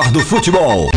[0.00, 0.90] melhor do futebol.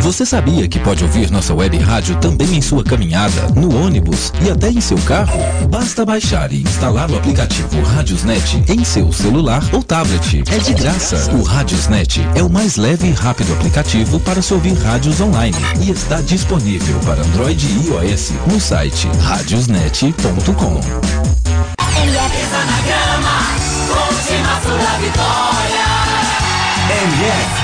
[0.00, 4.50] Você sabia que pode ouvir nossa web rádio também em sua caminhada, no ônibus e
[4.50, 5.38] até em seu carro?
[5.70, 10.44] Basta baixar e instalar o aplicativo Radiosnet em seu celular ou tablet.
[10.50, 11.34] É de graça.
[11.34, 15.90] O Radiosnet é o mais leve e rápido aplicativo para se ouvir rádios online e
[15.90, 20.80] está disponível para Android e iOS no site radiosnet.com.
[26.90, 27.63] MF.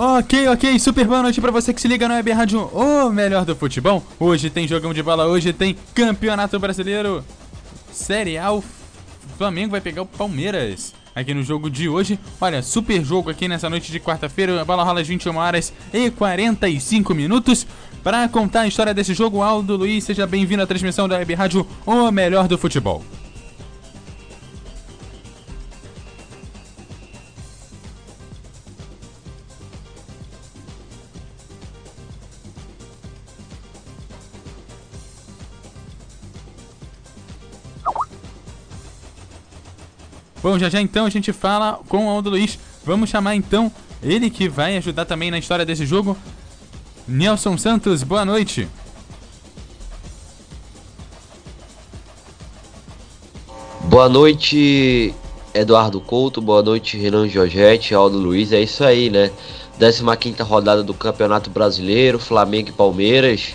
[0.00, 3.44] Ok, ok, super boa noite pra você que se liga no Web Rádio, o melhor
[3.44, 4.00] do futebol.
[4.20, 7.24] Hoje tem jogão de bola, hoje tem Campeonato Brasileiro,
[7.90, 8.62] Série A, o
[9.36, 10.94] Flamengo vai pegar o Palmeiras.
[11.16, 14.84] Aqui no jogo de hoje, olha, super jogo aqui nessa noite de quarta-feira, a bola
[14.84, 17.66] rola às 21 horas e 45 minutos.
[18.04, 21.66] Para contar a história desse jogo, Aldo Luiz, seja bem-vindo à transmissão da Web Rádio,
[21.84, 23.02] o melhor do futebol.
[40.42, 42.58] Bom, já já então a gente fala com o Aldo Luiz.
[42.84, 43.72] Vamos chamar então
[44.02, 46.16] ele que vai ajudar também na história desse jogo.
[47.06, 48.68] Nelson Santos, boa noite.
[53.84, 55.12] Boa noite,
[55.52, 56.40] Eduardo Couto.
[56.40, 58.52] Boa noite, Renan Giorgetti, Aldo Luiz.
[58.52, 59.32] É isso aí, né?
[59.78, 63.54] 15 rodada do Campeonato Brasileiro, Flamengo e Palmeiras.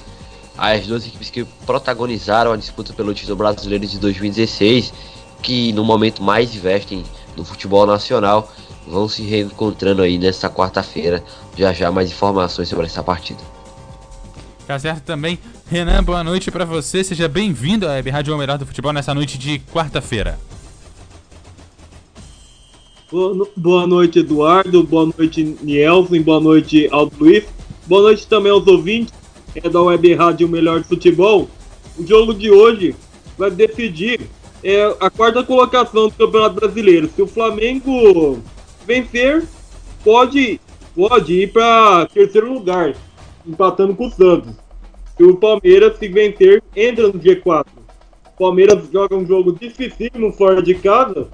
[0.58, 4.94] As duas equipes que protagonizaram a disputa pelo título brasileiro de 2016
[5.44, 7.04] que no momento mais investem
[7.38, 8.52] no futebol nacional
[8.88, 11.24] vão se reencontrando aí nesta quarta-feira.
[11.56, 13.40] Já já mais informações sobre essa partida.
[14.66, 15.38] Tá certo também.
[15.68, 17.04] Renan, boa noite para você.
[17.04, 20.40] Seja bem-vindo à Web Rádio Melhor do Futebol nessa noite de quarta-feira.
[23.56, 24.84] Boa noite, Eduardo.
[24.84, 26.22] Boa noite, Nielson.
[26.24, 27.44] Boa noite, Aldo Luiz.
[27.86, 29.14] Boa noite também aos ouvintes
[29.56, 31.48] é da Web Rádio Melhor do Futebol.
[31.98, 32.96] O jogo de hoje
[33.38, 34.22] vai decidir
[34.64, 37.10] é a quarta colocação do Campeonato Brasileiro.
[37.14, 38.40] Se o Flamengo
[38.86, 39.44] vencer,
[40.04, 40.60] pode,
[40.96, 42.96] pode ir para terceiro lugar,
[43.46, 44.56] empatando com o Santos.
[45.18, 47.66] Se o Palmeiras se vencer, entra no G4.
[48.34, 51.28] O Palmeiras joga um jogo dificílimo fora de casa,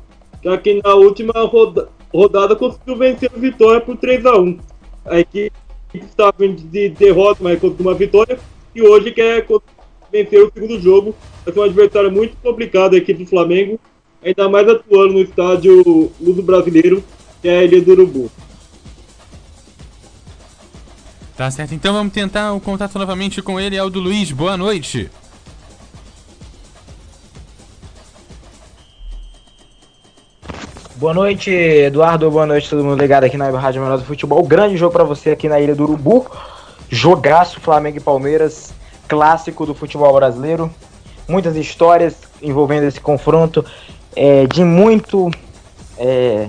[0.43, 4.59] já que na última roda, rodada conseguiu vencer a vitória por 3 a 1
[5.05, 5.51] A equipe
[5.93, 8.39] estava de derrota, mas conseguiu uma vitória,
[8.75, 9.45] e hoje quer
[10.11, 11.15] vencer o segundo jogo
[11.45, 13.79] vai ser um adversário muito complicado a equipe do Flamengo,
[14.23, 17.03] ainda mais atuando no estádio Luso Brasileiro,
[17.41, 18.31] que é a Ilha do Urubu.
[21.35, 24.31] Tá certo, então vamos tentar o contato novamente com ele, Aldo Luiz.
[24.31, 25.09] Boa noite.
[30.97, 32.29] Boa noite, Eduardo.
[32.29, 34.43] Boa noite, todo mundo ligado aqui na Rádio Menor do Futebol.
[34.43, 36.29] Grande jogo para você aqui na Ilha do Urubu.
[36.89, 38.73] Jogaço Flamengo e Palmeiras,
[39.09, 40.71] clássico do futebol brasileiro
[41.29, 43.63] muitas histórias envolvendo esse confronto,
[44.15, 45.29] é, de muito.
[45.97, 46.47] É,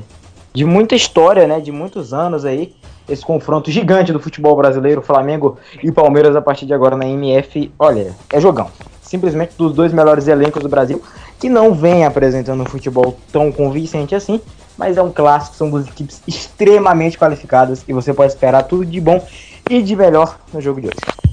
[0.52, 1.60] de muita história, né?
[1.60, 2.74] De muitos anos aí.
[3.08, 7.72] Esse confronto gigante do futebol brasileiro, Flamengo e Palmeiras a partir de agora na MF.
[7.78, 8.68] Olha, é jogão.
[9.02, 11.02] Simplesmente dos dois melhores elencos do Brasil,
[11.38, 14.40] que não vem apresentando um futebol tão convincente assim,
[14.78, 19.00] mas é um clássico, são duas equipes extremamente qualificadas e você pode esperar tudo de
[19.00, 19.24] bom
[19.68, 21.29] e de melhor no jogo de hoje.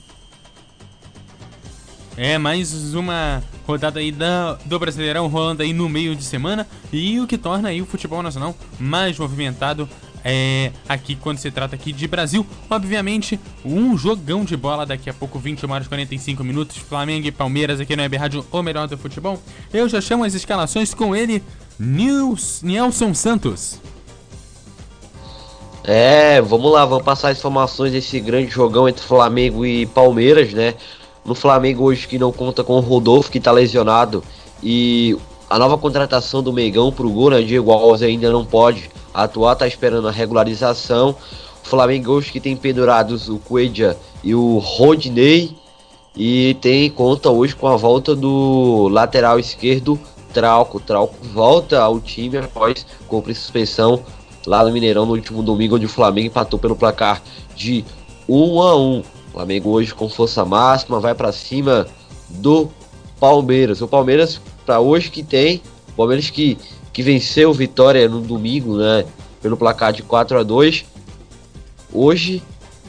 [2.17, 7.19] É, mais uma rodada aí da, do Brasileirão rolando aí no meio de semana e
[7.19, 9.87] o que torna aí o futebol nacional mais movimentado
[10.25, 12.43] é, aqui quando se trata aqui de Brasil.
[12.71, 17.79] Obviamente, um jogão de bola daqui a pouco, 20 horas 45 minutos, Flamengo e Palmeiras
[17.79, 19.39] aqui no Web Rádio, o melhor do futebol.
[19.71, 21.43] Eu já chamo as escalações com ele,
[21.79, 23.79] Nils, Nelson Santos.
[25.83, 30.73] É, vamos lá, vamos passar as informações desse grande jogão entre Flamengo e Palmeiras, né?
[31.27, 34.23] No Flamengo hoje que não conta com o Rodolfo, que está lesionado,
[34.63, 35.15] e
[35.49, 37.41] a nova contratação do Megão para o gol, né?
[37.41, 41.09] Diego Alves ainda não pode atuar, está esperando a regularização.
[41.63, 45.55] O Flamengo hoje que tem pendurados o Coelha e o Rodney,
[46.15, 49.99] e tem conta hoje com a volta do lateral esquerdo
[50.33, 50.79] Trauco.
[50.79, 54.01] Trauco volta ao time após cumprir suspensão
[54.45, 57.21] lá no Mineirão no último domingo, onde o Flamengo empatou pelo placar
[57.55, 57.83] de
[58.27, 59.03] 1 a 1
[59.37, 61.85] Flamengo hoje com força máxima, vai para cima
[62.27, 62.71] do
[63.19, 63.83] Palmeiras.
[63.83, 66.57] O Palmeiras, para hoje que tem, o Palmeiras que,
[66.91, 69.05] que venceu Vitória no domingo, né?
[69.39, 70.85] Pelo placar de 4 a 2
[71.93, 72.41] Hoje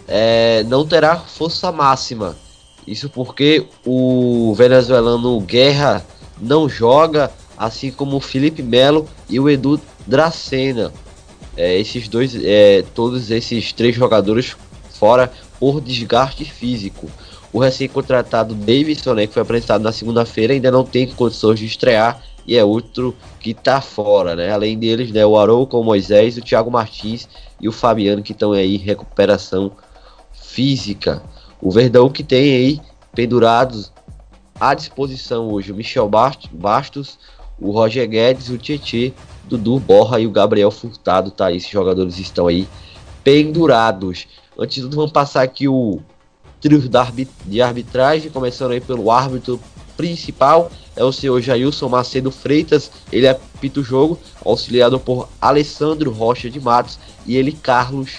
[0.08, 2.34] é, não terá força máxima.
[2.86, 6.02] Isso porque o venezuelano Guerra
[6.40, 10.94] não joga, assim como o Felipe Melo e o Edu Dracena.
[11.54, 14.56] É, esses dois, é, todos esses três jogadores
[14.98, 17.10] fora por desgaste físico.
[17.52, 22.22] O recém-contratado Davidson, né, que foi apresentado na segunda-feira, ainda não tem condições de estrear
[22.46, 24.50] e é outro que está fora, né?
[24.50, 27.28] Além deles, né, o Arouca, o Moisés, o Thiago Martins
[27.60, 29.72] e o Fabiano que estão aí em recuperação
[30.32, 31.22] física.
[31.60, 32.80] O Verdão que tem aí
[33.14, 33.92] pendurados
[34.58, 36.08] à disposição hoje o Michel
[36.52, 37.18] Bastos,
[37.60, 39.12] o Roger Guedes, o Tietê,
[39.44, 41.52] Dudu Borra e o Gabriel Furtado, tá?
[41.52, 42.66] Esses jogadores estão aí
[43.24, 44.26] pendurados.
[44.58, 46.00] Antes de tudo, vamos passar aqui o
[46.60, 46.82] trio
[47.44, 49.60] de arbitragem, começando aí pelo árbitro
[49.96, 56.50] principal, é o senhor Jailson Macedo Freitas, ele apita o jogo, auxiliado por Alessandro Rocha
[56.50, 58.18] de Matos e ele Carlos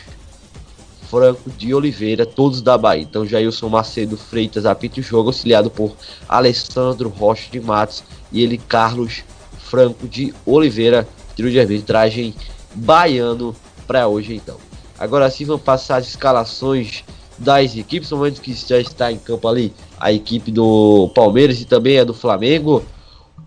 [1.09, 3.03] Franco de Oliveira, todos da Bahia.
[3.03, 5.94] Então Jailson Macedo Freitas apita o jogo, auxiliado por
[6.27, 8.01] Alessandro Rocha de Matos
[8.31, 9.24] e ele Carlos
[9.57, 11.06] Franco de Oliveira,
[11.36, 12.33] trio de arbitragem
[12.74, 13.53] baiano
[13.86, 14.69] para hoje então.
[15.00, 17.06] Agora sim vamos passar as escalações
[17.38, 21.98] das equipes, momento que já está em campo ali a equipe do Palmeiras e também
[21.98, 22.84] a do Flamengo.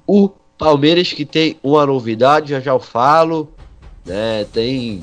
[0.06, 3.52] O Palmeiras que tem uma novidade, já já eu falo,
[4.04, 4.46] né?
[4.52, 5.02] Tem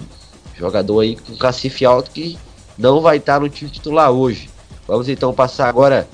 [0.57, 2.37] jogador aí com cacife alto que
[2.77, 4.49] não vai estar no time titular hoje.
[4.87, 6.07] Vamos então passar agora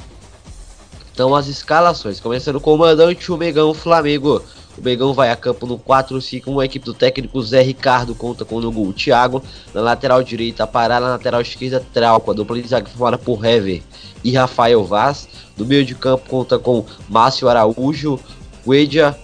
[1.16, 4.44] então as escalações, começando com o comandante o Megão Flamengo.
[4.78, 8.60] O Begão vai a campo no 4-5, a equipe do técnico Zé Ricardo conta com
[8.60, 9.42] no gol Thiago,
[9.74, 13.82] na lateral direita Pará, na lateral esquerda Trauco, a dupla de zaga formada por Hever
[14.24, 15.30] e Rafael Vaz.
[15.58, 18.20] No meio de campo conta com Márcio Araújo,
[18.68, 19.18] Guedia,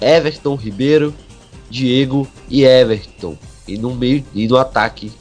[0.00, 1.14] Everton Ribeiro,
[1.68, 3.36] Diego e Everton.
[3.68, 5.12] E no meio e no ataque,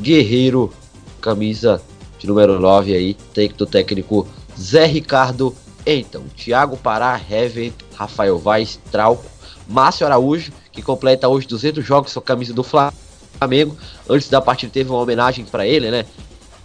[0.00, 0.72] Guerreiro,
[1.20, 1.80] camisa
[2.18, 5.54] de número 9 aí, técnico técnico Zé Ricardo
[5.94, 9.24] então, Thiago Pará, Hever, Rafael Vaz, Trauco,
[9.66, 13.76] Márcio Araújo, que completa hoje 200 jogos com a camisa do Flamengo.
[14.08, 16.04] Antes da partida teve uma homenagem para ele, né?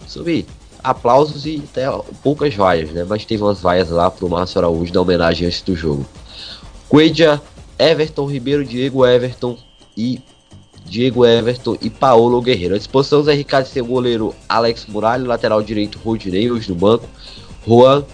[0.06, 0.46] Sobre
[0.82, 1.86] aplausos e até
[2.22, 3.04] poucas vaias, né?
[3.08, 6.06] Mas teve umas vaias lá pro Márcio Araújo da homenagem antes do jogo.
[6.88, 7.40] Coedia,
[7.78, 9.56] Everton Ribeiro, Diego Everton
[9.96, 10.20] e
[10.84, 12.74] Diego Everton e Paulo Guerreiro.
[12.74, 17.08] A disposição Zé Ricardo tem o goleiro Alex Muralha, lateral direito Rodinei, hoje no banco.
[17.66, 18.04] Juan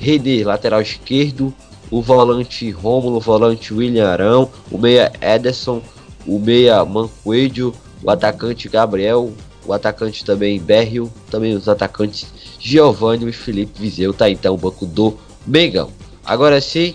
[0.00, 1.54] Rede, lateral esquerdo,
[1.90, 5.82] o volante Rômulo, o volante William Arão, o meia Ederson,
[6.26, 9.30] o meia Mancoedio, o atacante Gabriel,
[9.66, 12.26] o atacante também Berrio, também os atacantes
[12.58, 15.90] Giovanni e Felipe Vizeu, tá então o banco do Mengão.
[16.24, 16.94] Agora sim,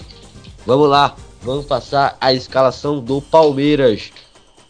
[0.66, 4.12] vamos lá, vamos passar a escalação do Palmeiras.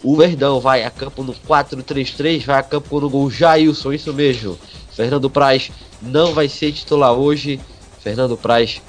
[0.04, 4.58] O Verdão vai a campo no 4-3-3, vai a campo no gol Jailson, isso mesmo.
[4.92, 7.60] Fernando Praz não vai ser titular hoje.
[8.06, 8.84] Fernando Praz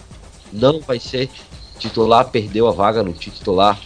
[0.52, 1.30] não vai ser
[1.78, 3.80] titular, perdeu a vaga no titular.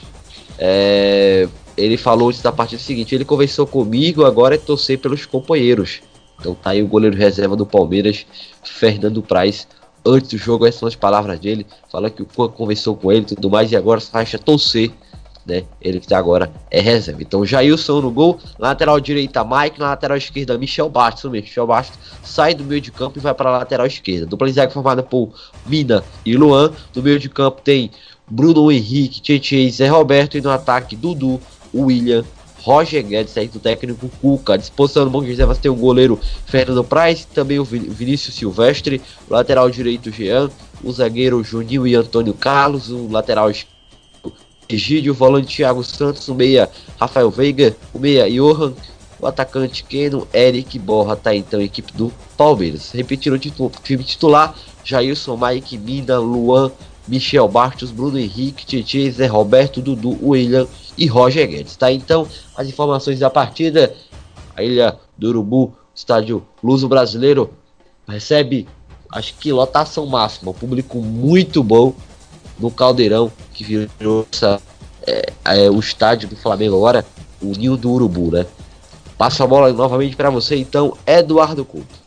[0.58, 6.00] É, ele falou antes da partida seguinte: ele conversou comigo, agora é torcer pelos companheiros.
[6.40, 8.26] Então tá aí o goleiro reserva do Palmeiras,
[8.64, 9.68] Fernando Praz.
[10.04, 11.64] Antes do jogo, essas são as palavras dele.
[11.92, 14.90] Fala que o Juan conversou com ele e tudo mais, e agora só acha torcer
[15.50, 15.64] né?
[15.83, 17.21] Ele que tá agora é reserva.
[17.21, 22.54] Então, Jailson no gol, lateral direita Mike, na lateral esquerda Michel Bastos, Michel Bastos sai
[22.54, 24.25] do meio de campo e vai para a lateral esquerda.
[24.26, 25.30] Dupla de zaga formada por
[25.66, 26.73] Mina e Luan.
[26.95, 27.90] No meio de campo tem
[28.30, 31.40] Bruno Henrique, Tietchan Zé Roberto e no ataque Dudu,
[31.75, 32.25] William,
[32.62, 34.57] Roger Guedes, aí do técnico Cuca.
[34.57, 39.33] Disposição do banco de reservas tem o goleiro Fernando Price, também o Vinícius Silvestre, o
[39.33, 40.49] lateral direito Jean,
[40.85, 43.79] o zagueiro Juninho e Antônio Carlos, o lateral esquerdo
[44.75, 48.75] Egídio, o volante Thiago Santos, o meia Rafael Veiga, o meia Johan,
[49.21, 52.91] o atacante Keno, Eric Borra, tá então a equipe do Palmeiras.
[52.93, 56.71] Repetindo o título, time titular, Jailson, Mike, Mina, Luan,
[57.07, 61.77] Michel Bastos, Bruno Henrique, Tietchan, Zé Roberto, Dudu, William e Roger Guedes.
[61.77, 63.95] Tá então as informações da partida.
[64.57, 67.50] A Ilha do Urubu, estádio Luso Brasileiro,
[68.07, 68.67] recebe
[69.11, 71.95] acho que lotação máxima, público muito bom
[72.61, 74.61] no Caldeirão, que virou essa,
[75.07, 77.05] é, é, o estádio do Flamengo agora,
[77.40, 78.47] o Ninho do Urubu, né?
[79.17, 82.00] Passo a bola novamente para você, então, Eduardo Couto.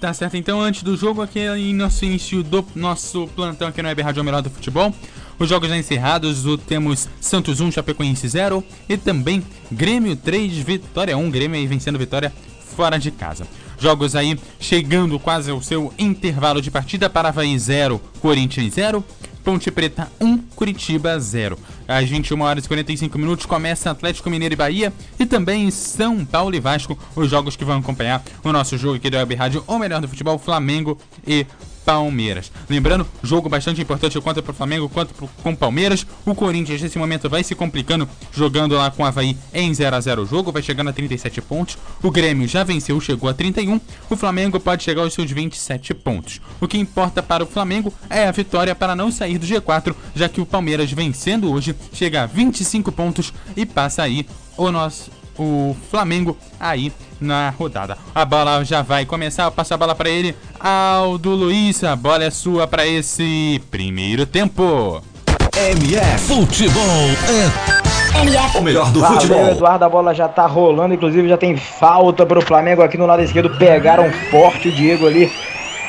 [0.00, 3.88] Tá certo, então antes do jogo, aqui em nosso início do nosso plantão aqui no
[3.88, 4.92] Web Rádio Melhor do Futebol,
[5.38, 11.16] os jogos já encerrados, o, temos Santos 1, Chapecoense 0 e também Grêmio 3, Vitória
[11.16, 12.32] 1, Grêmio aí vencendo Vitória
[12.76, 13.46] fora de casa.
[13.78, 19.04] Jogos aí chegando quase ao seu intervalo de partida para Havaí 0, Corinthians 0.
[19.44, 21.58] Ponte Preta 1, Curitiba 0.
[21.86, 26.54] Às 21 horas e 45 minutos começa Atlético Mineiro e Bahia e também São Paulo
[26.54, 29.78] e Vasco, os jogos que vão acompanhar o nosso jogo aqui do Web Rádio, ou
[29.78, 30.96] melhor do futebol, Flamengo
[31.26, 31.46] e
[31.84, 32.50] Palmeiras.
[32.68, 36.06] Lembrando, jogo bastante importante para o Flamengo quanto pro, com Palmeiras.
[36.24, 40.00] O Corinthians nesse momento vai se complicando jogando lá com o Havaí em 0 a
[40.00, 41.78] 0 o jogo, vai chegando a 37 pontos.
[42.02, 43.80] O Grêmio já venceu, chegou a 31.
[44.08, 46.40] O Flamengo pode chegar aos seus 27 pontos.
[46.60, 50.28] O que importa para o Flamengo é a vitória para não sair do G4, já
[50.28, 55.74] que o Palmeiras vencendo hoje chega a 25 pontos e passa aí o nosso o
[55.90, 57.96] Flamengo aí na rodada.
[58.14, 60.36] A bola já vai começar, passa a bola para ele.
[60.58, 65.02] Aldo Luiz, a bola é sua para esse primeiro tempo.
[65.54, 67.08] MF Futebol
[68.14, 69.48] é o melhor do Valeu, futebol.
[69.48, 73.22] Eduardo, a bola já tá rolando, inclusive já tem falta pro Flamengo aqui no lado
[73.22, 73.56] esquerdo.
[73.56, 75.32] Pegaram forte o Diego ali.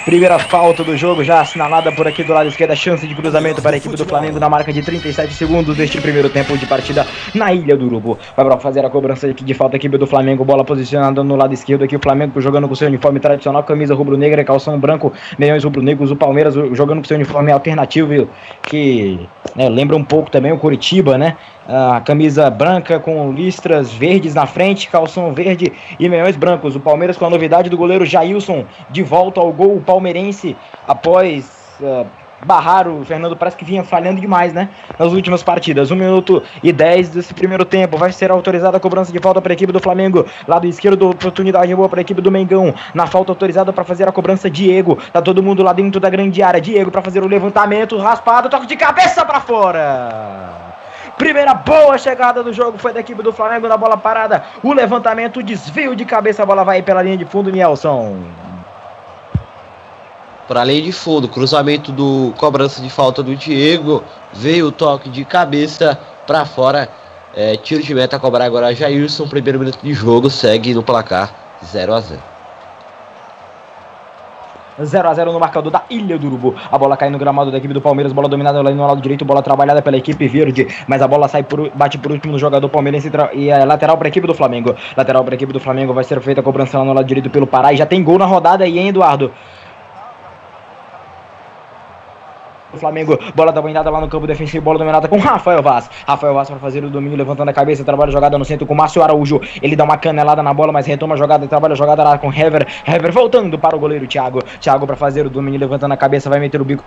[0.05, 3.75] Primeira falta do jogo, já assinalada por aqui do lado esquerdo, chance de cruzamento para
[3.75, 7.53] a equipe do Flamengo na marca de 37 segundos deste primeiro tempo de partida na
[7.53, 8.19] Ilha do Urubu.
[8.35, 11.37] Vai para fazer a cobrança aqui de falta a equipe do Flamengo, bola posicionada no
[11.37, 15.63] lado esquerdo aqui, o Flamengo jogando com seu uniforme tradicional, camisa rubro-negra calção branco, meiões
[15.63, 18.27] rubro-negros, o Palmeiras jogando com seu uniforme alternativo,
[18.63, 21.37] que né, lembra um pouco também o Curitiba, né?
[21.67, 26.75] A camisa branca com listras verdes na frente, calção verde e meiões brancos.
[26.75, 32.05] O Palmeiras com a novidade do goleiro Jailson de volta ao gol palmeirense após uh,
[32.45, 34.69] barrar o Fernando parece que vinha falhando demais, né?
[34.99, 35.89] Nas últimas partidas.
[35.89, 37.97] 1 minuto e 10 desse primeiro tempo.
[37.97, 40.25] Vai ser autorizada a cobrança de falta para a equipe do Flamengo.
[40.45, 42.73] Lado esquerdo, oportunidade boa para a equipe do Mengão.
[42.93, 44.97] Na falta autorizada para fazer a cobrança, Diego.
[45.13, 46.59] Tá todo mundo lá dentro da grande área.
[46.59, 50.73] Diego para fazer o levantamento, raspado, toque de cabeça para fora.
[51.17, 54.43] Primeira boa chegada do jogo foi da equipe do Flamengo na bola parada.
[54.63, 58.17] O levantamento, o desvio de cabeça, a bola vai pela linha de fundo, Nielson.
[60.47, 64.03] Para linha de fundo, cruzamento do cobrança de falta do Diego,
[64.33, 66.89] veio o toque de cabeça para fora.
[67.35, 71.31] É, tiro de meta a cobrar agora Jailson, primeiro minuto de jogo, segue no placar
[71.63, 72.32] 0 a 0
[74.81, 76.55] 0 a 0 no marcador da Ilha do Urubu.
[76.71, 79.25] A bola cai no gramado da equipe do Palmeiras, bola dominada lá no lado direito,
[79.25, 82.67] bola trabalhada pela equipe verde, mas a bola sai por, bate por último no jogador
[82.69, 84.75] palmeirense e é lateral para a equipe do Flamengo.
[84.95, 87.29] Lateral para a equipe do Flamengo vai ser feita a cobrança lá no lado direito
[87.29, 89.31] pelo Pará e já tem gol na rodada aí, hein, Eduardo?
[92.73, 95.87] O Flamengo, bola dominada lá no campo defensivo, bola dominada com Rafael Vaz.
[96.07, 99.03] Rafael Vaz para fazer o domínio, levantando a cabeça, trabalha jogada no centro com Márcio
[99.03, 99.39] Araújo.
[99.61, 102.33] Ele dá uma canelada na bola, mas retoma a jogada, trabalha a jogada lá com
[102.33, 102.67] Hever.
[102.87, 104.41] Hever voltando para o goleiro Thiago.
[104.59, 106.83] Thiago para fazer o domínio, levantando a cabeça, vai meter o bico.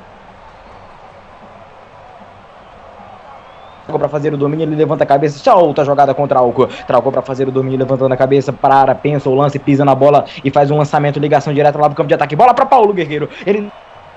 [3.98, 6.66] para fazer o domínio, ele levanta a cabeça, solta a jogada contra Alco.
[6.86, 10.24] Trauco para fazer o domínio, levantando a cabeça, para, pensa o lance, pisa na bola
[10.44, 12.34] e faz um lançamento, ligação direta lá pro campo de ataque.
[12.34, 13.28] Bola para Paulo Guerreiro.
[13.46, 13.70] Ele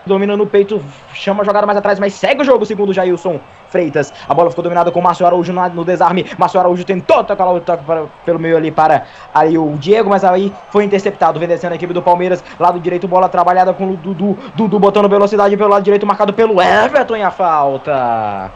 [0.05, 0.81] domina no peito,
[1.13, 3.39] chama a jogada mais atrás, mas segue o jogo, segundo Jailson
[3.69, 4.13] Freitas.
[4.27, 6.25] A bola ficou dominada com o Márcio Araújo no, desarme.
[6.37, 10.23] Márcio Araújo tentou tocar o toque para, pelo meio ali para aí o Diego, mas
[10.23, 12.43] aí foi interceptado, vencendo a equipe do Palmeiras.
[12.59, 14.37] Lado direito, bola trabalhada com o Dudu.
[14.55, 18.51] Dudu botando velocidade pelo lado direito, marcado pelo Everton e a falta.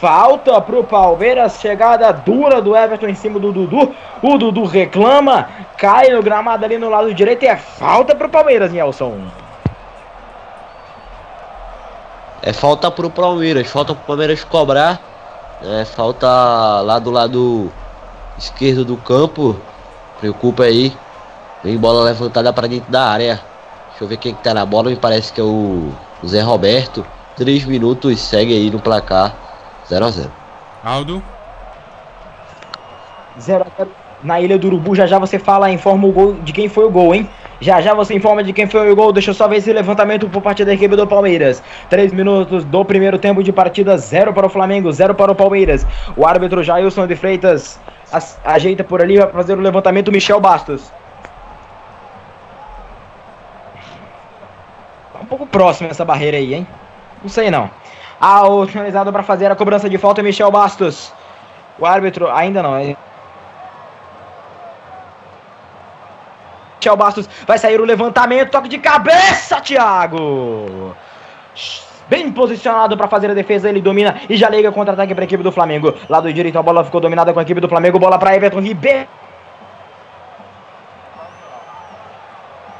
[0.00, 3.92] Falta pro Palmeiras, chegada dura do Everton em cima do Dudu.
[4.22, 8.72] O Dudu reclama, cai no gramado ali no lado direito e é falta pro Palmeiras,
[8.72, 9.16] Nelson.
[12.42, 15.00] É falta pro Palmeiras, falta pro Palmeiras cobrar.
[15.62, 16.26] É, falta
[16.82, 17.72] lá do lado
[18.38, 19.56] esquerdo do campo.
[20.20, 20.96] Preocupa aí.
[21.64, 23.40] Vem bola levantada para dentro da área.
[23.90, 24.90] Deixa eu ver quem que tá na bola.
[24.90, 25.90] Me parece que é o
[26.24, 27.04] Zé Roberto.
[27.36, 29.34] 3 minutos segue aí no placar
[29.88, 30.32] 0 a 0
[30.84, 31.22] Aldo.
[33.40, 33.90] 0 a 0
[34.22, 34.94] na Ilha do Urubu.
[34.94, 37.28] Já já você fala, informa o gol de quem foi o gol, hein?
[37.60, 39.12] Já já você informa de quem foi o gol.
[39.12, 41.62] Deixa eu só ver esse levantamento por parte da equipe do Palmeiras.
[41.90, 45.84] 3 minutos do primeiro tempo de partida, 0 para o Flamengo, 0 para o Palmeiras.
[46.16, 47.80] O árbitro Jailson de Freitas
[48.44, 50.92] ajeita por ali para fazer o levantamento Michel Bastos.
[55.12, 56.66] Tá um pouco próximo essa barreira aí, hein?
[57.22, 57.68] Não sei não.
[58.20, 61.12] Autorizado para fazer a cobrança de falta Michel Bastos.
[61.78, 62.96] O árbitro ainda não.
[66.78, 70.94] Michel Bastos vai sair o levantamento, toque de cabeça, Thiago.
[72.08, 75.42] Bem posicionado para fazer a defesa, ele domina e já liga contra-ataque para a equipe
[75.42, 75.94] do Flamengo.
[76.08, 77.98] Lado direito, a bola ficou dominada com a equipe do Flamengo.
[77.98, 79.06] Bola para Everton Ribeiro.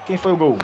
[0.06, 0.56] Quem foi o gol?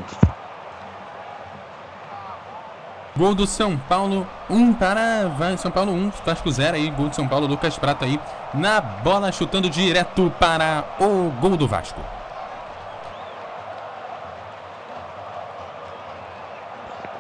[3.17, 7.11] Gol do São Paulo, 1 um para São Paulo 1, um, Vasco 0 aí, gol
[7.11, 8.19] do São Paulo, Lucas Prata aí
[8.53, 12.01] na bola chutando direto para o gol do Vasco.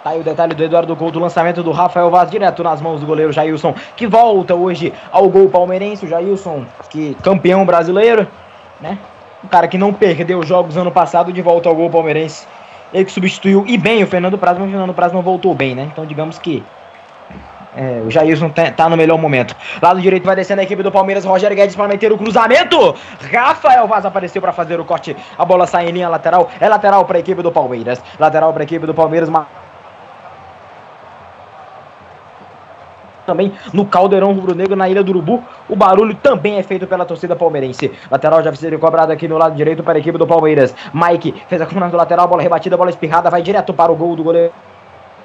[0.04, 3.06] Tá aí o detalhe do Eduardo do lançamento do Rafael Vaz direto nas mãos do
[3.06, 6.04] goleiro Jailson, que volta hoje ao gol palmeirense.
[6.04, 8.28] O Jailson, que campeão brasileiro,
[8.82, 8.98] né?
[9.42, 12.46] O cara que não perdeu jogos ano passado de volta ao gol palmeirense.
[12.92, 15.74] Ele que substituiu e bem o Fernando Praz, mas o Fernando Praz não voltou bem,
[15.74, 15.88] né?
[15.90, 16.62] Então digamos que
[17.74, 19.56] é, o Jailson tá, tá, no melhor momento.
[19.80, 21.24] Lado direito vai descendo a equipe do Palmeiras.
[21.24, 22.94] Rogério Guedes para meter o cruzamento.
[23.32, 25.16] Rafael Vaz apareceu para fazer o corte.
[25.38, 26.50] A bola sai em linha lateral.
[26.60, 28.02] É lateral para a equipe do Palmeiras.
[28.18, 29.30] Lateral para a equipe do Palmeiras.
[33.26, 35.42] Também no Caldeirão Rubro-Negro, na Ilha do Urubu.
[35.68, 37.90] O barulho também é feito pela torcida palmeirense.
[38.10, 40.74] Lateral já ser cobrado aqui no lado direito para a equipe do Palmeiras.
[40.92, 44.22] Mike fez a comando lateral, bola rebatida, bola espirrada, vai direto para o gol do
[44.22, 44.52] goleiro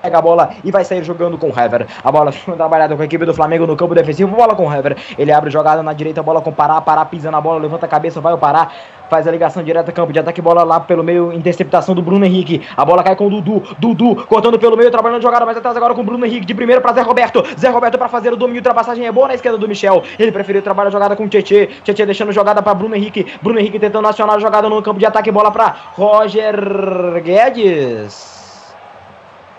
[0.02, 1.88] pega a bola e vai sair jogando com o Hever.
[2.04, 4.98] A bola trabalhada com a equipe do Flamengo no campo defensivo, bola com o Hever.
[5.18, 7.90] Ele abre jogada na direita, bola com o Pará, Pará pisa na bola, levanta a
[7.90, 8.70] cabeça, vai o Pará,
[9.10, 12.62] faz a ligação direta campo de ataque, bola lá pelo meio, interceptação do Bruno Henrique.
[12.76, 15.94] A bola cai com o Dudu, Dudu cortando pelo meio, trabalhando jogada mais atrás agora
[15.94, 17.44] com o Bruno Henrique de primeiro para Zé Roberto.
[17.58, 20.04] Zé Roberto para fazer o domínio, ultrapassagem é boa na esquerda do Michel.
[20.18, 21.68] Ele preferiu trabalhar a jogada com o Tietê.
[21.84, 23.26] Tietê deixando jogada para Bruno Henrique.
[23.42, 28.39] Bruno Henrique tentando acionar a jogada no campo de ataque, bola para Roger Guedes.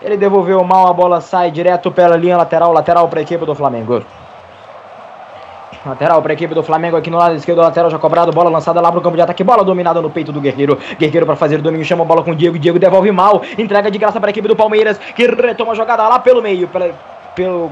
[0.01, 3.53] Ele devolveu mal, a bola sai direto pela linha lateral, lateral para a equipe do
[3.53, 4.03] Flamengo.
[5.85, 8.81] Lateral para a equipe do Flamengo aqui no lado esquerdo, lateral já cobrado, bola lançada
[8.81, 10.77] lá para o campo de ataque, bola dominada no peito do Guerreiro.
[10.97, 13.89] Guerreiro para fazer o domínio, chama a bola com o Diego, Diego devolve mal, entrega
[13.91, 16.91] de graça para a equipe do Palmeiras, que retoma a jogada lá pelo meio, pela,
[17.35, 17.69] pelo,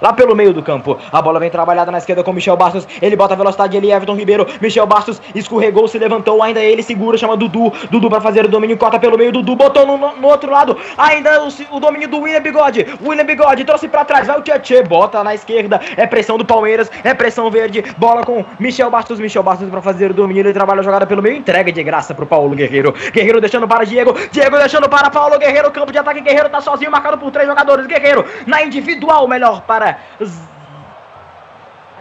[0.00, 0.98] lá pelo meio do campo.
[1.12, 2.86] A bola vem trabalhada na esquerda com Michel Bastos.
[3.00, 4.46] Ele bota a velocidade ali, Everton Ribeiro.
[4.60, 6.42] Michel Bastos escorregou, se levantou.
[6.42, 7.72] Ainda ele segura, chama Dudu.
[7.90, 9.32] Dudu para fazer o domínio, corta pelo meio.
[9.32, 10.76] Dudu botou no, no outro lado.
[10.96, 12.86] Ainda o, o, domínio do William Bigode.
[13.04, 14.26] William Bigode trouxe para trás.
[14.26, 15.80] Vai o Tietchan, bota na esquerda.
[15.96, 17.82] É pressão do Palmeiras, é pressão verde.
[17.96, 19.18] Bola com Michel Bastos.
[19.18, 20.40] Michel Bastos para fazer o domínio.
[20.40, 21.36] Ele trabalha a jogada pelo meio.
[21.36, 22.94] Entrega de graça pro Paulo Guerreiro.
[23.12, 24.14] Guerreiro deixando para Diego.
[24.30, 25.70] Diego deixando para Paulo Guerreiro.
[25.70, 26.20] Campo de ataque.
[26.20, 27.86] Guerreiro tá sozinho, marcado por três jogadores.
[27.86, 29.87] Guerreiro na individual, melhor para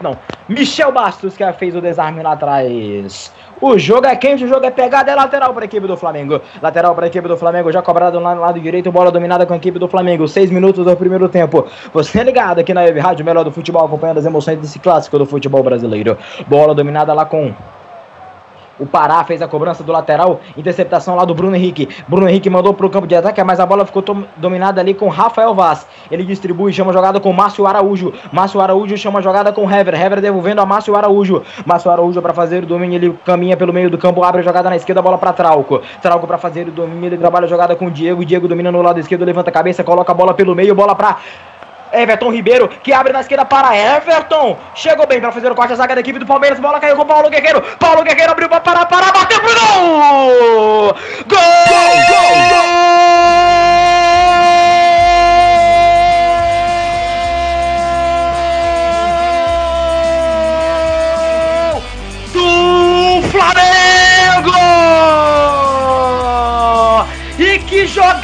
[0.02, 0.15] não,
[0.47, 3.32] Michel Bastos que fez o desarme lá atrás.
[3.60, 6.39] O jogo é quente, o jogo é pegado, é lateral para a equipe do Flamengo.
[6.62, 9.54] Lateral para a equipe do Flamengo, já cobrado lá no lado direito, bola dominada com
[9.54, 10.28] a equipe do Flamengo.
[10.28, 11.65] Seis minutos do primeiro tempo.
[11.91, 15.17] Você é ligado aqui na Web Rádio, melhor do futebol, acompanhando as emoções desse clássico
[15.17, 16.17] do futebol brasileiro.
[16.47, 17.52] Bola dominada lá com
[18.79, 21.87] o Pará fez a cobrança do lateral, interceptação lá do Bruno Henrique.
[22.07, 24.03] Bruno Henrique mandou para o campo de ataque, mas a bola ficou
[24.37, 25.87] dominada ali com Rafael Vaz.
[26.11, 28.13] Ele distribui, chama a jogada com Márcio Araújo.
[28.31, 29.99] Márcio Araújo chama a jogada com Hever.
[29.99, 31.43] Hever devolvendo a Márcio Araújo.
[31.65, 34.69] Márcio Araújo para fazer o domínio, ele caminha pelo meio do campo, abre a jogada
[34.69, 35.81] na esquerda, bola para Trauco.
[36.01, 38.23] Trauco para fazer o domínio, ele trabalha a jogada com o Diego.
[38.23, 41.17] Diego domina no lado esquerdo, levanta a cabeça, coloca a bola pelo meio, bola para
[41.91, 44.58] Everton Ribeiro, que abre na esquerda para Everton.
[44.76, 46.60] Chegou bem para fazer o corte a zaga da equipe do Palmeiras.
[46.60, 47.62] Bola caiu com Paulo Guerreiro.
[47.80, 50.93] Paulo Guerreiro abriu para parar, para, bateu pro gol!
[50.93, 50.97] Gol!
[51.28, 51.38] Gol!
[52.50, 53.66] gol!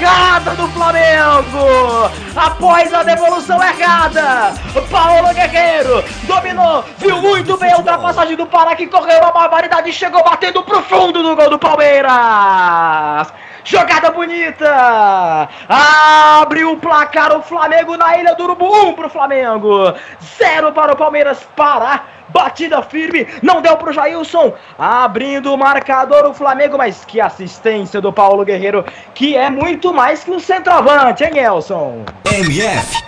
[0.03, 2.11] Jogada do Flamengo!
[2.35, 4.53] após a devolução errada.
[4.91, 9.93] Paulo Guerreiro dominou, viu muito bem a ultrapassagem do Pará que correu uma barbaridade e
[9.93, 13.31] chegou batendo pro fundo do gol do Palmeiras.
[13.63, 15.47] Jogada bonita!
[15.69, 18.65] Abre o placar o Flamengo na Ilha do Urubu.
[18.65, 19.93] 1 um pro Flamengo.
[20.37, 21.47] 0 para o Palmeiras.
[21.55, 28.01] Pará batida firme, não deu pro Jailson, abrindo o marcador o Flamengo, mas que assistência
[28.01, 32.03] do Paulo Guerreiro, que é muito mais que um centroavante, hein, Elson?
[32.25, 33.03] MF.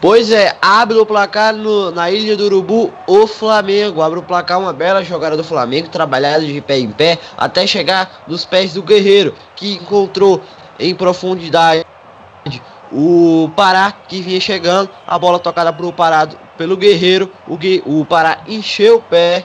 [0.00, 4.02] Pois é, abre o placar no, na Ilha do Urubu o Flamengo.
[4.02, 8.22] Abre o placar, uma bela jogada do Flamengo, trabalhada de pé em pé, até chegar
[8.26, 10.42] nos pés do Guerreiro, que encontrou
[10.78, 11.86] em profundidade
[12.92, 18.40] o Pará que vinha chegando, a bola tocada pro Parado pelo Guerreiro, o, o Pará
[18.46, 19.44] encheu o pé,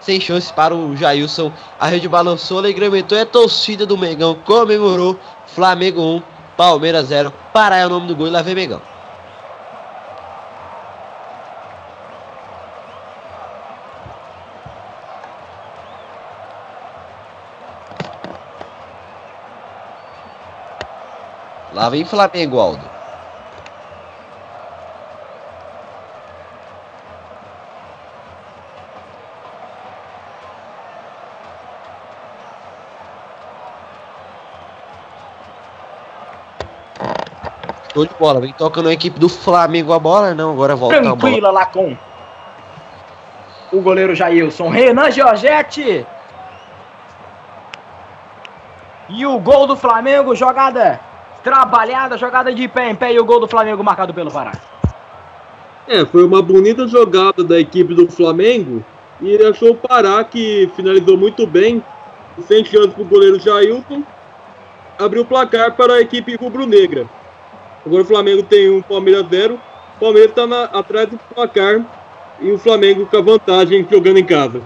[0.00, 1.52] sem chance para o Jailson.
[1.78, 5.18] A rede balançou, alegrementou e a torcida do Mengão comemorou.
[5.46, 6.22] Flamengo 1,
[6.56, 7.32] Palmeiras 0.
[7.52, 8.95] Pará é o nome do gol e lá vem Mengão.
[21.76, 22.80] Lá vem Flamengo, Aldo.
[37.92, 38.40] Show de bola.
[38.40, 40.52] Vem tocando a equipe do Flamengo a bola, não.
[40.52, 41.94] Agora volta Tranquila lá com
[43.70, 44.70] o goleiro Jailson.
[44.70, 46.06] Renan Giorgetti.
[49.10, 50.98] E o gol do Flamengo, jogada
[51.46, 54.50] trabalhada, jogada de pé em pé e o gol do Flamengo marcado pelo Pará.
[55.86, 58.84] É, foi uma bonita jogada da equipe do Flamengo
[59.20, 61.80] e ele achou o Pará que finalizou muito bem,
[62.48, 64.02] sem chance para o goleiro Jailton,
[64.98, 67.06] abriu o placar para a equipe rubro-negra.
[67.86, 71.80] Agora o Flamengo tem um Palmeiras 0, o Palmeiras está atrás do placar
[72.40, 74.60] e o Flamengo com a vantagem jogando em casa.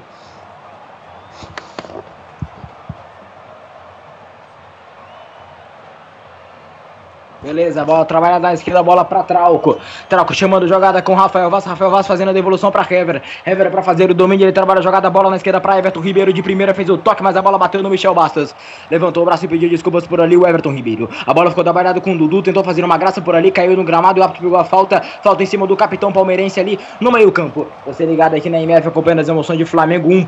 [7.42, 9.78] Beleza, bola trabalhada na esquerda, bola para Trauco.
[10.10, 11.64] Trauco chamando jogada com Rafael Vaz.
[11.64, 13.22] Rafael Vaz fazendo a devolução para Hever.
[13.46, 16.34] Hever para fazer o domínio, ele trabalha a jogada, bola na esquerda para Everton Ribeiro.
[16.34, 18.54] De primeira fez o toque, mas a bola bateu no Michel Bastos.
[18.90, 21.08] Levantou o braço e pediu desculpas por ali o Everton Ribeiro.
[21.26, 23.84] A bola ficou trabalhada com o Dudu, tentou fazer uma graça por ali, caiu no
[23.84, 25.00] gramado o árbitro pegou a falta.
[25.00, 27.66] Falta em cima do capitão palmeirense ali no meio-campo.
[27.86, 30.26] Você ligado aqui na MF acompanhando as emoções de Flamengo 1.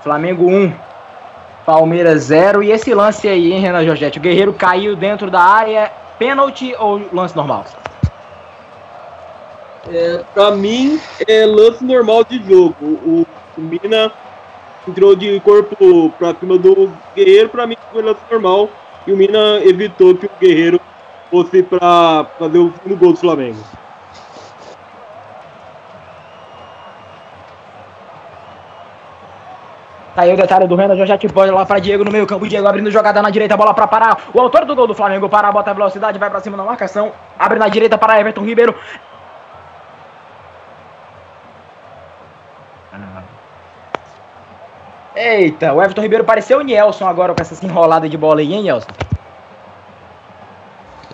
[0.00, 0.72] Flamengo 1.
[1.66, 2.62] Palmeiras 0.
[2.62, 4.20] E esse lance aí, hein, Renan Jorgetti?
[4.20, 7.64] O Guerreiro caiu dentro da área pênalti ou lance normal?
[9.88, 12.74] É, pra mim, é lance normal de jogo.
[12.80, 13.26] O,
[13.56, 14.12] o Mina
[14.88, 18.68] entrou de corpo pra cima do Guerreiro, pra mim foi lance normal.
[19.06, 20.80] E o Mina evitou que o Guerreiro
[21.30, 23.58] fosse pra fazer o segundo gol do Flamengo.
[30.16, 32.48] Tá aí o detalhe do Renan, já te pode lá para Diego no meio campo.
[32.48, 34.18] Diego abrindo jogada na direita, bola para parar.
[34.32, 37.12] O autor do gol do Flamengo para, bota a velocidade, vai para cima na marcação.
[37.38, 38.74] Abre na direita para Everton Ribeiro.
[45.14, 48.62] Eita, o Everton Ribeiro pareceu o Nelson agora com essa enrolada de bola aí, hein,
[48.62, 48.88] Nelson?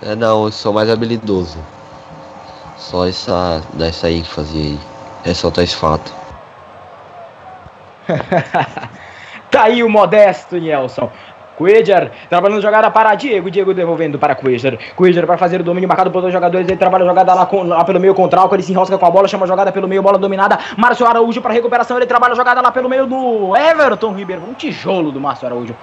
[0.01, 1.59] É, não, eu sou mais habilidoso.
[2.79, 4.81] Só essa, dessa ênfase aí.
[5.25, 6.22] Ressaltar esse fato.
[9.51, 11.11] tá aí o modesto Nelson.
[11.57, 13.51] Cuejar trabalhando jogada para Diego.
[13.51, 14.79] Diego devolvendo para Cuejar.
[14.97, 16.67] Cuejar para fazer o domínio marcado por dois jogadores.
[16.67, 19.07] Ele trabalha a jogada lá, com, lá pelo meio contra o Ele se enrosca com
[19.07, 19.29] a bola.
[19.29, 20.03] Chama a jogada pelo meio.
[20.03, 20.59] Bola dominada.
[20.77, 21.97] Márcio Araújo para recuperação.
[21.97, 24.43] Ele trabalha a jogada lá pelo meio do Everton Ribeiro.
[24.49, 25.77] Um tijolo do Márcio Araújo.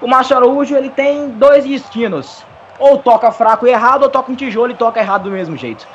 [0.00, 2.44] O Márcio Araújo ele tem dois destinos.
[2.78, 5.86] Ou toca fraco e errado, ou toca um tijolo e toca errado do mesmo jeito.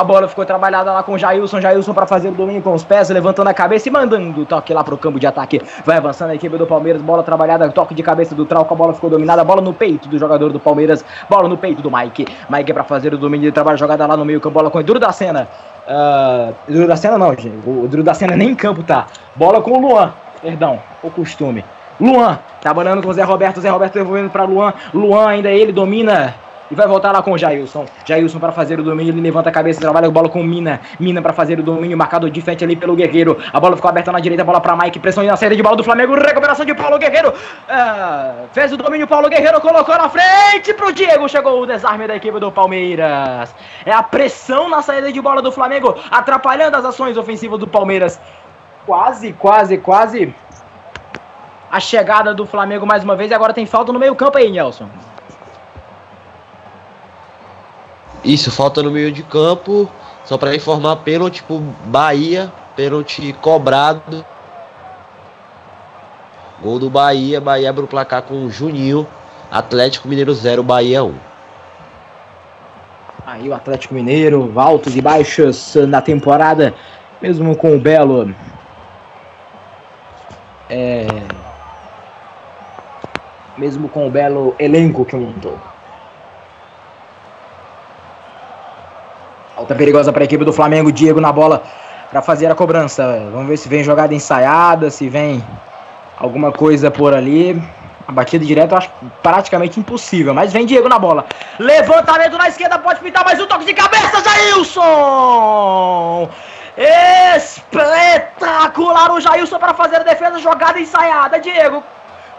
[0.00, 1.60] A bola ficou trabalhada lá com o Jailson.
[1.60, 4.72] Jailson para fazer o domínio com os pés, levantando a cabeça e mandando o toque
[4.72, 5.60] lá pro campo de ataque.
[5.84, 7.02] Vai avançando a equipe do Palmeiras.
[7.02, 8.72] Bola trabalhada, toque de cabeça do Trauco.
[8.72, 9.44] A bola ficou dominada.
[9.44, 11.04] Bola no peito do jogador do Palmeiras.
[11.28, 12.24] Bola no peito do Mike.
[12.48, 13.76] Mike para fazer o domínio de trabalho.
[13.76, 14.54] Jogada lá no meio campo.
[14.54, 15.46] Bola com o Duro da Cena.
[15.86, 17.60] Uh, Duro da Cena não, gente.
[17.66, 19.04] O Duro da Cena nem em campo tá.
[19.36, 20.14] Bola com o Luan.
[20.40, 21.62] Perdão, o costume.
[22.00, 23.60] Luan, trabalhando com o Zé Roberto.
[23.60, 24.72] Zé Roberto devolvendo para Luan.
[24.94, 26.34] Luan ainda ele domina
[26.70, 27.84] e vai voltar lá com o Jailson.
[28.04, 30.80] Jailson para fazer o domínio, ele levanta a cabeça, trabalha a bola com Mina.
[30.98, 33.38] Mina para fazer o domínio, marcado de frente ali pelo Guerreiro.
[33.52, 35.82] A bola ficou aberta na direita, bola para Mike, pressão na saída de bola do
[35.82, 37.34] Flamengo, recuperação de Paulo Guerreiro.
[37.68, 41.28] Ah, fez o domínio, Paulo Guerreiro colocou na frente pro Diego.
[41.28, 43.54] Chegou o desarme da equipe do Palmeiras.
[43.84, 48.20] É a pressão na saída de bola do Flamengo, atrapalhando as ações ofensivas do Palmeiras.
[48.86, 50.34] Quase, quase, quase.
[51.70, 54.88] A chegada do Flamengo mais uma vez e agora tem falta no meio-campo aí, Nelson.
[58.24, 59.90] Isso, falta no meio de campo.
[60.24, 64.24] Só para informar, pênalti pro Bahia, pênalti cobrado.
[66.62, 69.06] Gol do Bahia, Bahia abre o placar com o Juninho.
[69.50, 71.14] Atlético Mineiro 0, Bahia 1.
[73.26, 76.74] Aí o Atlético Mineiro, altos e baixos na temporada,
[77.20, 78.34] mesmo com o Belo.
[80.68, 81.06] É...
[83.58, 85.58] Mesmo com o belo elenco que montou.
[89.60, 90.90] Falta perigosa para a equipe do Flamengo.
[90.90, 91.62] Diego na bola
[92.10, 93.28] para fazer a cobrança.
[93.30, 95.44] Vamos ver se vem jogada ensaiada, se vem
[96.16, 97.62] alguma coisa por ali.
[98.08, 98.90] A batida direta eu acho
[99.22, 101.26] praticamente impossível, mas vem Diego na bola.
[101.58, 106.30] Levantamento na esquerda, pode pintar mais um toque de cabeça, Jailson!
[107.36, 111.38] Espetacular o Jailson para fazer a defesa, jogada ensaiada.
[111.38, 111.84] Diego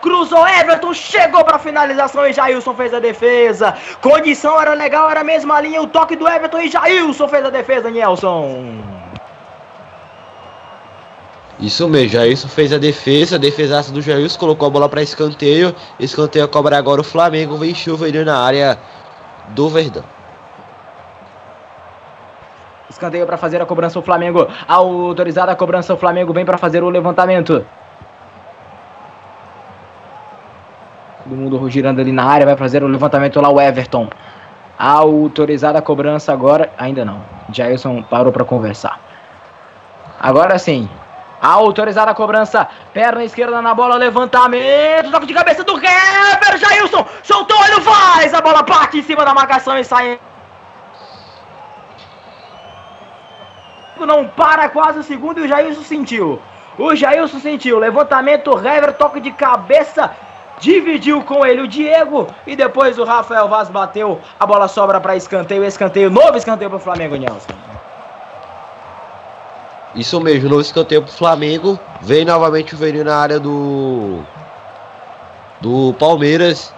[0.02, 3.76] cruzou Everton, chegou para finalização e Jailson fez a defesa.
[4.02, 7.50] Condição era legal, era a mesma linha, o toque do Everton e Jailson fez a
[7.50, 8.82] defesa, Nelson.
[11.60, 15.76] Isso mesmo, Jailson fez a defesa, a defesaça do Jailson, colocou a bola para escanteio,
[16.00, 18.80] escanteio cobra agora o Flamengo, vem chuva na área
[19.50, 20.04] do Verdão.
[22.90, 26.84] Escanteio para fazer a cobrança o Flamengo, autorizada a cobrança o Flamengo vem para fazer
[26.84, 27.64] o levantamento.
[31.24, 34.10] Todo mundo girando ali na área, vai fazer o levantamento lá o Everton.
[34.78, 37.22] Autorizada a cobrança agora, ainda não.
[37.52, 39.00] Jailson parou para conversar.
[40.20, 40.90] Agora sim,
[41.42, 47.58] Autorizada a cobrança, perna esquerda na bola, levantamento, toque de cabeça do Hever, Jailson, soltou,
[47.66, 50.20] ele faz, a bola parte em cima da marcação e sai.
[54.00, 56.40] Não para quase o segundo e o Jailson sentiu.
[56.78, 60.12] O Jailson sentiu, levantamento, Hever, toque de cabeça,
[60.62, 65.18] dividiu com ele o Diego e depois o Rafael Vaz bateu, a bola sobra para
[65.18, 67.52] escanteio, escanteio, novo escanteio para o Flamengo, Nelson.
[69.94, 71.78] Isso mesmo, novo escanteio pro Flamengo.
[72.02, 74.20] Vem novamente o Verino na área do.
[75.60, 76.74] Do Palmeiras.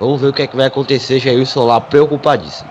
[0.00, 1.20] Vamos ver o que é que vai acontecer.
[1.20, 2.70] Jailson lá preocupadíssimo.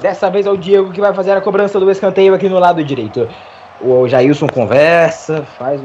[0.00, 2.82] Dessa vez é o Diego que vai fazer a cobrança do escanteio aqui no lado
[2.82, 3.28] direito.
[3.80, 5.80] O Jailson conversa, faz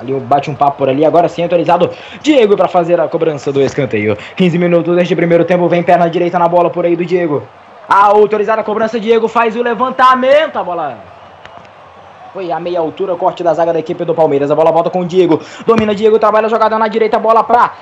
[0.00, 1.04] ali bate um papo por ali.
[1.04, 1.90] Agora sim, autorizado
[2.22, 4.16] Diego para fazer a cobrança do escanteio.
[4.36, 7.42] 15 minutos deste primeiro tempo, vem perna direita na bola por aí do Diego.
[7.88, 10.56] A autorizada cobrança, Diego faz o levantamento.
[10.56, 10.98] A bola
[12.32, 14.50] foi a meia altura, corte da zaga da equipe do Palmeiras.
[14.50, 15.40] A bola volta com o Diego.
[15.66, 17.72] Domina Diego, trabalha a jogada na direita, bola para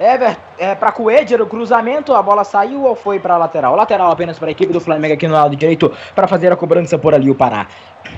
[0.00, 3.76] Ever, é, para Coedger, o cruzamento, a bola saiu ou foi para lateral?
[3.76, 6.96] Lateral apenas para a equipe do Flamengo aqui no lado direito para fazer a cobrança
[6.96, 7.66] por ali o Pará.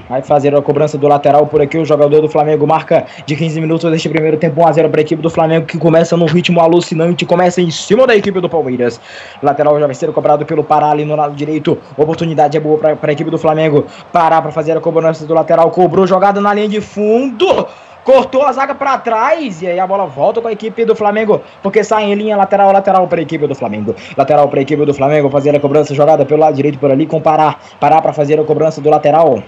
[0.09, 1.77] Vai fazer a cobrança do lateral por aqui.
[1.77, 5.21] O jogador do Flamengo marca de 15 minutos deste primeiro tempo 1x0 para a equipe
[5.21, 7.27] do Flamengo que começa num ritmo alucinante.
[7.27, 9.01] Começa em cima da equipe do Palmeiras.
[9.43, 11.77] Lateral já vai ser cobrado pelo Pará ali no lado direito.
[11.97, 13.87] Oportunidade é boa para a equipe do Flamengo.
[14.13, 15.69] Pará para fazer a cobrança do lateral.
[15.73, 17.67] Cobrou jogada na linha de fundo
[18.05, 21.41] cortou a zaga para trás e aí a bola volta com a equipe do Flamengo,
[21.63, 23.95] porque sai em linha lateral, lateral para a equipe do Flamengo.
[24.17, 27.07] Lateral para a equipe do Flamengo fazer a cobrança jogada pelo lado direito por ali
[27.07, 27.57] com Pará.
[27.81, 29.43] Pará para fazer a cobrança do lateral.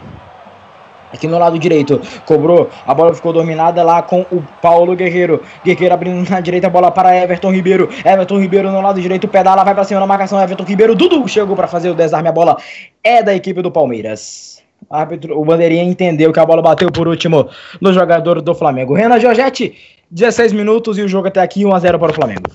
[1.15, 5.41] Aqui no lado direito, cobrou, a bola ficou dominada lá com o Paulo Guerreiro.
[5.65, 7.89] Guerreiro abrindo na direita, a bola para Everton Ribeiro.
[8.05, 10.43] Everton Ribeiro no lado direito, pedala, vai para cima na marcação.
[10.43, 12.29] Everton Ribeiro, Dudu chegou para fazer o desarme.
[12.29, 12.57] A bola
[13.05, 14.64] é da equipe do Palmeiras.
[14.91, 17.49] Árbitro, o bandeirinha entendeu que a bola bateu por último
[17.81, 18.95] no jogador do Flamengo.
[18.95, 19.77] Renan Giorgetti,
[20.11, 22.51] 16 minutos e o jogo até aqui 1x0 para o Flamengo.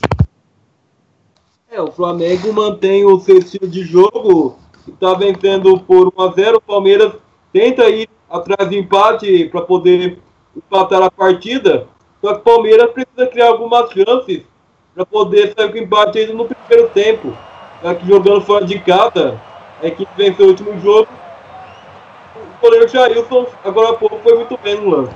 [1.71, 6.55] É, o Flamengo mantém o seu estilo de jogo, está vencendo por 1x0.
[6.55, 7.13] O Palmeiras
[7.53, 10.19] tenta ir atrás de empate para poder
[10.55, 11.87] empatar a partida.
[12.21, 14.41] Só que o Palmeiras precisa criar algumas chances
[14.95, 17.33] para poder sair com empate ainda no primeiro tempo.
[17.83, 19.39] Já que jogando fora de casa,
[19.81, 21.07] a equipe venceu o último jogo
[22.60, 25.12] o goleiro Jailson, agora há pouco, foi muito bem no lance.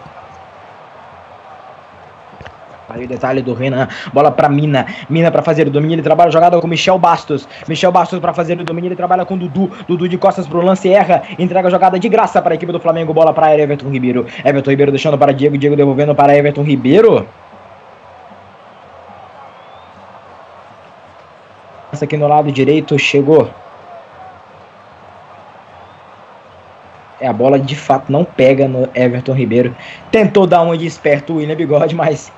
[2.90, 6.30] Aí o detalhe do Renan, bola para Mina, Mina para fazer o domínio, ele trabalha
[6.30, 10.08] jogada com Michel Bastos, Michel Bastos para fazer o domínio, ele trabalha com Dudu, Dudu
[10.08, 13.14] de costas pro lance, erra, entrega a jogada de graça para a equipe do Flamengo,
[13.14, 17.28] bola para Everton Ribeiro, Everton Ribeiro deixando para Diego, Diego devolvendo para Everton Ribeiro.
[22.02, 23.50] Aqui no lado direito chegou
[27.26, 29.76] a bola de fato não pega no Everton Ribeiro.
[30.12, 32.32] Tentou dar uma de esperto o William Bigode, mas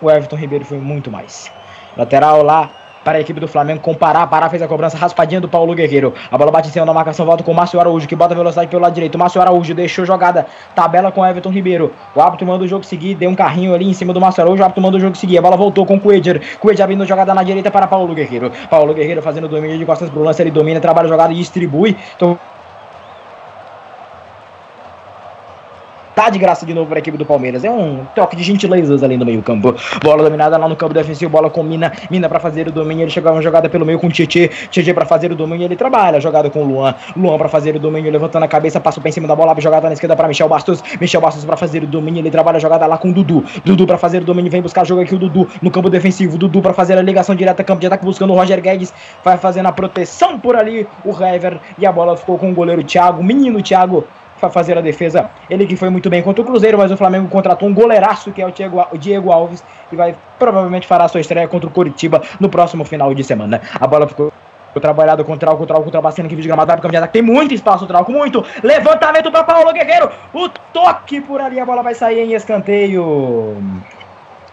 [0.00, 1.50] o Everton Ribeiro foi muito mais.
[1.96, 2.70] Lateral lá
[3.04, 4.26] para a equipe do Flamengo comparar.
[4.26, 6.14] Pará fez a cobrança raspadinha do Paulo Guerreiro.
[6.30, 8.68] A bola bate em cima da marcação, volta com o Márcio Araújo, que bota velocidade
[8.68, 9.18] pelo lado direito.
[9.18, 11.92] Márcio Araújo deixou jogada, tabela com Everton Ribeiro.
[12.14, 14.60] O árbitro manda o jogo seguir, deu um carrinho ali em cima do Márcio Araújo.
[14.60, 15.38] O árbitro manda o jogo seguir.
[15.38, 16.40] A bola voltou com o Coedger.
[16.58, 18.52] Coedger abrindo jogada na direita para Paulo Guerreiro.
[18.68, 20.42] Paulo Guerreiro fazendo domínio de costas pro lance.
[20.42, 21.96] Ele domina, trabalha jogada e distribui.
[22.16, 22.38] Então
[26.14, 27.64] tá de graça de novo para a equipe do Palmeiras.
[27.64, 29.74] É um toque de gentilezas ali no meio-campo.
[30.02, 33.04] Bola dominada lá no campo defensivo, bola com Mina, Mina para fazer o domínio.
[33.04, 35.64] Ele chegava uma jogada pelo meio com Tietê, Tietê para fazer o domínio.
[35.64, 39.12] Ele trabalha, jogada com Luan, Luan para fazer o domínio, levantando a cabeça, passa em
[39.12, 42.20] cima da bola, jogada na esquerda para Michel Bastos, Michel Bastos para fazer o domínio.
[42.20, 44.84] Ele trabalha a jogada lá com Dudu, Dudu para fazer o domínio, vem buscar o
[44.84, 47.86] jogo aqui o Dudu no campo defensivo, Dudu para fazer a ligação direta campo de
[47.86, 48.92] ataque buscando o Roger Guedes,
[49.24, 52.82] vai fazendo a proteção por ali o Hever e a bola ficou com o goleiro
[52.82, 54.06] Thiago, menino Thiago
[54.48, 55.28] fazer a defesa.
[55.50, 58.40] Ele que foi muito bem contra o Cruzeiro, mas o Flamengo contratou um goleiraço que
[58.40, 58.50] é o
[58.98, 63.12] Diego, o Alves e vai provavelmente fará sua estreia contra o Curitiba no próximo final
[63.12, 63.60] de semana.
[63.78, 64.32] A bola ficou
[64.80, 67.52] trabalhado com o Trauco, o Trauco ultrapassando aqui gramado, vai pro de ataque, tem muito
[67.52, 71.94] espaço o Trauco, muito, levantamento para Paulo Guerreiro, o toque por ali, a bola vai
[71.94, 73.56] sair em escanteio.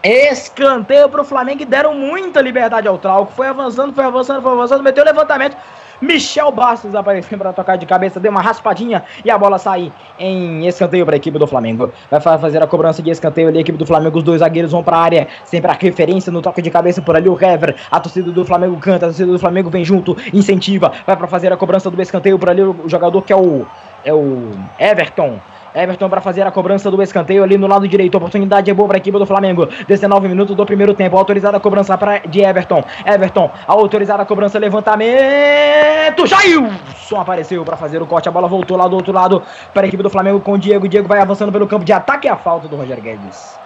[0.02, 3.32] Escanteio pro Flamengo e deram muita liberdade ao Trauco.
[3.32, 5.56] Foi avançando, foi avançando, foi avançando, meteu o levantamento.
[6.00, 10.66] Michel Bastos apareceu para tocar de cabeça, deu uma raspadinha e a bola sai em
[10.66, 11.92] escanteio para a equipe do Flamengo.
[12.10, 14.18] Vai fazer a cobrança de escanteio ali, a equipe do Flamengo.
[14.18, 17.16] Os dois zagueiros vão para a área, sempre a referência no toque de cabeça por
[17.16, 17.28] ali.
[17.28, 20.92] O Hever, a torcida do Flamengo canta, a torcida do Flamengo vem junto, incentiva.
[21.06, 22.62] Vai para fazer a cobrança do escanteio por ali.
[22.62, 23.66] O jogador que é o,
[24.04, 25.40] é o Everton.
[25.78, 28.16] Everton para fazer a cobrança do escanteio ali no lado direito.
[28.16, 29.68] Oportunidade é boa para a equipe do Flamengo.
[29.86, 31.16] 19 minutos do primeiro tempo.
[31.16, 32.82] Autorizada a cobrança pra, de Everton.
[33.06, 36.26] Everton, autorizada a cobrança, levantamento.
[36.26, 38.28] Jailson apareceu para fazer o corte.
[38.28, 40.88] A bola voltou lá do outro lado para a equipe do Flamengo com o Diego.
[40.88, 42.26] Diego vai avançando pelo campo de ataque.
[42.26, 43.56] A falta do Roger Guedes.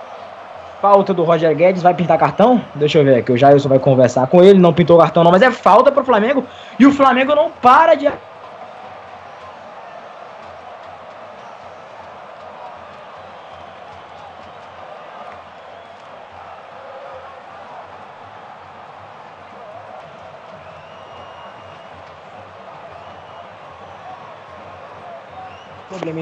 [0.82, 2.60] Falta do Roger Guedes, vai pintar cartão?
[2.74, 5.40] Deixa eu ver aqui, o Jailson vai conversar com ele, não pintou cartão não, mas
[5.40, 6.44] é falta pro Flamengo
[6.76, 8.08] e o Flamengo não para de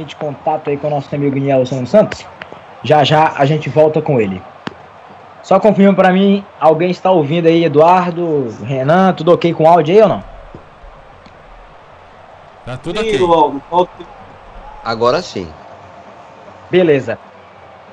[0.06, 2.26] de contato aí com o nosso amigo Nielson Santos.
[2.82, 4.40] Já já a gente volta com ele.
[5.42, 9.94] Só confirma para mim, alguém está ouvindo aí, Eduardo, Renan, tudo ok com o áudio
[9.94, 10.24] aí ou não?
[12.66, 14.00] Tá tudo ok.
[14.84, 15.48] Agora sim.
[16.70, 17.18] Beleza.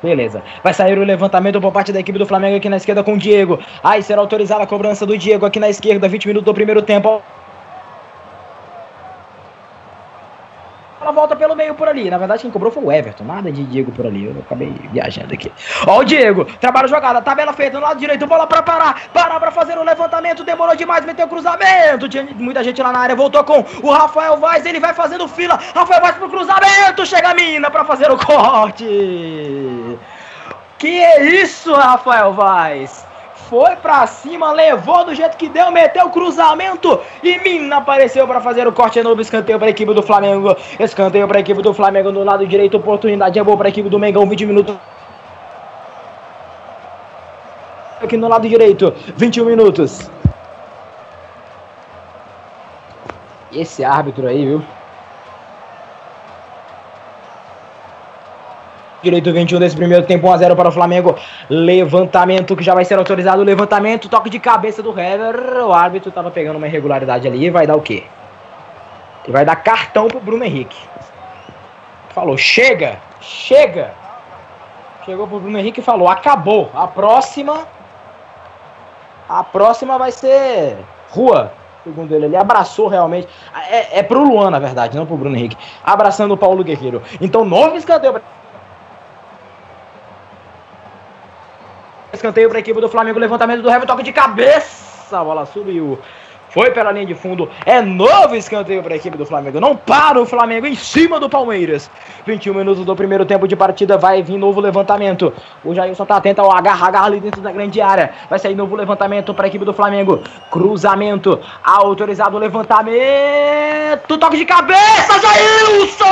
[0.04, 0.44] Beleza.
[0.62, 3.18] Vai sair o levantamento por parte da equipe do Flamengo aqui na esquerda com o
[3.18, 3.60] Diego.
[3.82, 7.22] Aí será autorizada a cobrança do Diego aqui na esquerda, 20 minutos do primeiro tempo.
[11.00, 12.10] Ela volta pelo meio por ali.
[12.10, 13.24] Na verdade, quem cobrou foi o Everton.
[13.24, 14.26] Nada de Diego por ali.
[14.26, 15.52] Eu acabei viajando aqui.
[15.86, 16.46] Ó, o Diego.
[16.60, 17.22] Trabalho jogada.
[17.22, 18.26] Tabela feita no lado direito.
[18.26, 19.04] Bola pra parar.
[19.14, 20.44] Parar pra fazer o levantamento.
[20.44, 21.06] Demorou demais.
[21.06, 22.10] Meteu cruzamento.
[22.10, 23.16] Tinha muita gente lá na área.
[23.16, 24.66] Voltou com o Rafael Vaz.
[24.66, 25.60] Ele vai fazendo fila.
[25.76, 27.06] Rafael Vaz pro cruzamento.
[27.06, 29.98] Chega a mina pra fazer o corte.
[30.78, 33.07] Que é isso, Rafael Vaz?
[33.50, 38.42] Foi pra cima, levou do jeito que deu, meteu o cruzamento e Mina apareceu para
[38.42, 40.56] fazer o corte novo escanteio para a equipe do Flamengo.
[40.80, 43.90] Escanteio para a equipe do Flamengo no lado direito, oportunidade é boa para a equipe
[43.90, 44.76] do Mengão, 20 minutos.
[48.02, 50.12] Aqui no lado direito, 21 minutos.
[53.52, 54.62] Esse árbitro aí, viu?
[59.02, 61.16] Direito 21 desse primeiro tempo, 1x0 para o Flamengo.
[61.50, 63.44] Levantamento que já vai ser autorizado.
[63.44, 65.64] Levantamento, toque de cabeça do Hever.
[65.66, 67.50] O árbitro estava pegando uma irregularidade ali.
[67.50, 68.04] Vai dar o quê?
[69.24, 70.78] Ele vai dar cartão pro Bruno Henrique.
[72.10, 73.92] Falou, chega, chega.
[75.06, 76.72] Chegou pro Bruno Henrique e falou, acabou.
[76.74, 77.68] A próxima.
[79.30, 80.76] A próxima vai ser
[81.10, 81.52] rua.
[81.84, 83.28] Segundo ele, ele abraçou realmente.
[83.70, 85.58] É, é pro Luan, na verdade, não pro Bruno Henrique.
[85.84, 87.02] Abraçando o Paulo Guerreiro.
[87.22, 88.20] Então, novo escanteio.
[92.18, 93.20] Escanteio para a equipe do Flamengo.
[93.20, 93.88] Levantamento do Hever.
[93.88, 95.18] Toque de cabeça.
[95.18, 96.00] A bola subiu.
[96.50, 97.50] Foi pela linha de fundo.
[97.66, 99.60] É novo escanteio para a equipe do Flamengo.
[99.60, 101.92] Não para o Flamengo em cima do Palmeiras.
[102.26, 103.98] 21 minutos do primeiro tempo de partida.
[103.98, 105.32] Vai vir novo levantamento.
[105.64, 108.12] O Jailson tá atento ao agarra, agarra ali dentro da grande área.
[108.30, 110.24] Vai sair novo levantamento para a equipe do Flamengo.
[110.50, 111.40] Cruzamento.
[111.64, 114.18] Autorizado o levantamento.
[114.18, 116.08] Toque de cabeça, Jailson!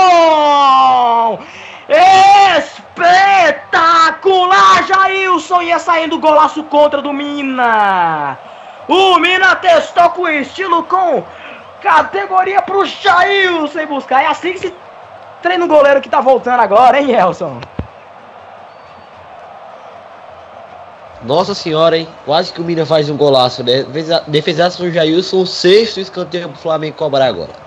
[2.96, 5.62] Espetacular, Jailson!
[5.64, 8.38] Ia saindo golaço contra do Mina.
[8.88, 11.24] O Mina testou com estilo, com
[11.82, 14.24] categoria pro Jailson buscar.
[14.24, 14.74] É assim que se
[15.42, 17.60] treina o goleiro que tá voltando agora, hein, Elson?
[21.24, 22.08] Nossa senhora, hein?
[22.24, 23.86] Quase que o Mina faz um golaço, né?
[24.28, 27.65] Defesaço do Jailson, sexto escanteio pro Flamengo cobrar agora.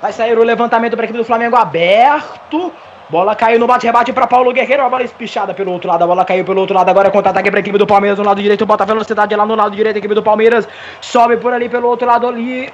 [0.00, 2.72] Vai sair o levantamento para a equipe do Flamengo aberto.
[3.10, 4.82] Bola caiu no bate-rebate para Paulo Guerreiro.
[4.82, 6.04] A bola espichada pelo outro lado.
[6.04, 6.88] A bola caiu pelo outro lado.
[6.88, 8.64] Agora é contra-ataque para a equipe do Palmeiras no lado direito.
[8.64, 9.96] Bota velocidade lá no lado direito.
[9.96, 10.66] A equipe do Palmeiras
[11.00, 12.72] sobe por ali pelo outro lado ali.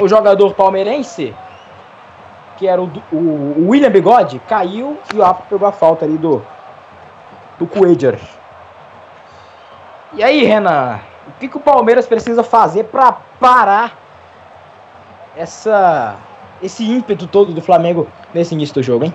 [0.00, 1.34] O jogador palmeirense,
[2.56, 6.16] que era o, o, o William Bigode, caiu e o Rafa pegou a falta ali
[6.16, 6.42] do,
[7.58, 8.18] do Coedger.
[10.14, 10.98] E aí, Renan?
[11.28, 13.92] O que, que o Palmeiras precisa fazer para parar
[15.36, 16.16] essa
[16.62, 19.14] esse ímpeto todo do Flamengo nesse início do jogo, hein?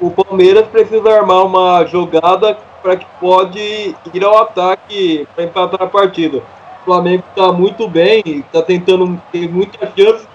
[0.00, 5.86] O Palmeiras precisa armar uma jogada para que pode ir ao ataque para empatar a
[5.86, 6.38] partida.
[6.38, 10.26] O Flamengo está muito bem, está tentando ter muita chance.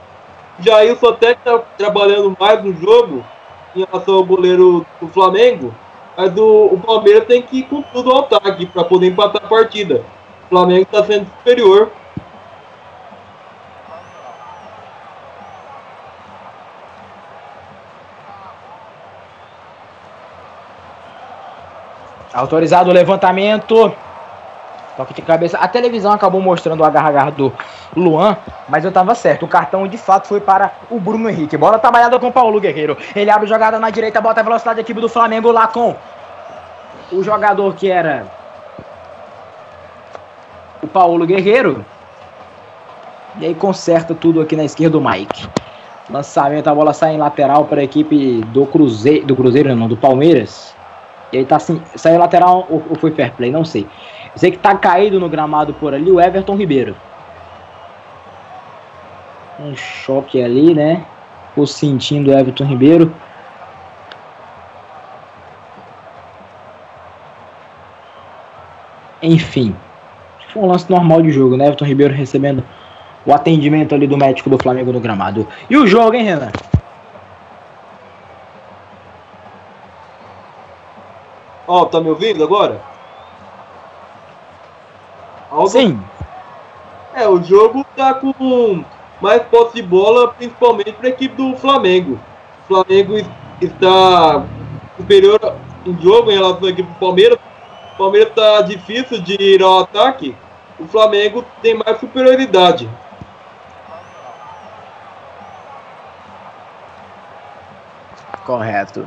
[0.59, 3.23] Jailson até está trabalhando mais no jogo
[3.75, 5.73] em relação ao goleiro do Flamengo,
[6.17, 9.47] mas o, o Palmeiras tem que ir com tudo ao ataque para poder empatar a
[9.47, 10.03] partida.
[10.45, 11.91] O Flamengo está sendo superior
[22.37, 23.91] Autorizado o levantamento.
[24.95, 25.57] Toque de cabeça.
[25.57, 27.51] A televisão acabou mostrando o agarra-agarra do
[27.95, 28.37] Luan,
[28.69, 29.45] mas eu tava certo.
[29.45, 31.57] O cartão de fato foi para o Bruno Henrique.
[31.57, 32.95] Bola trabalhada com o Paulo Guerreiro.
[33.15, 35.95] Ele abre jogada na direita, bota a velocidade da equipe do Flamengo lá com
[37.11, 38.27] o jogador que era
[40.83, 41.83] o Paulo Guerreiro.
[43.39, 45.49] E aí conserta tudo aqui na esquerda o Mike.
[46.07, 49.97] Lançamento, a bola sai em lateral para a equipe do Cruzeiro, do Cruzeiro não, do
[49.97, 50.76] Palmeiras.
[51.31, 53.87] E aí tá assim, saiu lateral ou, foi fair play, não sei.
[54.35, 56.95] Sei que tá caído no gramado por ali o Everton Ribeiro.
[59.59, 61.03] Um choque ali, né?
[61.55, 63.11] O sentindo o Everton Ribeiro.
[69.21, 69.75] Enfim,
[70.53, 71.65] foi um lance normal de jogo, né?
[71.65, 72.63] Everton Ribeiro recebendo
[73.25, 75.45] o atendimento ali do médico do Flamengo no gramado.
[75.69, 76.51] E o jogo, hein, Renan?
[81.67, 82.81] Ó, tá me ouvindo agora?
[85.51, 85.69] Aldo?
[85.69, 86.01] Sim.
[87.13, 88.83] É, o jogo tá com
[89.19, 92.19] mais posse de bola, principalmente para a equipe do Flamengo.
[92.63, 93.15] O Flamengo
[93.61, 94.45] está
[94.95, 95.39] superior
[95.85, 97.39] em jogo em relação à equipe do Palmeiras.
[97.93, 100.35] O Palmeiras está difícil de ir ao ataque.
[100.79, 102.89] O Flamengo tem mais superioridade.
[108.45, 109.05] Correto.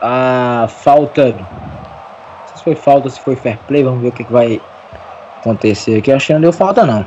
[0.00, 1.34] A falta.
[2.54, 4.60] Se foi falta, se foi fair play, vamos ver o que, que vai
[5.38, 6.12] acontecer aqui.
[6.12, 7.04] Acho que não deu falta, não.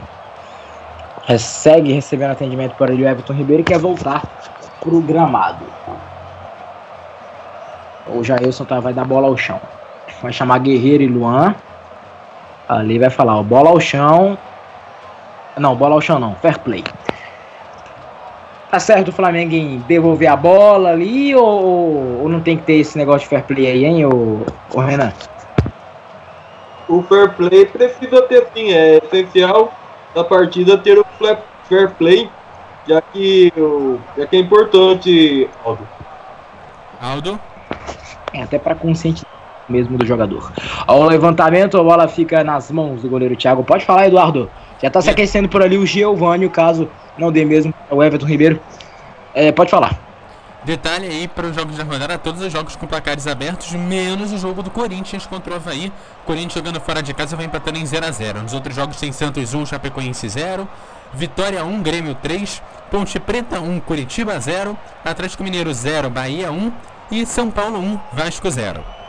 [1.38, 4.24] Segue recebendo atendimento para o Everton Ribeiro e quer voltar
[4.80, 5.66] para o gramado.
[8.08, 9.60] O Jailson tá, vai dar bola ao chão.
[10.22, 11.56] Vai chamar Guerreiro e Luan.
[12.68, 14.38] Ali vai falar, ó, bola ao chão.
[15.58, 16.84] Não, bola ao chão não, fair play.
[18.74, 22.74] Tá certo o Flamengo em devolver a bola ali ou, ou não tem que ter
[22.78, 24.44] esse negócio de fair play aí, hein, o,
[24.74, 25.14] o Renan?
[26.90, 29.72] O fair play precisa ter sim, é essencial
[30.16, 31.06] da partida ter o
[31.70, 32.28] fair play,
[32.88, 33.54] já que,
[34.18, 35.88] já que é importante, Aldo.
[37.00, 37.40] Aldo?
[38.34, 39.24] É, até para consciente
[39.70, 40.52] mesmo do jogador.
[40.88, 43.64] Ao levantamento, a bola fica nas mãos do goleiro Thiago.
[43.64, 44.50] Pode falar, Eduardo.
[44.84, 48.60] Já tá se aquecendo por ali o Giovanni, caso não dê mesmo o Everton Ribeiro.
[49.34, 49.98] É, pode falar.
[50.66, 54.38] Detalhe aí para os jogos da rodada, todos os jogos com placares abertos, menos o
[54.38, 55.90] jogo do Corinthians contra o Havaí.
[56.26, 59.12] Corinthians jogando fora de casa vai empatando em 0 a 0 Nos outros jogos tem
[59.14, 60.68] Santos 1, Chapecoense 0,
[61.14, 62.62] Vitória 1, Grêmio 3,
[62.92, 66.72] Ponte Preta 1, Curitiba 0, Atlético Mineiro 0, Bahia 1
[67.10, 69.03] e São Paulo 1, Vasco 0.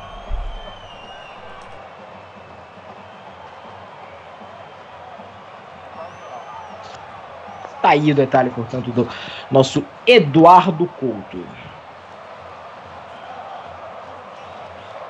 [7.84, 9.06] Tá aí o detalhe, portanto, do
[9.50, 11.36] nosso Eduardo Couto.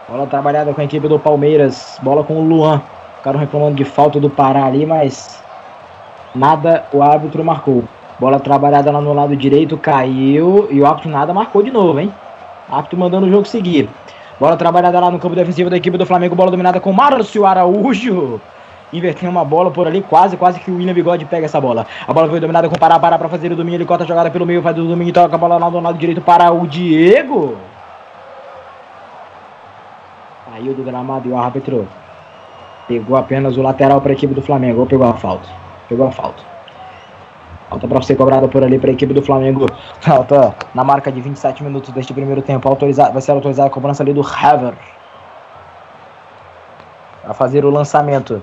[0.08, 2.00] Bola trabalhada com a equipe do Palmeiras.
[2.02, 2.82] Bola com o Luan.
[3.18, 5.40] Ficaram reclamando de falta do Pará ali, mas
[6.34, 7.84] nada o árbitro marcou.
[8.18, 12.12] Bola trabalhada lá no lado direito, caiu e o árbitro nada marcou de novo, hein?
[12.68, 13.88] Árbitro mandando o jogo seguir.
[14.40, 16.34] Bola trabalhada lá no campo defensivo da equipe do Flamengo.
[16.34, 18.40] Bola dominada com Márcio Araújo
[18.92, 21.86] invertendo uma bola por ali, quase, quase que o William Bigode pega essa bola.
[22.06, 24.30] A bola foi dominada com Pará, Pará para fazer o domínio, ele corta a jogada
[24.30, 27.56] pelo meio, faz o domínio, toca a bola lá do lado direito para o Diego.
[30.50, 31.88] Saiu do gramado e o árbitro
[32.86, 35.48] pegou apenas o lateral para a equipe do Flamengo, ou pegou a falta?
[35.88, 36.54] Pegou a falta.
[37.68, 39.66] Falta para ser cobrada por ali para a equipe do Flamengo.
[40.00, 42.68] Falta na marca de 27 minutos deste primeiro tempo.
[42.68, 44.74] Autorizado, vai ser autorizada a cobrança ali do Hever.
[47.24, 48.42] Para fazer o lançamento.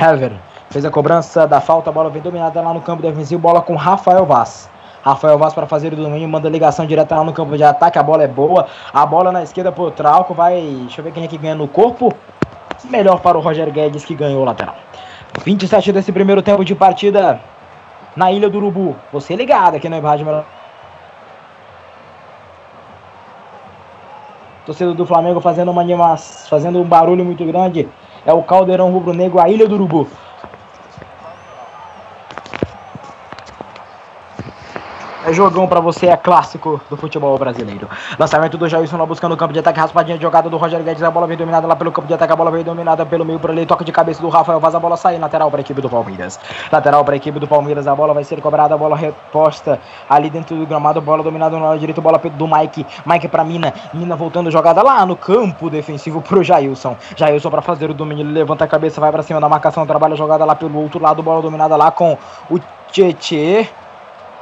[0.00, 0.32] Hever
[0.70, 3.74] fez a cobrança da falta, a bola vem dominada lá no campo defensivo, bola com
[3.74, 4.70] Rafael Vaz.
[5.02, 8.02] Rafael Vaz para fazer o domínio, manda ligação direta lá no campo de ataque, a
[8.02, 11.28] bola é boa, a bola na esquerda pro Trauco, vai, deixa eu ver quem é
[11.28, 12.14] que ganha no corpo,
[12.88, 14.76] melhor para o Roger Guedes que ganhou o lateral.
[15.44, 17.40] 27 desse primeiro tempo de partida
[18.16, 20.59] na Ilha do Urubu, você ligado aqui no Rádio Melhor.
[24.64, 27.88] Torcedor do Flamengo fazendo uma animação, fazendo um barulho muito grande
[28.24, 30.06] é o Caldeirão Rubro Negro, a Ilha do Urubu.
[35.22, 37.86] É jogão pra você, é clássico do futebol brasileiro.
[38.18, 41.02] Lançamento do Jailson lá buscando o campo de ataque, raspadinha de jogada do Roger Guedes.
[41.02, 43.38] A bola vem dominada lá pelo campo de ataque, a bola vem dominada pelo meio
[43.38, 43.66] por ali.
[43.66, 46.40] Toque de cabeça do Rafael Vaz, a bola sai lateral para a equipe do Palmeiras.
[46.72, 50.30] Lateral para a equipe do Palmeiras, a bola vai ser cobrada, a bola reposta ali
[50.30, 51.02] dentro do gramado.
[51.02, 52.86] Bola dominada no lado direito, bola do Mike.
[53.04, 56.96] Mike para Mina, Mina voltando jogada lá no campo defensivo pro Jailson.
[57.14, 60.16] Jailson para fazer o domínio, ele levanta a cabeça, vai para cima da marcação, trabalha
[60.16, 62.16] jogada lá pelo outro lado, bola dominada lá com
[62.50, 62.58] o
[62.90, 63.68] Tietê.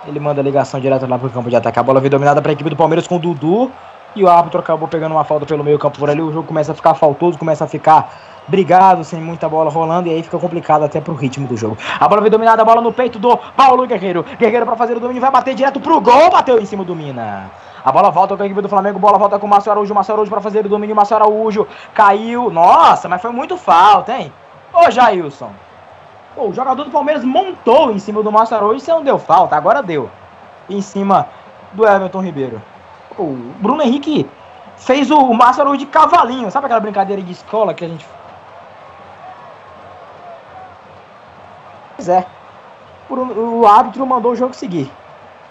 [0.09, 1.78] Ele manda a ligação direto lá pro campo de ataque.
[1.78, 3.70] A bola veio dominada para a equipe do Palmeiras com o Dudu.
[4.16, 6.22] E o árbitro acabou pegando uma falta pelo meio campo por ali.
[6.22, 8.11] O jogo começa a ficar faltoso, começa a ficar
[8.48, 10.09] brigado, sem muita bola rolando.
[10.09, 11.76] E aí fica complicado até pro ritmo do jogo.
[12.00, 14.24] A bola veio dominada, a bola no peito do Paulo Guerreiro.
[14.38, 16.30] Guerreiro para fazer o domínio, vai bater direto pro gol.
[16.30, 17.50] Bateu em cima do Mina.
[17.84, 20.14] A bola volta com a equipe do Flamengo, bola volta com o Márcio Araújo, Márcio
[20.14, 22.50] Araújo para fazer o domínio, Márcio Araújo caiu.
[22.50, 24.32] Nossa, mas foi muito falta, hein?
[24.72, 25.50] Ô Jailson.
[26.39, 29.57] Pô, o jogador do Palmeiras montou em cima do Márcio Araújo, isso não deu falta,
[29.57, 30.09] agora deu.
[30.70, 31.26] Em cima
[31.72, 32.62] do Everton Ribeiro.
[33.16, 34.24] Pô, o Bruno Henrique
[34.76, 38.07] fez o Araújo de cavalinho, sabe aquela brincadeira de escola que a gente.
[41.97, 42.24] Pois é.
[43.11, 44.89] O árbitro mandou o jogo seguir.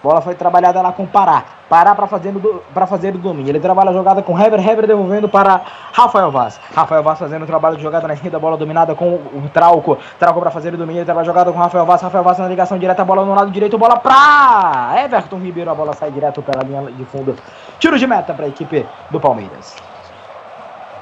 [0.02, 1.44] Bola foi trabalhada lá com Pará.
[1.68, 2.32] Pará para fazer,
[2.72, 3.50] pra fazer o domínio.
[3.50, 4.66] Ele trabalha a jogada com Heber.
[4.66, 5.60] Heber devolvendo para
[5.92, 6.58] Rafael Vaz.
[6.74, 8.38] Rafael Vaz fazendo o trabalho de jogada na esquerda.
[8.38, 9.98] Bola dominada com o Trauco.
[10.18, 11.00] Trauco para fazer o domínio.
[11.00, 12.00] Ele trabalha a jogada com Rafael Vaz.
[12.00, 13.04] Rafael Vaz na ligação direta.
[13.04, 13.76] Bola no lado direito.
[13.76, 15.70] Bola para Everton Ribeiro.
[15.70, 17.36] A bola sai direto pela linha de fundo.
[17.80, 19.76] Tiro de meta para a equipe do Palmeiras.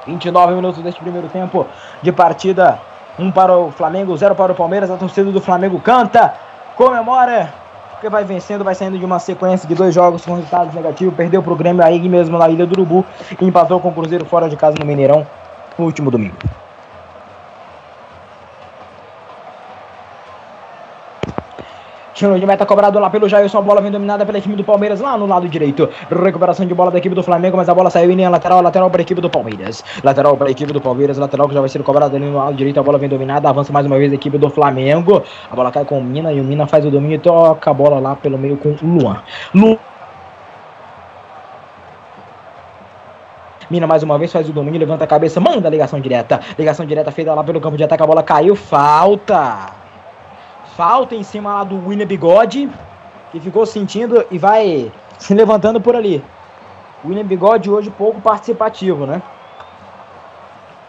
[0.07, 1.67] 29 minutos deste primeiro tempo
[2.01, 2.79] de partida.
[3.19, 4.89] Um para o Flamengo, zero para o Palmeiras.
[4.89, 6.33] A torcida do Flamengo canta,
[6.75, 7.53] comemora
[7.97, 11.15] porque vai vencendo, vai saindo de uma sequência de dois jogos com resultados negativos.
[11.15, 13.03] Perdeu pro Grêmio aí mesmo na Ilha do Urubu
[13.41, 15.25] e empatou com o Cruzeiro fora de casa no Mineirão
[15.77, 16.35] no último domingo.
[22.17, 23.59] Tiro de meta cobrado lá pelo Jailson.
[23.59, 25.87] A bola vem dominada pela equipe do Palmeiras lá no lado direito.
[26.09, 28.59] Recuperação de bola da equipe do Flamengo, mas a bola saiu em linha lateral.
[28.59, 29.85] Lateral para a equipe do Palmeiras.
[30.03, 31.19] Lateral para a equipe do Palmeiras.
[31.19, 32.79] Lateral que já vai ser cobrado ali no lado direito.
[32.79, 33.47] A bola vem dominada.
[33.47, 35.21] Avança mais uma vez a equipe do Flamengo.
[35.51, 37.73] A bola cai com o Mina e o Mina faz o domínio e toca a
[37.75, 39.21] bola lá pelo meio com o Luan.
[39.53, 39.77] Luan.
[43.69, 46.39] Mina mais uma vez faz o domínio, levanta a cabeça, manda a ligação direta.
[46.57, 49.86] Ligação direta feita lá pelo campo de ataque, a bola caiu, falta.
[50.77, 52.69] Falta em cima lá do William Bigode,
[53.31, 56.23] que ficou sentindo e vai se levantando por ali.
[57.03, 59.19] William Bigode hoje pouco participativo, né?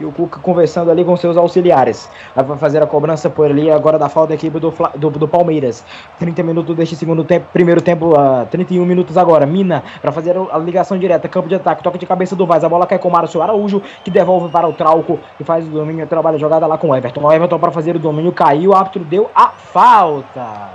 [0.00, 2.08] E o Cuca conversando ali com seus auxiliares.
[2.34, 5.84] Vai fazer a cobrança por ali agora da falta da equipe do, do, do Palmeiras.
[6.18, 9.44] 30 minutos deste segundo tempo, primeiro tempo, uh, 31 minutos agora.
[9.44, 12.62] Mina para fazer a ligação direta, campo de ataque, toque de cabeça do Vaz.
[12.62, 15.70] A bola cai com o Márcio Araújo, que devolve para o Trauco e faz o
[15.70, 17.22] domínio, trabalha a jogada lá com o Everton.
[17.22, 20.70] O Everton para fazer o domínio caiu, o árbitro deu a falta.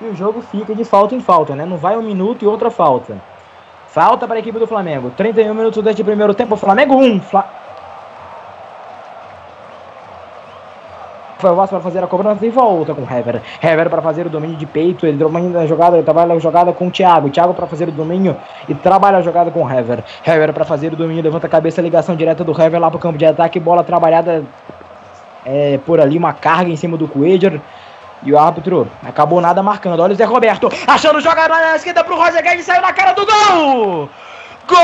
[0.00, 1.64] E o jogo fica de falta em falta, né?
[1.64, 3.16] Não vai um minuto e outra falta.
[3.88, 5.10] Falta para a equipe do Flamengo.
[5.16, 6.56] 31 minutos deste primeiro tempo.
[6.56, 7.20] Flamengo 1.
[7.20, 7.61] Fla
[11.50, 13.42] Vaz para fazer a cobrança e volta com Hever.
[13.60, 15.06] Hever para fazer o domínio de peito.
[15.06, 17.30] Ele domina a jogada, ele trabalha a jogada com o Thiago.
[17.30, 18.36] Thiago para fazer o domínio
[18.68, 20.04] e trabalha a jogada com Hever.
[20.24, 23.00] Hever para fazer o domínio, levanta a cabeça, ligação direta do Hever lá para o
[23.00, 23.58] campo de ataque.
[23.58, 24.44] Bola trabalhada
[25.44, 27.60] é, por ali, uma carga em cima do Coelho.
[28.24, 30.00] E o árbitro acabou nada marcando.
[30.00, 32.64] Olha o Zé Roberto achando jogada na esquerda pro Roger Guedes.
[32.64, 34.08] Saiu na cara do gol!
[34.68, 34.78] Gol!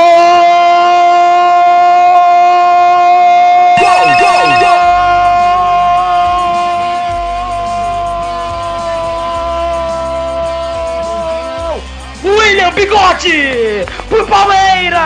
[3.79, 4.68] Gol, gol, gol!
[12.49, 14.99] William Bigode pro Palmeiras!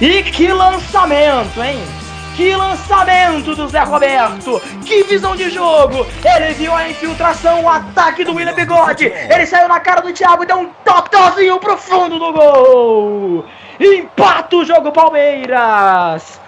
[0.00, 1.78] E que lançamento, hein?
[2.34, 4.60] Que lançamento do Zé Roberto!
[4.84, 6.04] Que visão de jogo!
[6.24, 9.04] Ele viu a infiltração, o ataque do William Bigode!
[9.04, 13.44] Ele saiu na cara do Thiago e deu um totozinho pro fundo do gol!
[13.78, 16.40] Empata o jogo Palmeiras!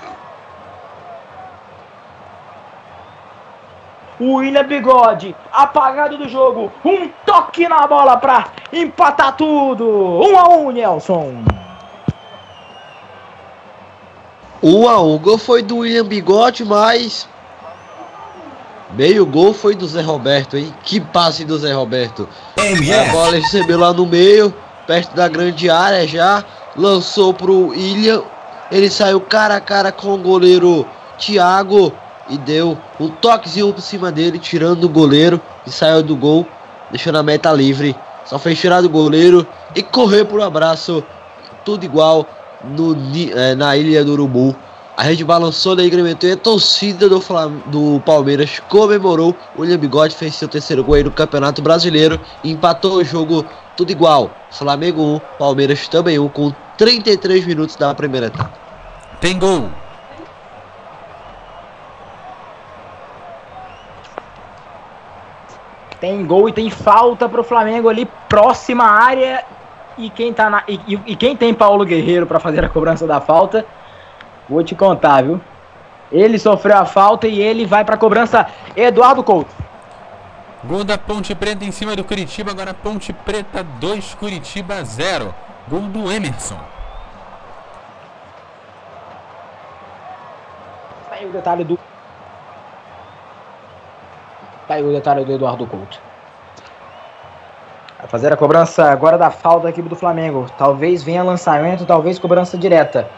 [4.21, 6.71] O William Bigode, apagado do jogo.
[6.85, 9.89] Um toque na bola para empatar tudo.
[9.89, 11.43] Um a um, Nelson.
[14.63, 15.15] Um a um.
[15.15, 17.27] O gol foi do William Bigode, mas.
[18.91, 20.75] Meio gol foi do Zé Roberto, hein?
[20.83, 22.29] Que passe do Zé Roberto.
[22.59, 24.53] A bola recebeu lá no meio,
[24.87, 26.45] perto da grande área já.
[26.77, 28.23] Lançou pro William.
[28.71, 31.91] Ele saiu cara a cara com o goleiro Thiago
[32.31, 36.47] e deu um toquezinho por cima dele, tirando o goleiro e saiu do gol,
[36.91, 37.95] deixando a meta livre.
[38.25, 41.03] Só fez tirar do goleiro e correr pro abraço,
[41.65, 42.27] tudo igual
[42.65, 42.97] no,
[43.37, 44.55] é, na ilha do Urubu.
[44.97, 47.19] A rede balançou da incrementou e a torcida do,
[47.67, 49.35] do Palmeiras comemorou.
[49.57, 53.47] O William Bigode fez seu terceiro gol aí no Campeonato Brasileiro e empatou o jogo
[53.77, 54.31] tudo igual.
[54.51, 58.53] Flamengo 1, Palmeiras também 1, com 33 minutos da primeira etapa.
[59.21, 59.71] Tem gol.
[66.01, 69.45] Tem gol e tem falta pro Flamengo ali, próxima área.
[69.99, 73.21] E quem, tá na, e, e quem tem Paulo Guerreiro para fazer a cobrança da
[73.21, 73.67] falta,
[74.49, 75.39] vou te contar, viu?
[76.11, 78.47] Ele sofreu a falta e ele vai pra cobrança.
[78.75, 79.55] Eduardo Couto.
[80.65, 82.51] Gol da Ponte Preta em cima do Curitiba.
[82.51, 85.35] Agora Ponte Preta 2, Curitiba 0.
[85.69, 86.59] Gol do Emerson.
[91.11, 91.79] Aí o detalhe do
[94.71, 96.01] Tá aí o detalhe do Eduardo Couto.
[98.07, 100.47] Fazer a cobrança agora da falta da equipe do Flamengo.
[100.57, 103.11] Talvez venha lançamento, talvez cobrança direta.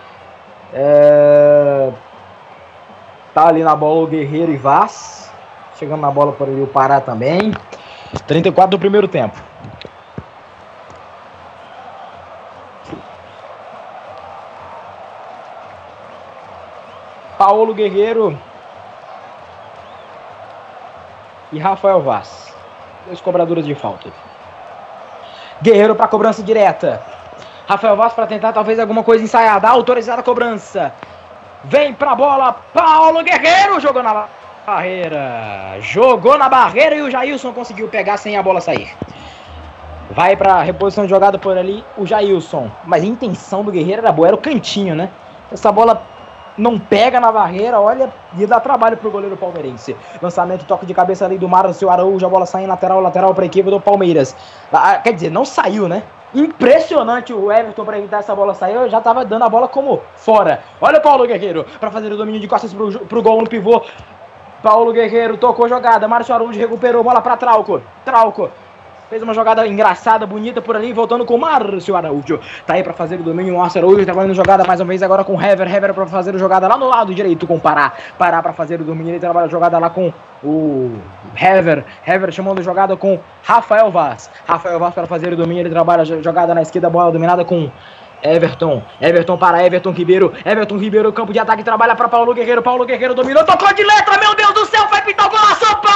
[0.73, 1.91] É...
[3.35, 5.31] Tá ali na bola o Guerreiro e Vaz.
[5.79, 7.53] Chegando na bola por ali o Pará também.
[8.27, 9.39] 34 do primeiro tempo.
[17.37, 18.39] Paulo Guerreiro
[21.53, 22.55] e Rafael Vaz.
[23.07, 24.09] Dois cobradores de falta.
[25.61, 27.03] Guerreiro para cobrança direta.
[27.69, 29.69] Rafael Vaz para tentar talvez alguma coisa ensaiada.
[29.69, 30.93] Autorizada a cobrança.
[31.65, 32.57] Vem pra bola.
[32.73, 34.27] Paulo Guerreiro jogou na
[34.67, 35.77] barreira.
[35.81, 38.91] Jogou na barreira e o Jailson conseguiu pegar sem a bola sair.
[40.11, 42.71] Vai pra reposição de jogada por ali o Jailson.
[42.85, 45.09] Mas a intenção do Guerreiro era boa, era o cantinho, né?
[45.51, 46.03] Essa bola
[46.57, 49.97] não pega na barreira, olha, e dá trabalho pro goleiro palmeirense.
[50.21, 53.47] Lançamento, toque de cabeça ali do Márcio Araújo, a bola sai em lateral, lateral pra
[53.47, 54.37] equipe do Palmeiras.
[54.73, 56.03] Ah, quer dizer, não saiu, né?
[56.35, 58.75] Impressionante o Everton para evitar essa bola sair.
[58.75, 60.63] Eu já tava dando a bola como fora.
[60.81, 63.83] Olha o Paulo Guerreiro para fazer o domínio de costas pro, pro gol no pivô.
[64.63, 66.09] Paulo Guerreiro tocou jogada.
[66.09, 67.83] Márcio Araújo recuperou bola para Trauco.
[68.03, 68.51] Trauco
[69.13, 72.41] Fez uma jogada engraçada, bonita por ali, voltando com o Márcio Araújo.
[72.67, 73.55] Tá aí para fazer o domínio.
[73.55, 75.71] O Márcio Araújo trabalhando jogada mais uma vez agora com o Hever.
[75.71, 77.93] Hever para fazer a jogada lá no lado direito com o Pará.
[78.17, 79.11] Pará para fazer o domínio.
[79.11, 80.11] Ele trabalha a jogada lá com
[80.43, 80.99] o
[81.39, 81.85] Hever.
[82.07, 84.31] Hever chamando a jogada com Rafael Vaz.
[84.49, 85.61] Rafael Vaz para fazer o domínio.
[85.61, 87.71] Ele trabalha a jogada na esquerda, bola dominada com
[88.23, 92.87] Everton, Everton para Everton Ribeiro, Everton Ribeiro, campo de ataque, trabalha para Paulo Guerreiro, Paulo
[92.87, 95.93] Guerreiro dominou, tocou de letra, meu Deus do céu, vai pintar o golaço, opa!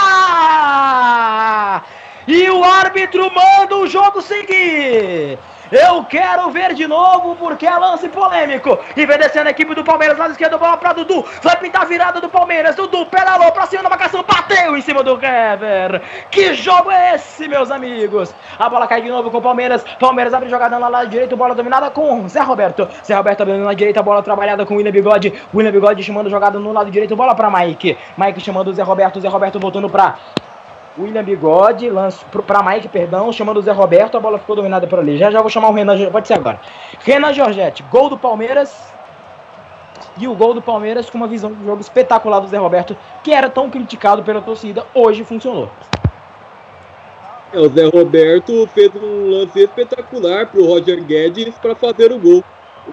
[2.27, 5.39] E o árbitro manda o jogo seguir.
[5.71, 8.79] Eu quero ver de novo porque é lance polêmico.
[8.97, 11.25] E vem descendo a equipe do Palmeiras, lado esquerdo, bola pra Dudu.
[11.43, 12.77] Vai pintar a virada do Palmeiras.
[12.77, 16.03] Dudu pedalou pra cima da marcação, bateu em cima do Hever.
[16.31, 18.33] Que jogo é esse, meus amigos?
[18.59, 19.85] A bola cai de novo com o Palmeiras.
[19.99, 22.89] Palmeiras abre jogada no lado direito, bola dominada com Zé Roberto.
[23.05, 25.35] Zé Roberto abrindo na direita, bola trabalhada com William Bigode.
[25.53, 27.99] William Bigode chamando jogada no lado direito, bola pra Mike.
[28.17, 29.21] Mike chamando o Zé Roberto.
[29.21, 30.15] Zé Roberto voltando pra
[30.99, 34.99] William Bigode, lance para Mike, perdão, chamando o Zé Roberto, a bola ficou dominada por
[34.99, 35.19] ali.
[35.19, 36.61] Já já vou chamar o Renan, pode ser agora.
[37.01, 38.95] Renan Giorgetti, gol do Palmeiras.
[40.19, 43.33] E o gol do Palmeiras com uma visão de jogo espetacular do Zé Roberto, que
[43.33, 45.69] era tão criticado pela torcida, hoje funcionou.
[47.53, 52.43] É, o Zé Roberto fez um lance espetacular pro Roger Guedes para fazer o gol.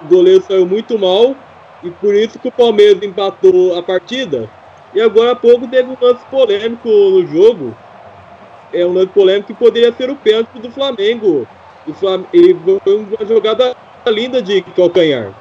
[0.01, 1.33] O goleiro saiu muito mal
[1.81, 4.49] e por isso que o Palmeiras empatou a partida.
[4.93, 7.75] E agora há pouco teve um lance polêmico no jogo.
[8.73, 11.47] É um lance polêmico que poderia ser o pênalti do Flamengo.
[11.85, 12.25] O Flam...
[12.33, 13.75] E foi uma jogada
[14.07, 15.31] linda de calcanhar.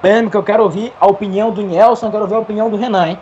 [0.00, 3.18] Polêmica, eu quero ouvir a opinião do Nelson, quero ouvir a opinião do Renan, hein?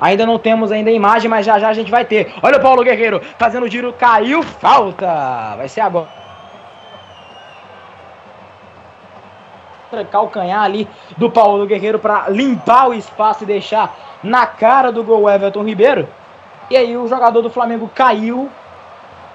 [0.00, 2.32] Ainda não temos ainda a imagem, mas já já a gente vai ter.
[2.42, 5.54] Olha o Paulo Guerreiro fazendo o giro, caiu, falta.
[5.56, 6.19] Vai ser agora.
[10.10, 15.28] Calcanhar ali do Paulo Guerreiro para limpar o espaço e deixar na cara do gol
[15.28, 16.08] Everton Ribeiro.
[16.70, 18.48] E aí o jogador do Flamengo caiu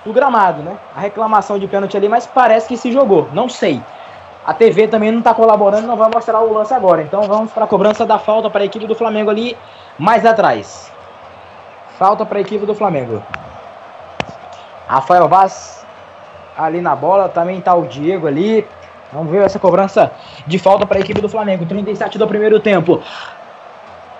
[0.06, 0.78] do gramado, né?
[0.96, 3.82] A reclamação de pênalti ali, mas parece que se jogou, não sei.
[4.46, 7.02] A TV também não está colaborando, não vai mostrar o lance agora.
[7.02, 9.58] Então vamos para a cobrança da falta para a equipe do Flamengo ali
[9.98, 10.92] mais atrás.
[11.98, 13.24] Falta para a equipe do Flamengo.
[14.88, 15.84] Rafael Vaz
[16.56, 18.68] ali na bola, também tá o Diego ali.
[19.12, 20.12] Vamos ver essa cobrança
[20.46, 21.66] de falta para a equipe do Flamengo.
[21.66, 23.02] 37 do primeiro tempo.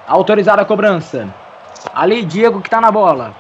[0.08, 1.28] Autorizada a cobrança.
[1.94, 3.34] Ali, Diego que está na bola.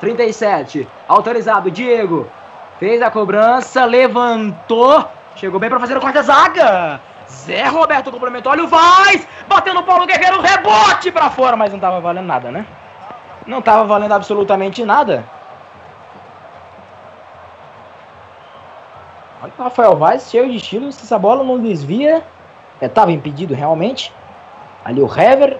[0.00, 0.86] 37.
[1.08, 2.26] Autorizado, Diego.
[2.78, 5.04] Fez a cobrança, levantou.
[5.36, 7.00] Chegou bem para fazer o corte da zaga.
[7.28, 8.52] Zé Roberto complementou.
[8.52, 9.26] Olha o Vaz.
[9.48, 10.40] Bateu no Paulo Guerreiro.
[10.40, 11.56] Rebote para fora.
[11.56, 12.66] Mas não estava valendo nada, né?
[13.46, 15.24] Não estava valendo absolutamente nada.
[19.44, 20.90] Olha o Rafael Vaz, cheio de estilo.
[20.90, 22.22] Se essa bola não desvia,
[22.80, 24.10] estava é, impedido realmente.
[24.82, 25.58] Ali o Hever.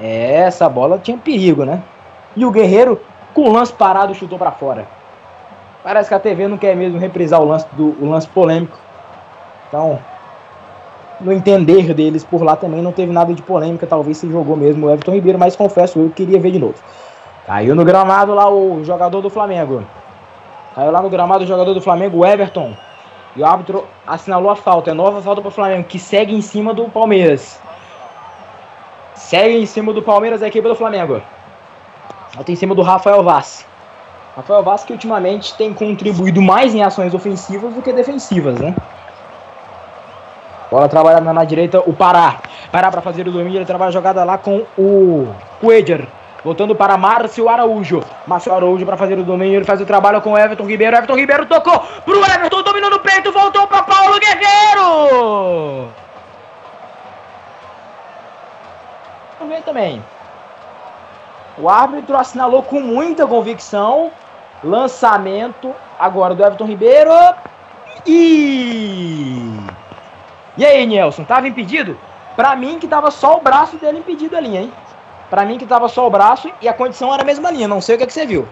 [0.00, 1.80] É, essa bola tinha perigo, né?
[2.34, 3.00] E o Guerreiro,
[3.32, 4.88] com o lance parado, chutou para fora.
[5.84, 8.76] Parece que a TV não quer mesmo reprisar o lance, do, o lance polêmico.
[9.68, 10.00] Então,
[11.20, 13.86] no entender deles por lá também não teve nada de polêmica.
[13.86, 16.74] Talvez se jogou mesmo o Everton Ribeiro, mas confesso, eu queria ver de novo.
[17.46, 19.84] Caiu no gramado lá o jogador do Flamengo.
[20.74, 22.74] Caiu lá no gramado o jogador do Flamengo, Everton.
[23.36, 24.90] E o árbitro assinalou a falta.
[24.90, 27.60] É nova falta para o Flamengo, que segue em cima do Palmeiras.
[29.14, 31.22] Segue em cima do Palmeiras a equipe do Flamengo.
[32.30, 33.66] Falta em cima do Rafael Vaz.
[34.36, 38.74] Rafael Vaz que ultimamente tem contribuído mais em ações ofensivas do que defensivas, né?
[40.70, 42.40] Bola trabalhando na direita, o Pará.
[42.70, 45.28] Pará para fazer o domínio, ele trabalha a jogada lá com o
[45.60, 46.08] Coeder.
[46.44, 48.02] Voltando para Márcio Araújo.
[48.26, 49.56] Márcio Araújo para fazer o domínio.
[49.56, 50.96] Ele faz o trabalho com Everton Ribeiro.
[50.96, 52.62] Everton Ribeiro tocou pro Everton.
[52.62, 53.30] Dominou no peito.
[53.30, 55.88] Voltou para Paulo Guerreiro.
[59.38, 60.02] Vamos ver também.
[61.58, 64.10] O árbitro assinalou com muita convicção.
[64.64, 67.12] Lançamento agora do Everton Ribeiro.
[68.04, 69.38] E.
[70.56, 71.22] E aí, Nelson?
[71.24, 71.96] Tava impedido?
[72.34, 74.72] Pra mim que tava só o braço dele impedido ali, hein?
[75.32, 77.66] Pra mim que tava só o braço e a condição era a mesma linha.
[77.66, 78.46] Não sei o que, é que você viu.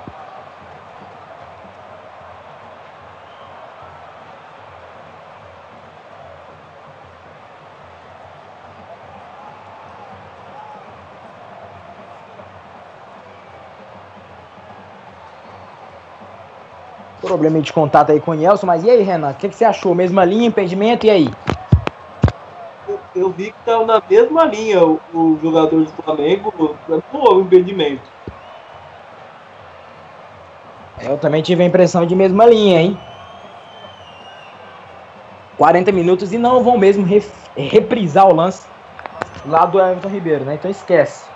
[17.20, 19.32] Problema de contato aí com o Nelson, mas e aí, Renan?
[19.32, 19.94] O que, que você achou?
[19.94, 21.28] Mesma linha, impedimento, e aí?
[23.14, 28.02] Eu, vi que estava na mesma linha o, o jogador do Flamengo, não houve impedimento.
[31.00, 32.98] Eu também tive a impressão de mesma linha, hein?
[35.56, 37.06] 40 minutos e não vão mesmo
[37.56, 38.66] reprisar o lance
[39.46, 40.54] lá do Everton Ribeiro, né?
[40.54, 41.28] Então esquece.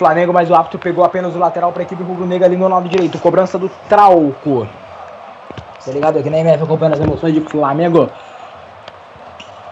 [0.00, 2.88] Flamengo, mas o árbitro pegou apenas o lateral para a equipe rubro-negra ali no lado
[2.88, 3.18] direito.
[3.18, 4.66] Cobrança do Trauco.
[5.84, 8.10] Tá ligado aqui na MF acompanhando as emoções de Flamengo.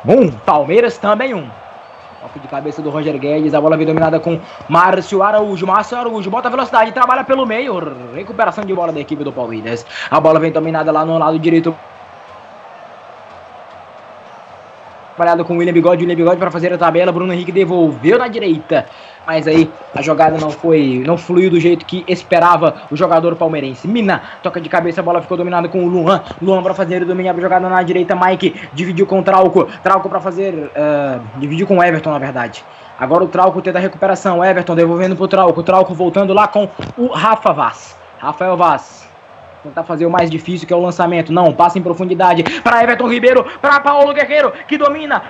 [0.07, 1.49] Um, Palmeiras também um.
[2.21, 3.55] Toque de cabeça do Roger Guedes.
[3.55, 5.67] A bola vem dominada com Márcio Araújo.
[5.67, 7.79] Márcio Araújo bota velocidade, trabalha pelo meio.
[8.15, 9.85] Recuperação de bola da equipe do Palmeiras.
[10.11, 11.77] A bola vem dominada lá no lado direito
[15.19, 18.29] trabalhado com o William Bigode, William Bigode para fazer a tabela, Bruno Henrique devolveu na
[18.29, 18.87] direita,
[19.27, 23.89] mas aí a jogada não foi, não fluiu do jeito que esperava o jogador palmeirense.
[23.89, 27.07] Mina toca de cabeça, a bola ficou dominada com o Luan, Luan para fazer o
[27.07, 31.67] domínio, a jogada na direita, Mike dividiu com o Trauco, Trauco para fazer, uh, dividiu
[31.67, 32.65] com o Everton na verdade.
[32.97, 37.09] Agora o Trauco tenta a recuperação, Everton devolvendo pro Trauco, Trauco voltando lá com o
[37.09, 37.97] Rafa Vaz.
[38.21, 39.08] Rafael Vaz
[39.63, 41.33] Tentar fazer o mais difícil, que é o lançamento.
[41.33, 45.23] Não, passa em profundidade para Everton Ribeiro, para Paulo Guerreiro, que domina.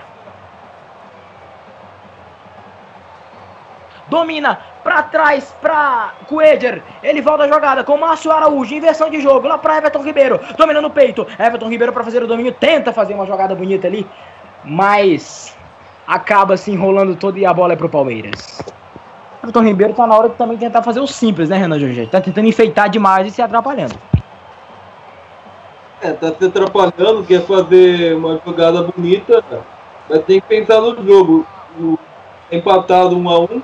[4.09, 6.83] Domina para trás para Coeder.
[7.03, 8.75] Ele volta a jogada com Márcio Araújo.
[8.75, 10.41] Inversão de jogo lá para Everton Ribeiro.
[10.57, 11.27] Domina no peito.
[11.39, 12.53] Everton Ribeiro para fazer o domínio.
[12.53, 14.07] Tenta fazer uma jogada bonita ali.
[14.65, 15.57] Mas
[16.07, 18.63] acaba se enrolando todo e a bola é pro Palmeiras.
[19.43, 22.07] Everton Ribeiro tá na hora de também tentar fazer o simples, né, Renan Jorge?
[22.07, 23.95] Tá tentando enfeitar demais e se atrapalhando.
[26.01, 29.43] É, tá se atrapalhando, quer fazer uma jogada bonita,
[30.09, 31.47] mas tem que pensar no jogo.
[31.79, 31.99] O,
[32.51, 33.63] empatado um a um,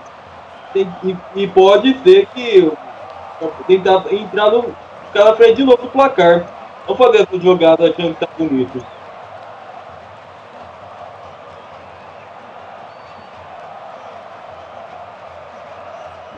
[0.72, 2.70] tem, e, e, pode ser que
[3.66, 4.64] tentar entrar no
[5.06, 6.44] ficar na frente de novo do placar.
[6.88, 8.84] Não fazer essa jogada achando que tá bonito.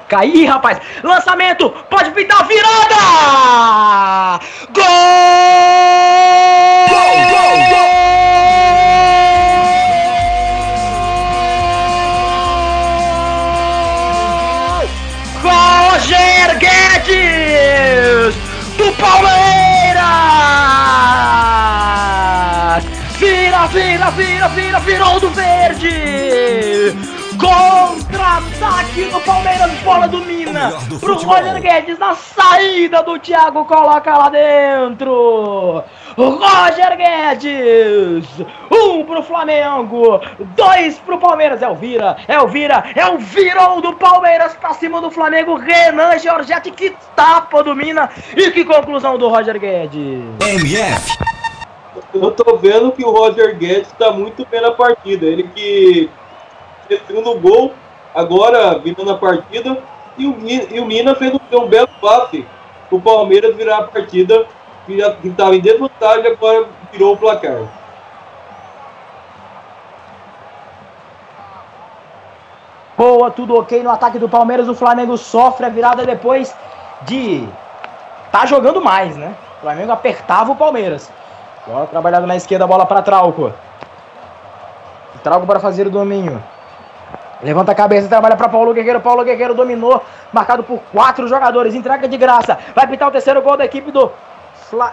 [0.08, 0.80] Cair, rapaz.
[1.02, 1.68] Lançamento.
[1.90, 4.38] Pode pintar virada.
[4.72, 4.84] Gol!
[6.88, 7.96] Gol, gol, gol!
[15.42, 18.34] Roger Guedes
[18.76, 20.04] do Palmeiras!
[23.18, 26.96] Vira, vira, vira, vira, virou do verde!
[28.66, 34.18] Contra-ataque do Palmeiras, bola do Mina do pro Roger Guedes na saída do Thiago, coloca
[34.18, 35.84] lá dentro.
[36.16, 38.26] Roger Guedes,
[38.68, 40.20] um pro Flamengo,
[40.56, 41.62] dois pro Palmeiras.
[41.62, 45.54] É o Vira, é o Vira, é o virou do Palmeiras pra cima do Flamengo.
[45.54, 50.24] Renan Giorgetti, que tapa do Mina e que conclusão do Roger Guedes.
[50.40, 51.18] MF.
[52.12, 55.24] Eu tô vendo que o Roger Guedes tá muito bem na partida.
[55.24, 56.10] Ele que
[57.06, 57.72] segundo gol,
[58.16, 59.78] agora vindo na partida.
[60.18, 62.46] E o, e o Mina fez um, um belo passe
[62.90, 64.46] o Palmeiras virar a partida,
[64.86, 64.94] que
[65.28, 67.64] estava em desvantagem, agora virou o placar.
[72.96, 74.68] Boa, tudo ok no ataque do Palmeiras.
[74.68, 76.56] O Flamengo sofre a virada depois
[77.02, 77.46] de
[78.32, 79.34] tá jogando mais, né?
[79.58, 81.12] O Flamengo apertava o Palmeiras.
[81.66, 83.52] Bola trabalhada na esquerda, bola para Trauco.
[85.22, 86.42] Trauco para fazer o domínio.
[87.42, 89.00] Levanta a cabeça, trabalha para Paulo Guerreiro.
[89.00, 91.74] Paulo Guerreiro dominou, marcado por quatro jogadores.
[91.74, 92.58] Entrega de graça.
[92.74, 94.10] Vai pintar o terceiro gol da equipe do,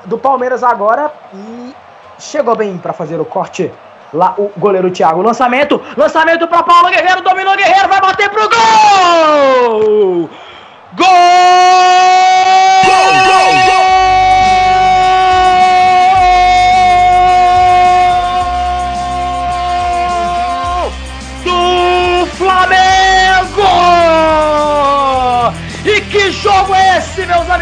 [0.06, 1.12] do Palmeiras agora.
[1.34, 1.74] E
[2.20, 3.72] chegou bem para fazer o corte.
[4.14, 5.22] Lá o goleiro Thiago.
[5.22, 5.82] Lançamento.
[5.98, 7.22] Lançamento para Paulo Guerreiro.
[7.22, 7.88] Dominou Guerreiro.
[7.88, 10.30] Vai bater pro gol!
[10.96, 11.10] Gol!
[12.86, 13.73] Gol, gol,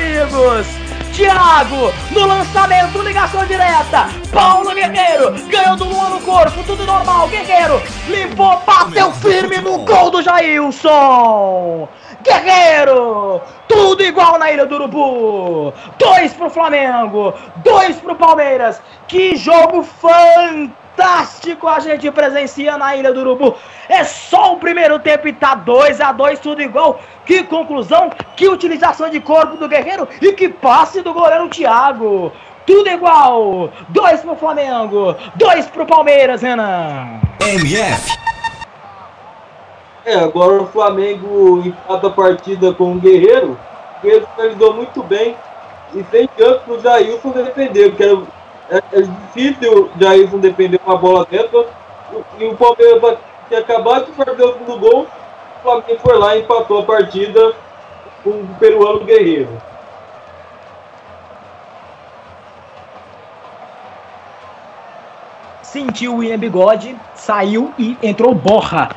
[0.01, 0.67] amigos?
[1.13, 4.09] Thiago, no lançamento, ligação direta.
[4.31, 7.27] Paulo Guerreiro ganhou do Luan no corpo, tudo normal.
[7.27, 11.87] Guerreiro limpou, bateu firme no gol do Jailson.
[12.23, 15.73] Guerreiro, tudo igual na Ilha do Urubu.
[15.97, 18.81] Dois pro Flamengo, dois pro Palmeiras.
[19.07, 20.80] Que jogo fantástico
[21.67, 23.55] a gente presencia na Ilha do Urubu.
[23.87, 26.99] É só o primeiro tempo e tá 2 a 2 tudo igual.
[27.25, 32.31] Que conclusão, que utilização de corpo do Guerreiro e que passe do goleiro Thiago.
[32.65, 33.71] Tudo igual.
[33.89, 37.19] Dois pro Flamengo, dois pro Palmeiras, Renan.
[37.41, 38.17] MF.
[40.05, 43.57] É, agora o Flamengo empata a partida com o Guerreiro.
[43.97, 45.35] O Guerreiro finalizou muito bem
[45.93, 48.17] e sem chance pro Jailson defender, porque era,
[48.71, 51.65] é, é difícil o Jailson defender uma bola dentro.
[52.39, 53.17] E o Palmeiras
[53.47, 55.01] tinha acabado de fazer o segundo gol.
[55.03, 57.53] O Flamengo foi lá e empatou a partida
[58.23, 59.49] com o peruano Guerreiro.
[65.71, 68.89] sentiu o William Bigode, saiu e entrou Borra.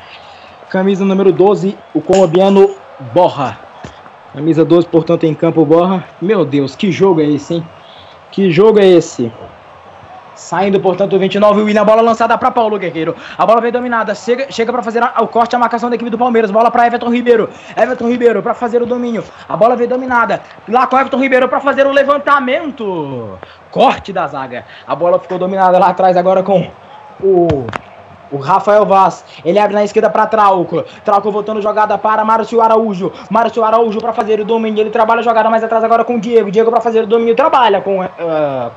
[0.69, 2.75] Camisa número 12, o colombiano
[3.13, 3.57] Borra.
[4.33, 6.03] Camisa 12, portanto, em campo Borra.
[6.21, 7.67] Meu Deus, que jogo é esse, hein?
[8.29, 9.31] Que jogo é esse?
[10.35, 13.15] Saindo, portanto, o 29, o William, bola lançada para Paulo Guerreiro.
[13.37, 16.17] A bola vem dominada, chega, chega para fazer o corte, a marcação da equipe do
[16.17, 16.51] Palmeiras.
[16.51, 17.49] Bola para Everton Ribeiro.
[17.75, 19.23] Everton Ribeiro para fazer o domínio.
[19.47, 20.41] A bola vem dominada.
[20.67, 23.39] Lá com Everton Ribeiro para fazer o levantamento.
[23.71, 24.65] Corte da zaga.
[24.85, 26.69] A bola ficou dominada lá atrás agora com
[27.21, 27.65] o
[28.31, 30.83] o Rafael Vaz, ele abre na esquerda para Trauco.
[31.03, 33.11] Trauco voltando jogada para Márcio Araújo.
[33.29, 34.81] Márcio Araújo para fazer o domínio.
[34.81, 36.51] Ele trabalha a jogada mais atrás agora com o Diego.
[36.51, 37.35] Diego para fazer o domínio.
[37.35, 38.07] Trabalha com uh,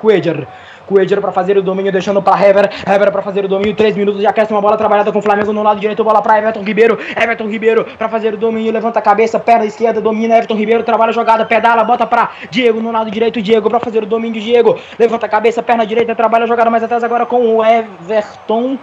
[0.01, 0.47] Cueger.
[0.89, 2.71] Cueger para fazer o domínio, deixando para Hever.
[2.87, 3.77] Hever para fazer o domínio.
[3.77, 4.57] 3 minutos de acréscimo.
[4.57, 6.03] Uma bola trabalhada com o Flamengo no lado direito.
[6.03, 6.99] Bola para Everton Ribeiro.
[7.15, 8.73] Everton Ribeiro para fazer o domínio.
[8.73, 10.37] Levanta a cabeça, perna esquerda, domina.
[10.37, 13.43] Everton Ribeiro trabalha a jogada, pedala, bota para Diego no lado direito.
[13.43, 14.41] Diego para fazer o domínio.
[14.41, 18.79] Diego levanta a cabeça, perna direita, trabalha a jogada mais atrás agora com o Everton.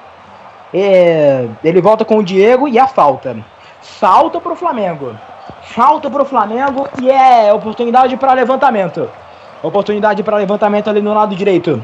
[0.74, 3.36] É, ele volta com o Diego e a falta.
[3.82, 5.16] Falta para o Flamengo.
[5.62, 9.10] Falta para o Flamengo e é oportunidade para levantamento.
[9.64, 11.84] Oportunidade para levantamento ali no lado direito.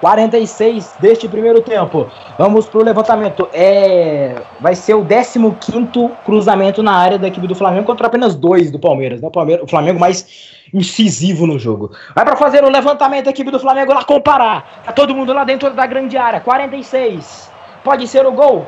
[0.00, 2.06] 46 deste primeiro tempo.
[2.38, 3.48] Vamos pro levantamento.
[3.52, 8.70] É, vai ser o 15 cruzamento na área da equipe do Flamengo contra apenas dois
[8.70, 9.20] do Palmeiras.
[9.20, 9.28] Né?
[9.28, 11.90] O, Palmeiras, o Flamengo mais incisivo no jogo.
[12.14, 14.82] Vai para fazer o levantamento a equipe do Flamengo lá comparar.
[14.84, 16.40] Tá todo mundo lá dentro da grande área.
[16.40, 17.50] 46.
[17.82, 18.66] Pode ser o gol.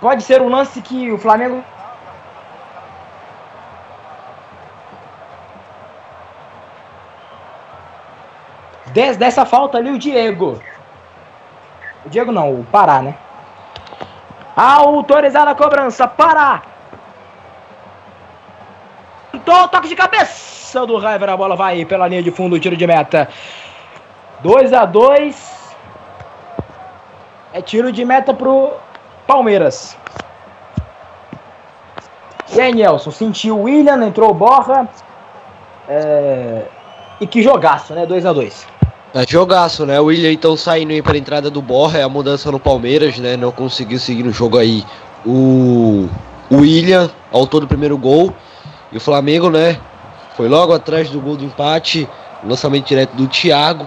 [0.00, 1.64] Pode ser o lance que o Flamengo
[8.94, 10.62] Des, dessa falta ali, o Diego.
[12.06, 13.16] O Diego não, o Pará, né?
[14.54, 16.62] Autorizada a cobrança, Pará.
[19.44, 23.28] Toque de cabeça do River, a bola vai pela linha de fundo, tiro de meta.
[24.42, 25.74] 2 a 2
[27.52, 28.74] É tiro de meta pro
[29.26, 29.98] Palmeiras.
[32.54, 34.88] E aí, Nelson, sentiu o William, entrou o Borra.
[35.88, 36.62] É...
[37.20, 38.06] E que jogaço, né?
[38.06, 38.73] 2 a 2
[39.14, 40.00] é jogaço, né?
[40.00, 43.16] O William então saindo aí para a entrada do Borra, é a mudança no Palmeiras,
[43.18, 43.36] né?
[43.36, 44.84] Não conseguiu seguir no jogo aí
[45.24, 46.08] o,
[46.50, 48.34] o William, autor do primeiro gol.
[48.90, 49.78] E o Flamengo, né?
[50.36, 52.08] Foi logo atrás do gol do empate,
[52.42, 53.86] lançamento direto do Thiago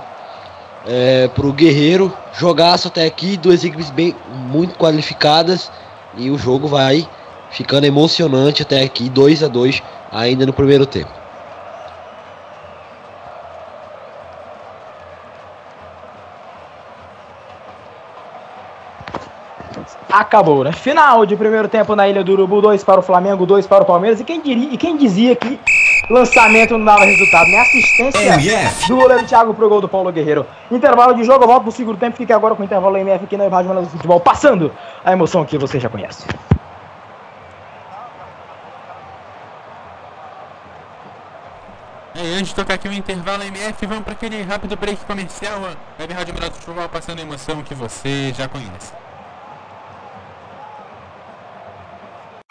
[0.88, 2.14] é, pro Guerreiro.
[2.34, 4.16] Jogaço até aqui, duas equipes bem
[4.50, 5.70] muito qualificadas.
[6.18, 7.08] E o jogo vai
[7.52, 11.27] ficando emocionante até aqui, 2 a 2 ainda no primeiro tempo.
[20.20, 20.72] Acabou, né?
[20.72, 23.86] Final de primeiro tempo na Ilha do Urubu, 2 para o Flamengo, 2 para o
[23.86, 24.20] Palmeiras.
[24.20, 25.60] E quem, diria, e quem dizia que
[26.10, 27.60] lançamento não dava resultado, né?
[27.60, 28.88] Assistência MF.
[28.88, 30.46] do goleiro Thiago pro gol do Paulo Guerreiro.
[30.72, 32.18] Intervalo de jogo, eu volto pro segundo tempo.
[32.18, 34.72] Fique agora com o intervalo MF aqui na Rádio do Futebol, passando
[35.04, 36.26] a emoção que você já conhece.
[42.16, 45.62] É, antes de tocar aqui o intervalo MF, vamos para aquele rápido break comercial.
[46.00, 48.92] Web Rádio Melhor do Futebol passando a emoção que você já conhece.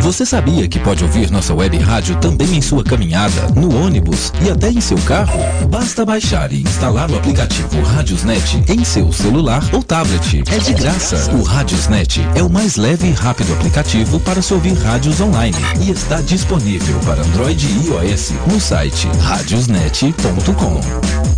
[0.00, 4.50] Você sabia que pode ouvir nossa web rádio também em sua caminhada, no ônibus e
[4.50, 5.38] até em seu carro?
[5.68, 10.44] Basta baixar e instalar o aplicativo Radiosnet em seu celular ou tablet.
[10.50, 11.30] É de graça.
[11.32, 15.90] O Radiosnet é o mais leve e rápido aplicativo para se ouvir rádios online e
[15.90, 21.37] está disponível para Android e iOS no site radiosnet.com.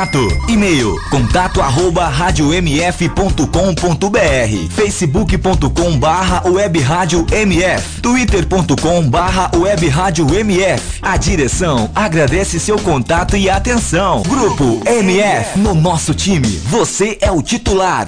[0.47, 3.45] E-mail contato arroba rádio webmf.com.br,
[4.71, 6.41] facebook.com barra
[7.31, 9.51] mf, twitter.com barra
[10.39, 10.99] mf.
[11.03, 14.23] A direção agradece seu contato e atenção.
[14.23, 18.07] Grupo MF, no nosso time, você é o titular.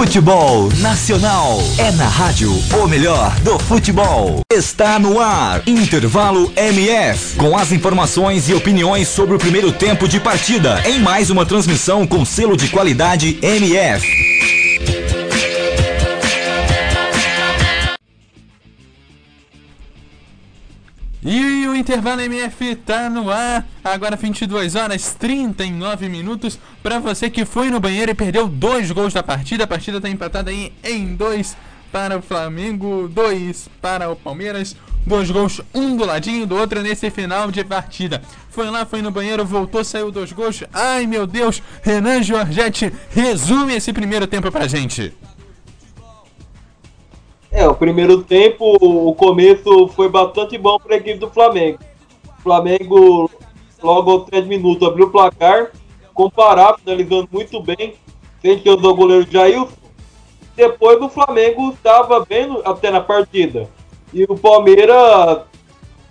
[0.00, 4.40] Futebol Nacional é na rádio o melhor do futebol.
[4.50, 10.18] Está no ar Intervalo MF com as informações e opiniões sobre o primeiro tempo de
[10.18, 14.59] partida em mais uma transmissão com selo de qualidade MF.
[21.22, 26.58] E o intervalo MF tá no ar, agora 22 horas 39 minutos.
[26.82, 30.08] Pra você que foi no banheiro e perdeu dois gols da partida, a partida tá
[30.08, 31.54] empatada aí em dois
[31.92, 34.74] para o Flamengo, dois para o Palmeiras.
[35.06, 38.22] Dois gols, um do ladinho do outro nesse final de partida.
[38.50, 40.62] Foi lá, foi no banheiro, voltou, saiu dois gols.
[40.72, 45.12] Ai meu Deus, Renan Giorgetti, resume esse primeiro tempo pra gente.
[47.52, 51.78] É, o primeiro tempo, o começo foi bastante bom para a equipe do Flamengo.
[52.38, 53.30] O Flamengo,
[53.82, 55.72] logo aos 3 minutos, abriu o placar,
[56.14, 57.94] comparar, finalizando muito bem,
[58.40, 59.68] sem que usou o goleiro Jailson.
[60.54, 63.68] Depois o Flamengo estava bem no- até na partida.
[64.12, 65.40] E o Palmeiras,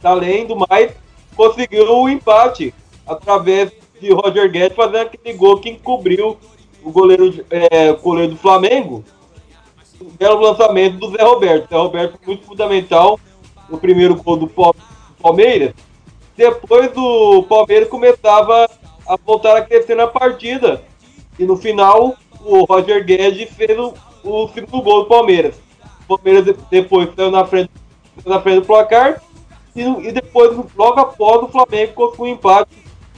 [0.03, 0.91] além do mais,
[1.35, 2.73] conseguiu o empate
[3.07, 3.71] através
[4.01, 6.37] de Roger Guedes fazendo aquele gol que encobriu
[6.83, 9.03] o goleiro, é, o goleiro do Flamengo
[10.01, 11.69] um belo lançamento do Zé Roberto.
[11.69, 13.19] Zé Roberto foi muito fundamental
[13.69, 14.75] no primeiro gol do Pal-
[15.21, 15.73] Palmeiras.
[16.35, 18.69] Depois o Palmeiras começava
[19.07, 20.81] a voltar a crescer na partida.
[21.37, 23.93] E no final, o Roger Guedes fez o,
[24.23, 25.55] o segundo gol do Palmeiras.
[26.07, 27.69] O Palmeiras de- depois saiu na frente,
[28.25, 29.21] na frente do placar
[29.75, 32.71] e, e depois, logo após, o Flamengo conseguiu um empate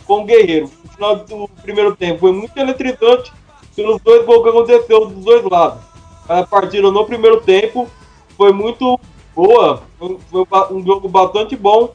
[0.06, 0.70] com o Guerreiro.
[0.86, 3.32] O final do primeiro tempo foi muito eletrizante
[3.76, 5.82] pelos dois gols que aconteceu dos dois lados.
[6.28, 7.90] A partida no primeiro tempo
[8.38, 9.00] foi muito
[9.36, 10.18] boa, foi,
[10.72, 11.94] um jogo bastante bom.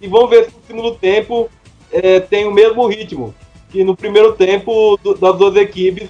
[0.00, 1.48] E vamos ver se no segundo tempo
[1.92, 3.34] eh, tem o mesmo ritmo.
[3.70, 6.08] Que no primeiro tempo do- das duas equipes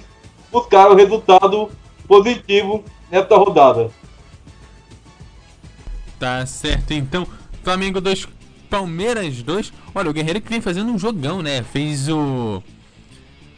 [0.51, 1.69] buscaram resultado
[2.07, 3.89] positivo nesta rodada.
[6.19, 7.27] Tá certo, então.
[7.63, 8.27] Flamengo 2,
[8.69, 9.71] Palmeiras 2.
[9.93, 11.63] Olha, o Guerreiro que vem fazendo um jogão, né?
[11.63, 12.61] Fez o.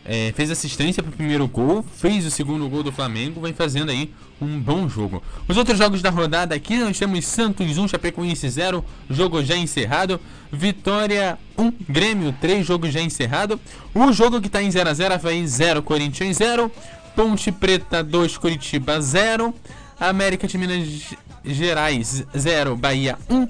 [0.06, 4.14] é, fez assistência pro primeiro gol, fez o segundo gol do Flamengo, vem fazendo aí
[4.40, 5.24] um bom jogo.
[5.48, 10.20] Os outros jogos da rodada aqui, nós temos Santos 1, Chapecoense 0, jogo já encerrado.
[10.52, 13.60] Vitória 1, Grêmio 3, jogo já encerrado.
[13.94, 16.72] O jogo que tá em 0x0 foi 0, Corinthians 0.
[17.16, 19.54] Ponte Preta 2, Curitiba 0.
[20.00, 23.48] América de Minas Gerais 0, Bahia 1.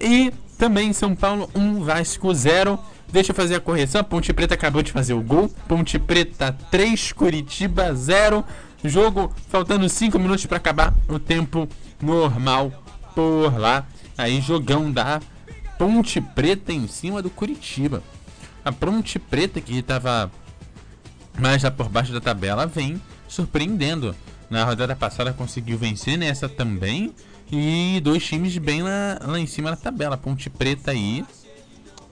[0.00, 2.78] E também São Paulo 1, Vasco 0.
[3.12, 4.04] Deixa eu fazer a correção.
[4.04, 5.48] Ponte Preta acabou de fazer o gol.
[5.66, 8.44] Ponte Preta 3, Curitiba 0.
[8.84, 11.68] Jogo faltando 5 minutos para acabar o tempo
[12.00, 12.72] normal
[13.14, 13.86] por lá.
[14.16, 15.20] Aí jogão da
[15.76, 18.02] Ponte Preta em cima do Curitiba.
[18.64, 20.30] A Ponte Preta que estava
[21.38, 24.14] mais lá por baixo da tabela vem surpreendendo.
[24.48, 27.12] Na rodada passada conseguiu vencer nessa também.
[27.50, 30.16] E dois times bem lá, lá em cima da tabela.
[30.16, 31.24] Ponte Preta aí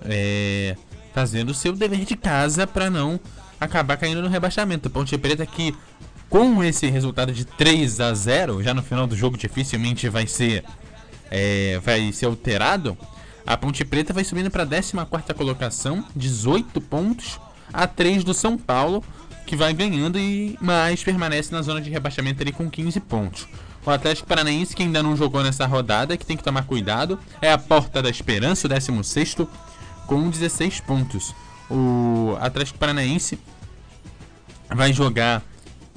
[0.03, 0.77] é,
[1.13, 3.19] fazendo o seu dever de casa para não
[3.61, 4.91] acabar caindo no rebaixamento.
[4.91, 5.75] Ponte Preta que
[6.29, 10.65] com esse resultado de 3 a 0 já no final do jogo dificilmente vai ser
[11.31, 12.97] é, vai ser alterado.
[13.47, 17.41] A Ponte Preta vai subindo para a 14 colocação, 18 pontos,
[17.73, 19.03] a 3 do São Paulo,
[19.47, 23.49] que vai ganhando e mais permanece na zona de rebaixamento ali com 15 pontos.
[23.87, 27.51] O Atlético Paranaense, que ainda não jogou nessa rodada, que tem que tomar cuidado, é
[27.51, 29.35] a Porta da Esperança, o 16
[30.09, 31.35] com 16 pontos.
[31.71, 33.39] O Atlético Paranaense
[34.75, 35.45] vai jogar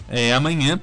[0.10, 0.80] é, amanhã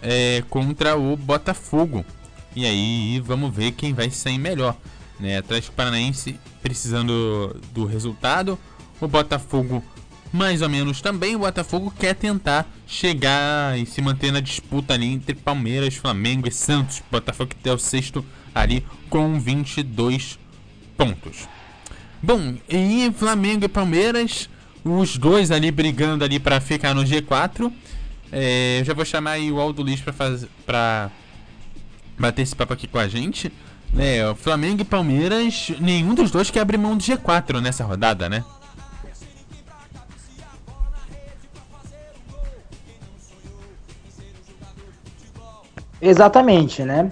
[0.00, 2.06] é, contra o Botafogo.
[2.54, 4.76] E aí vamos ver quem vai sair melhor.
[5.18, 5.36] Né?
[5.36, 8.58] Atlético Paranaense precisando do resultado.
[9.00, 9.84] O Botafogo
[10.32, 11.34] mais ou menos também.
[11.34, 16.52] O Botafogo quer tentar chegar e se manter na disputa ali entre Palmeiras, Flamengo e
[16.52, 17.02] Santos.
[17.10, 20.38] Botafogo que é o sexto ali com 22
[20.96, 21.48] pontos.
[22.22, 24.48] Bom, e Flamengo e Palmeiras,
[24.84, 27.72] os dois ali brigando ali para ficar no G4.
[28.30, 31.10] É, eu já vou chamar aí o Aldo Liz para fazer para
[32.18, 33.50] bater esse papo aqui com a gente.
[33.98, 38.44] É, Flamengo e Palmeiras, nenhum dos dois quer abrir mão do G4 nessa rodada, né?
[46.02, 47.10] Exatamente, né?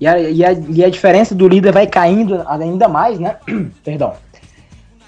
[0.00, 3.36] E a, e, a, e a diferença do líder vai caindo ainda mais, né?
[3.84, 4.14] Perdão.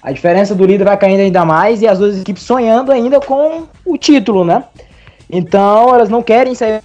[0.01, 3.67] A diferença do líder vai caindo ainda mais e as duas equipes sonhando ainda com
[3.85, 4.63] o título, né?
[5.29, 6.81] Então elas não querem sair.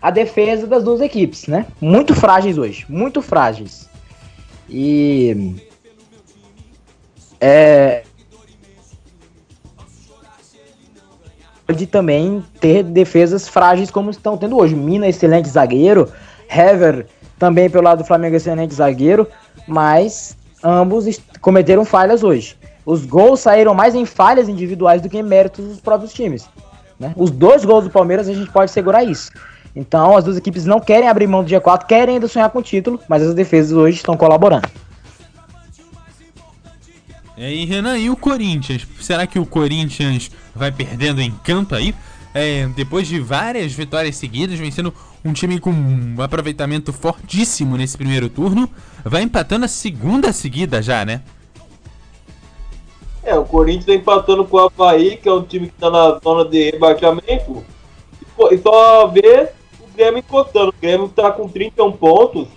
[0.00, 1.66] A defesa das duas equipes, né?
[1.80, 3.88] Muito frágeis hoje, muito frágeis.
[4.68, 5.56] E.
[7.40, 8.02] É,
[11.70, 14.74] pode também ter defesas frágeis como estão tendo hoje.
[14.74, 16.10] Mina, excelente zagueiro.
[16.48, 17.06] Hever,
[17.40, 19.26] também pelo lado do Flamengo, excelente zagueiro.
[19.66, 22.56] Mas ambos cometeram falhas hoje.
[22.84, 26.48] Os gols saíram mais em falhas individuais do que em méritos dos próprios times.
[26.98, 27.12] né?
[27.16, 29.32] Os dois gols do Palmeiras a gente pode segurar isso.
[29.74, 32.62] Então as duas equipes não querem abrir mão do G4, querem ainda sonhar com o
[32.62, 34.68] título, mas as defesas hoje estão colaborando.
[37.38, 38.86] É, E aí, Renan, e o Corinthians?
[39.00, 41.94] Será que o Corinthians vai perdendo em campo aí?
[42.34, 44.92] É, depois de várias vitórias seguidas, vencendo
[45.24, 48.68] um time com um aproveitamento fortíssimo nesse primeiro turno,
[49.04, 51.22] vai empatando a segunda seguida já, né?
[53.22, 56.18] É, o Corinthians tá empatando com o Havaí, que é um time que tá na
[56.18, 57.62] zona de rebaixamento.
[58.50, 60.70] E só vê o Grêmio encostando.
[60.70, 62.48] O Grêmio tá com 31 pontos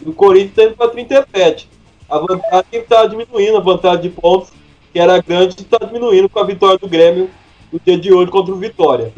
[0.00, 1.68] e o Corinthians tá indo pra 37.
[2.08, 4.52] A vantagem tá diminuindo, a vantagem de pontos,
[4.92, 7.28] que era grande, tá diminuindo com a vitória do Grêmio
[7.72, 9.12] no dia de hoje contra o Vitória.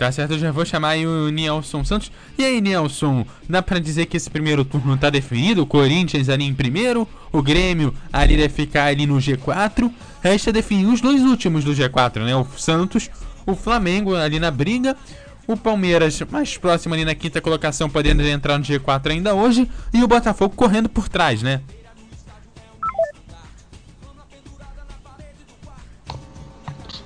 [0.00, 2.10] Tá certo, eu já vou chamar aí o Nielson Santos.
[2.38, 5.60] E aí, Nielson, dá pra dizer que esse primeiro turno tá definido?
[5.60, 9.92] O Corinthians ali em primeiro, o Grêmio ali deve ficar ali no G4.
[10.22, 12.34] Resta definir os dois últimos do G4, né?
[12.34, 13.10] O Santos,
[13.44, 14.96] o Flamengo ali na briga.
[15.46, 19.70] O Palmeiras mais próximo ali na quinta colocação, podendo entrar no G4 ainda hoje.
[19.92, 21.60] E o Botafogo correndo por trás, né?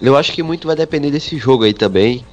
[0.01, 2.25] Eu acho que muito vai depender desse jogo aí também,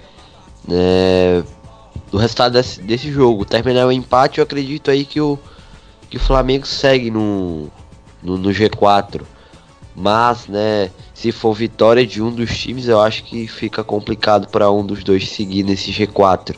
[0.65, 3.45] Do resultado desse, desse jogo.
[3.45, 5.39] Terminar o empate, eu acredito aí que o,
[6.09, 7.69] que o Flamengo segue no,
[8.21, 9.21] no, no G4.
[9.95, 14.71] Mas, né, se for vitória de um dos times, eu acho que fica complicado para
[14.71, 16.55] um dos dois seguir nesse G4.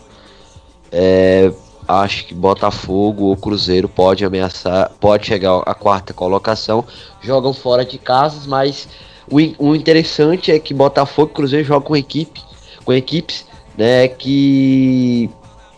[0.91, 1.51] É,
[1.87, 6.85] acho que Botafogo ou Cruzeiro pode ameaçar, pode chegar à quarta colocação.
[7.21, 8.87] Jogam fora de casas, mas
[9.29, 9.37] o,
[9.69, 12.41] o interessante é que Botafogo e Cruzeiro jogam com equipe,
[12.85, 13.45] com equipes,
[13.77, 15.29] né, que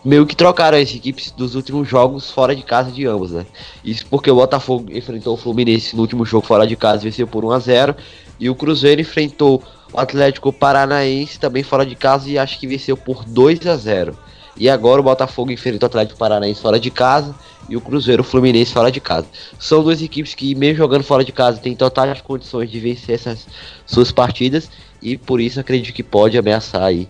[0.06, 3.44] meio que trocaram as equipes dos últimos jogos fora de casa de ambos, né?
[3.84, 7.26] Isso porque o Botafogo enfrentou o Fluminense no último jogo fora de casa e venceu
[7.26, 7.96] por 1 a 0
[8.38, 9.60] e o Cruzeiro enfrentou
[9.92, 14.16] o Atlético Paranaense também fora de casa e acho que venceu por 2 a 0.
[14.56, 17.34] E agora o Botafogo enfrenta o Atlético Paranaense fora de casa
[17.68, 19.26] e o Cruzeiro o Fluminense fora de casa.
[19.58, 23.44] São duas equipes que, mesmo jogando fora de casa, têm totais condições de vencer essas
[23.84, 24.70] suas partidas
[25.02, 27.08] e por isso acredito que pode ameaçar aí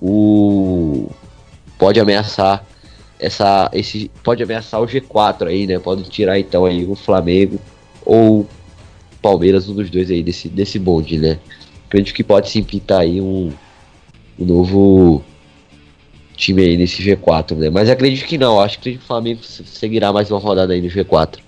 [0.00, 1.08] o
[1.78, 2.64] pode ameaçar
[3.18, 5.78] essa esse pode ameaçar o G4 aí, né?
[5.78, 7.60] Pode tirar então aí o Flamengo
[8.04, 8.46] ou
[9.20, 11.38] Palmeiras, um dos dois aí desse desse bonde, né?
[11.86, 13.52] Acredito que pode sim pintar aí um,
[14.38, 15.22] um novo
[16.36, 17.70] time aí nesse G4, né?
[17.70, 20.88] Mas acredito que não, acho que o Flamengo se- seguirá mais uma rodada aí no
[20.88, 21.38] G4,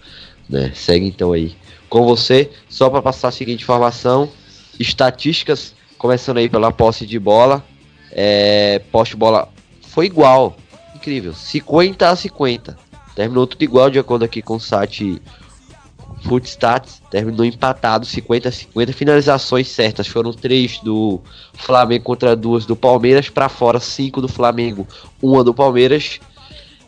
[0.49, 0.71] né?
[0.75, 1.55] Segue então aí
[1.89, 4.29] com você, só para passar a seguinte informação,
[4.79, 7.65] estatísticas, começando aí pela posse de bola,
[8.15, 9.49] é, posse de bola
[9.83, 10.57] foi igual,
[10.95, 12.77] incrível, 50 a 50,
[13.15, 15.21] terminou tudo igual de acordo aqui com o site
[16.23, 21.21] Footstats, terminou empatado 50 a 50, finalizações certas foram três do
[21.55, 24.87] Flamengo contra duas do Palmeiras, para fora cinco do Flamengo,
[25.21, 26.21] uma do Palmeiras,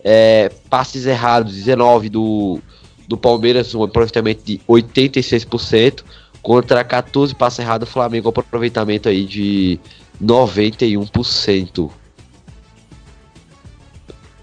[0.03, 2.61] é, passes errados 19 do,
[3.07, 6.03] do Palmeiras, um aproveitamento de 86%,
[6.47, 9.81] contra 14 passes errados do Flamengo, um aproveitamento aí de
[10.23, 11.91] 91%.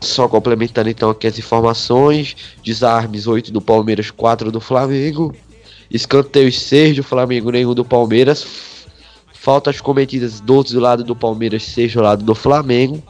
[0.01, 5.33] Só complementando então aqui as informações, desarmes 8 do Palmeiras, 4 do Flamengo,
[5.89, 8.45] escanteios 6 do Flamengo, nenhum do Palmeiras,
[9.33, 13.01] faltas cometidas 12 do lado do Palmeiras, 6 do lado do Flamengo,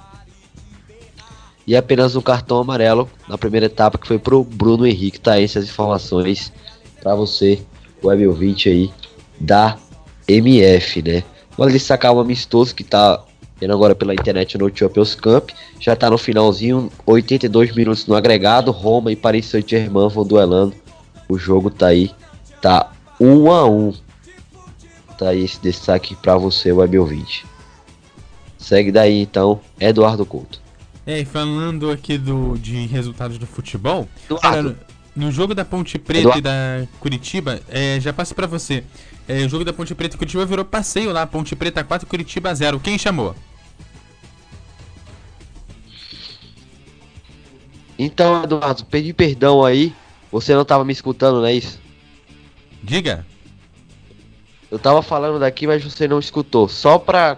[1.65, 5.19] e apenas um cartão amarelo na primeira etapa que foi pro Bruno Henrique.
[5.19, 6.51] Tá aí essas informações
[7.01, 7.59] para você,
[8.03, 8.91] web ouvinte aí
[9.39, 9.77] da
[10.27, 11.23] MF, né?
[11.57, 13.23] Vale destacar um amistoso que tá
[13.59, 15.51] vendo agora pela internet no Champions Cup.
[15.79, 18.71] Já tá no finalzinho, 82 minutos no agregado.
[18.71, 20.73] Roma e Paris Saint-Germain vão duelando.
[21.29, 22.11] O jogo tá aí,
[22.61, 23.93] tá 1 a 1
[25.17, 27.45] Tá aí esse destaque para você, web ouvinte.
[28.57, 30.61] Segue daí então, Eduardo Couto.
[31.05, 34.07] É, falando aqui do, de resultados do futebol,
[34.41, 34.75] cara, no,
[35.15, 36.39] no jogo da Ponte Preta Eduardo.
[36.39, 38.83] e da Curitiba, é, já passo pra você.
[39.27, 42.53] É, o jogo da Ponte Preta e Curitiba virou passeio lá, Ponte Preta 4, Curitiba
[42.53, 42.79] 0.
[42.79, 43.35] Quem chamou?
[47.97, 49.93] Então, Eduardo, pedi perdão aí.
[50.31, 51.79] Você não tava me escutando, não é isso?
[52.81, 53.25] Diga.
[54.69, 56.67] Eu tava falando daqui, mas você não escutou.
[56.67, 57.37] Só pra.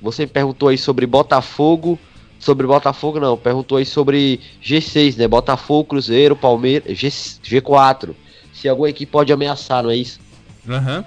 [0.00, 1.98] Você perguntou aí sobre Botafogo.
[2.38, 3.36] Sobre Botafogo, não.
[3.36, 5.26] Perguntou aí sobre G6, né?
[5.26, 6.96] Botafogo, Cruzeiro, Palmeiras.
[6.96, 8.14] G, G4.
[8.54, 10.20] Se alguma equipe pode ameaçar, não é isso?
[10.68, 11.04] Aham.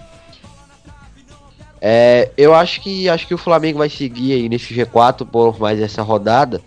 [1.82, 5.80] É, eu acho que acho que o Flamengo vai seguir aí nesse G4 por mais
[5.80, 6.62] essa rodada,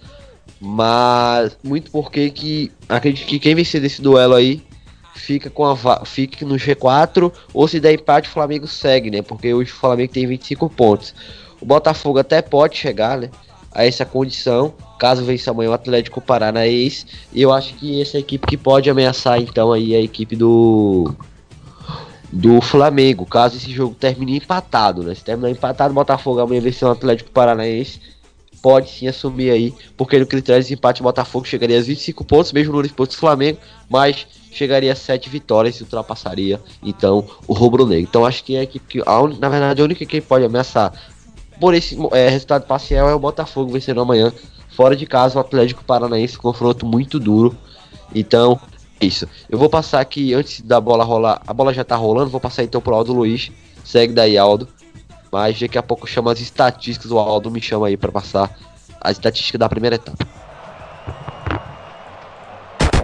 [0.61, 4.63] mas muito porque que acredito que quem vencer desse duelo aí
[5.15, 9.23] fica com a fica no G4 ou se der empate o Flamengo segue, né?
[9.23, 11.15] Porque hoje o Flamengo tem 25 pontos.
[11.61, 13.31] O Botafogo até pode chegar, né?
[13.71, 18.47] A essa condição, caso vença amanhã o Atlético Paranaense, e eu acho que essa equipe
[18.47, 21.15] que pode ameaçar então aí a equipe do
[22.33, 25.15] do Flamengo, caso esse jogo termine empatado, né?
[25.15, 28.01] Se terminar empatado, o Botafogo amanhã vencer o Atlético Paranaense,
[28.63, 32.53] pode sim assumir aí, porque no critério de empate o Botafogo chegaria a 25 pontos,
[32.53, 33.59] mesmo no pontos do Flamengo,
[33.91, 38.07] mas chegaria a 7 vitórias e ultrapassaria então o Rubro Negro.
[38.09, 40.45] Então acho que é a equipe que, a un- na verdade, a única que pode
[40.45, 40.93] ameaçar
[41.61, 44.33] por esse é, resultado parcial é o Botafogo vencendo amanhã,
[44.71, 47.57] fora de casa, o Atlético Paranaense, confronto muito duro.
[48.15, 48.59] Então,
[49.05, 49.29] isso.
[49.49, 52.63] Eu vou passar aqui, antes da bola rolar, a bola já tá rolando, vou passar
[52.63, 53.51] então pro Aldo Luiz.
[53.85, 54.69] Segue daí, Aldo.
[55.31, 58.51] Mas daqui a pouco eu chamo as estatísticas, o Aldo me chama aí pra passar
[59.01, 60.27] as estatísticas da primeira etapa.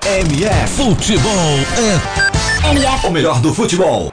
[0.05, 1.33] MF Futebol
[1.77, 4.13] é MF, o melhor do futebol.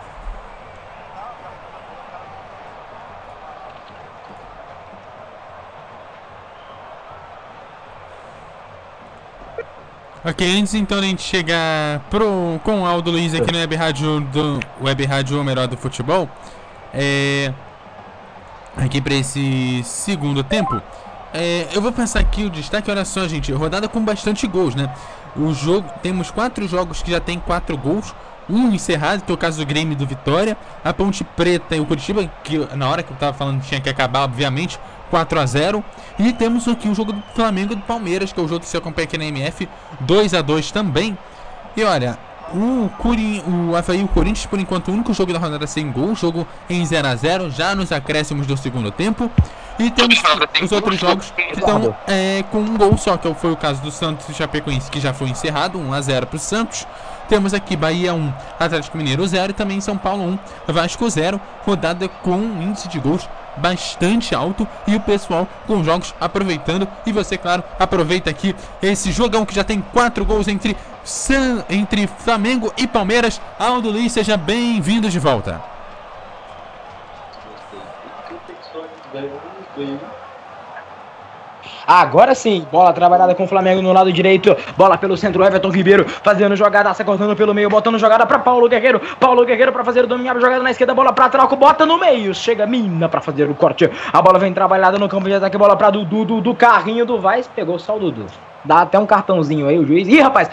[10.28, 13.76] Ok, antes então de a gente chegar pro, com o Aldo Luiz aqui no Web
[13.76, 16.28] Rádio do Web Rádio melhor do futebol,
[16.92, 17.54] é,
[18.76, 20.82] aqui para esse segundo tempo.
[21.32, 24.92] É, eu vou pensar aqui o destaque, olha só, gente, rodada com bastante gols, né?
[25.36, 28.16] O jogo, temos quatro jogos que já tem quatro gols,
[28.50, 31.86] um encerrado, que é o caso do Grêmio do Vitória, a Ponte Preta e o
[31.86, 34.80] Curitiba, que na hora que eu tava falando tinha que acabar, obviamente,
[35.10, 35.84] 4 a 0
[36.20, 38.68] E temos aqui o jogo do Flamengo e do Palmeiras, que é o jogo que
[38.68, 39.68] você acompanha aqui na MF,
[40.02, 41.18] 2 a 2 também.
[41.76, 42.18] E olha,
[42.54, 45.92] o, Curi, o Havaí e o Corinthians, por enquanto, o único jogo da rodada sem
[45.92, 49.30] gol, jogo em 0 a 0 já nos acréscimos do segundo tempo.
[49.78, 50.22] E temos
[50.64, 53.92] os outros jogos que estão é, com um gol só, que foi o caso do
[53.92, 56.88] Santos e Chapecoense, que já foi encerrado, 1 a 0 para o Santos.
[57.28, 60.40] Temos aqui Bahia 1, Atlético Mineiro 0 e também São Paulo 1,
[60.72, 63.28] Vasco 0, rodada com um índice de gols
[63.58, 66.88] bastante alto e o pessoal com jogos aproveitando.
[67.06, 72.08] E você, claro, aproveita aqui esse jogão que já tem quatro gols entre, San, entre
[72.08, 73.42] Flamengo e Palmeiras.
[73.60, 75.62] Aldo Luiz, seja bem-vindo de volta.
[81.88, 86.06] Agora sim, bola trabalhada com o Flamengo no lado direito, bola pelo centro, Everton Ribeiro
[86.08, 90.08] fazendo jogada, cortando pelo meio, botando jogada para Paulo Guerreiro, Paulo Guerreiro para fazer o
[90.08, 93.56] domínio, jogada na esquerda, bola para Trauco, bota no meio, chega Mina para fazer o
[93.56, 97.20] corte, a bola vem trabalhada no campo de ataque, bola para Dudu, Dudu, carrinho do
[97.20, 98.26] Vaz, pegou só o Dudu.
[98.66, 100.08] Dá até um cartãozinho aí o juiz.
[100.08, 100.50] Ih, rapaz,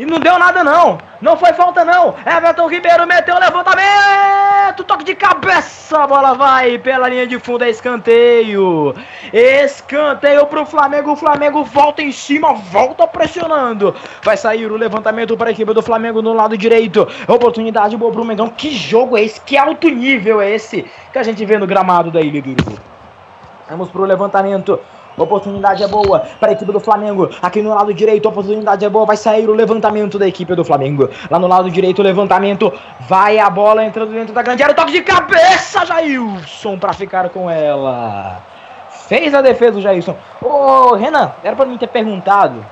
[0.00, 0.96] e não deu nada não.
[1.20, 2.14] Não foi falta não.
[2.24, 4.82] Everton Ribeiro meteu o levantamento.
[4.86, 5.98] Toque de cabeça.
[5.98, 7.64] A bola vai pela linha de fundo.
[7.64, 8.94] É escanteio.
[9.30, 11.12] Escanteio pro Flamengo.
[11.12, 12.54] O Flamengo volta em cima.
[12.54, 13.94] Volta pressionando.
[14.22, 17.06] Vai sair o levantamento para a equipe do Flamengo no lado direito.
[17.28, 18.48] Oportunidade boa pro Mengão.
[18.48, 19.38] Que jogo é esse?
[19.42, 22.80] Que alto nível é esse que a gente vê no gramado da Ilha do?
[23.68, 24.80] Vamos pro levantamento.
[25.16, 27.28] Oportunidade é boa para a equipe do Flamengo.
[27.42, 29.04] Aqui no lado direito, oportunidade é boa.
[29.04, 31.08] Vai sair o levantamento da equipe do Flamengo.
[31.30, 32.72] Lá no lado direito, o levantamento.
[33.00, 34.74] Vai a bola entrando dentro da grande área.
[34.74, 38.40] Toque de cabeça, Jailson, para ficar com ela.
[39.08, 40.16] Fez a defesa o Jailson.
[40.40, 42.64] Ô, Renan, era para mim ter perguntado,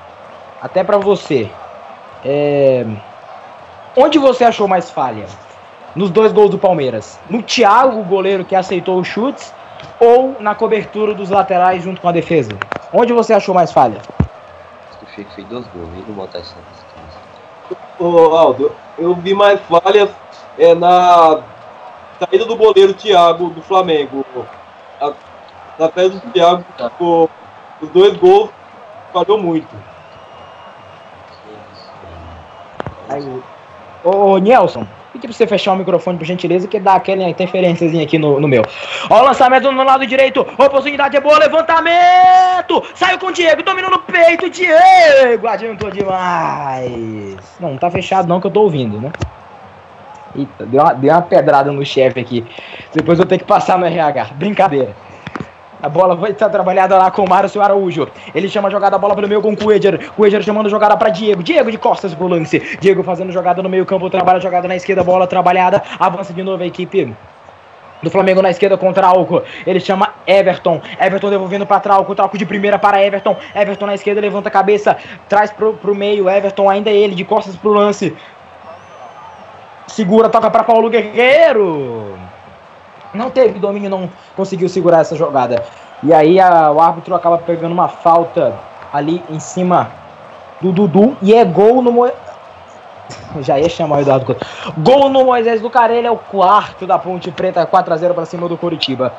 [0.62, 1.50] até para você.
[2.24, 2.86] É...
[3.96, 5.26] Onde você achou mais falha?
[5.96, 7.18] Nos dois gols do Palmeiras.
[7.28, 9.52] No Thiago, o goleiro que aceitou os chutes
[10.00, 12.56] ou na cobertura dos laterais junto com a defesa?
[12.92, 14.00] Onde você achou mais falha?
[15.02, 16.54] O Chico fez dois gols, ele botar isso
[17.98, 20.08] Ô, Aldo, eu vi mais falhas
[20.56, 21.42] é, na
[22.18, 24.24] saída do goleiro Thiago do Flamengo.
[25.00, 25.12] A,
[25.78, 26.64] na saída do Thiago,
[27.00, 27.28] o,
[27.80, 28.50] os dois gols
[29.12, 29.68] falhou muito.
[33.08, 33.42] Aí,
[34.04, 34.86] ô, ô Nelson,
[35.18, 38.48] pedir pra você fechar o microfone por gentileza, que dá aquela interferênciazinha aqui no, no
[38.48, 38.62] meu.
[39.10, 42.82] Ó, o lançamento no lado direito, oportunidade é boa, levantamento!
[42.94, 45.46] Saiu com o Diego, dominou no peito, Diego!
[45.46, 47.36] Adiantou demais!
[47.60, 49.10] Não, não tá fechado não que eu tô ouvindo, né?
[50.36, 52.46] Eita, deu uma, deu uma pedrada no chefe aqui.
[52.94, 54.30] Depois eu tenho que passar no RH.
[54.34, 54.94] Brincadeira.
[55.80, 58.08] A bola vai estar trabalhada lá com o Márcio Araújo.
[58.34, 59.98] Ele chama a jogada, a bola pelo meio com o Cuejar.
[60.16, 61.42] Cuejar chamando jogada para Diego.
[61.42, 62.58] Diego de costas pro lance.
[62.80, 65.82] Diego fazendo jogada no meio campo, trabalha a jogada na esquerda, bola trabalhada.
[65.98, 67.14] Avança de novo a equipe
[68.02, 69.42] do Flamengo na esquerda contra Trauco.
[69.66, 70.80] Ele chama Everton.
[71.00, 72.14] Everton devolvendo para Trauco.
[72.14, 73.36] Trauco de primeira para Everton.
[73.54, 74.96] Everton na esquerda levanta a cabeça.
[75.28, 76.28] Traz pro, pro meio.
[76.28, 78.16] Everton ainda é ele de costas pro lance.
[79.86, 82.17] Segura, toca para Paulo Guerreiro.
[83.18, 85.64] Não teve domínio, não conseguiu segurar essa jogada.
[86.04, 88.54] E aí a, o árbitro acaba pegando uma falta
[88.92, 89.90] ali em cima
[90.60, 91.16] do Dudu.
[91.20, 91.90] E é gol no.
[91.90, 92.08] Mo...
[93.42, 94.46] Já ia chamar o Eduardo Couto.
[94.78, 98.56] Gol no Moisés do Carelli, é o quarto da Ponte Preta, 4x0 para cima do
[98.56, 99.12] Curitiba.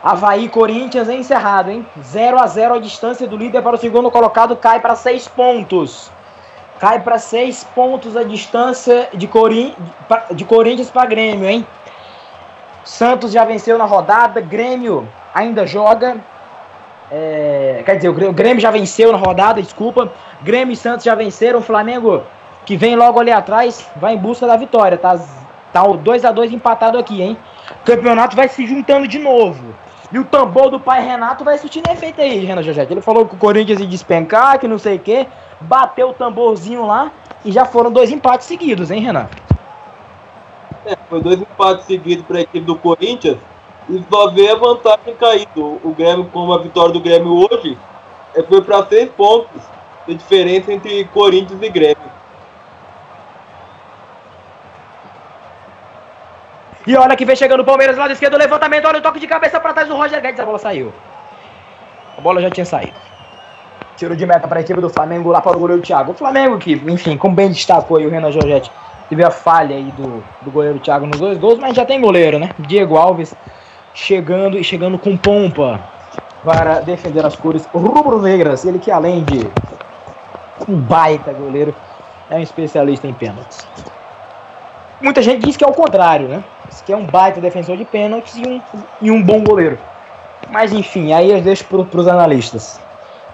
[0.00, 1.84] Havaí Corinthians é encerrado, hein?
[2.00, 6.12] 0 a 0 a distância do líder para o segundo colocado cai para 6 pontos.
[6.78, 9.74] Cai para 6 pontos a distância de, Corin...
[10.30, 11.66] de Corinthians para Grêmio, hein?
[12.88, 16.16] Santos já venceu na rodada, Grêmio ainda joga.
[17.12, 20.10] É, quer dizer, o Grêmio já venceu na rodada, desculpa.
[20.42, 21.58] Grêmio e Santos já venceram.
[21.58, 22.22] O Flamengo,
[22.64, 24.96] que vem logo ali atrás, vai em busca da vitória.
[24.96, 25.20] Tá,
[25.70, 27.36] tá o 2 a 2 empatado aqui, hein?
[27.82, 29.74] O campeonato vai se juntando de novo.
[30.10, 32.94] E o tambor do pai Renato vai surtindo efeito aí, Renan Jojete.
[32.94, 35.26] Ele falou que o Corinthians ia despencar, que não sei o quê.
[35.60, 37.12] Bateu o tamborzinho lá
[37.44, 39.28] e já foram dois empates seguidos, hein, Renan?
[40.88, 43.36] É, foi dois empates seguidos para a equipe do Corinthians
[43.90, 45.78] e só vê a vantagem caído.
[45.84, 47.76] O Grêmio, com a vitória do Grêmio hoje,
[48.34, 49.60] é, foi para seis pontos
[50.06, 52.18] de diferença entre Corinthians e Grêmio.
[56.86, 59.60] E olha que vem chegando o Palmeiras lado esquerdo, levantamento, olha o toque de cabeça
[59.60, 60.90] para trás do Roger Guedes, a bola saiu.
[62.16, 62.96] A bola já tinha saído.
[63.94, 66.12] Tiro de meta para a equipe do Flamengo lá para o goleiro Thiago.
[66.12, 68.72] O Flamengo que, enfim, como bem destacou aí o Renan Jorgetti,
[69.08, 72.38] teve a falha aí do, do goleiro Thiago nos dois gols, mas já tem goleiro,
[72.38, 72.50] né?
[72.58, 73.34] Diego Alves
[73.94, 75.80] chegando e chegando com pompa
[76.44, 78.64] para defender as cores rubro-negras.
[78.64, 79.46] Ele que além de
[80.68, 81.74] um baita goleiro,
[82.30, 83.66] é um especialista em pênaltis.
[85.00, 86.44] Muita gente diz que é o contrário, né?
[86.68, 88.60] Diz que é um baita defensor de pênaltis e um,
[89.00, 89.78] e um bom goleiro.
[90.50, 92.80] Mas enfim, aí eu deixo para os analistas.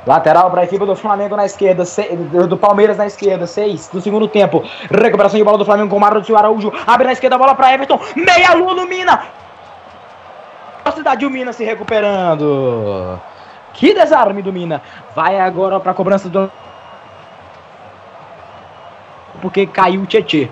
[0.06, 4.00] Lateral para a equipe do Flamengo na esquerda, seis, do Palmeiras na esquerda, 6 do
[4.02, 4.62] segundo tempo.
[4.90, 6.70] Recuperação de bola do Flamengo com o Márcio Araújo.
[6.86, 7.98] Abre na esquerda, bola para Everton.
[8.14, 9.22] Meia lua no Mina.
[10.94, 13.18] Cidade o Mina se recuperando.
[13.72, 14.82] Que desarme do Mina.
[15.14, 16.52] Vai agora para a cobrança do.
[19.40, 20.50] Porque caiu o Tietê.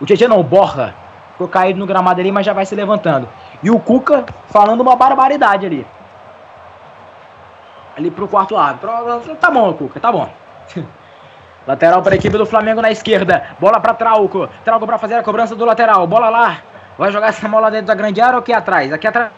[0.00, 0.94] O Tietê não, o Borra.
[1.32, 3.28] Ficou caído no gramado ali, mas já vai se levantando.
[3.62, 5.86] E o Cuca falando uma barbaridade ali
[7.96, 8.90] ali pro quarto árbitro.
[9.36, 10.28] Tá bom, Cuca, tá bom.
[11.66, 13.44] lateral para a equipe do Flamengo na esquerda.
[13.60, 14.48] Bola para Trauco.
[14.64, 16.06] Trauco para fazer a cobrança do lateral.
[16.06, 16.58] Bola lá.
[16.98, 18.92] Vai jogar essa bola dentro da grande área ou aqui atrás?
[18.92, 19.30] Aqui atrás.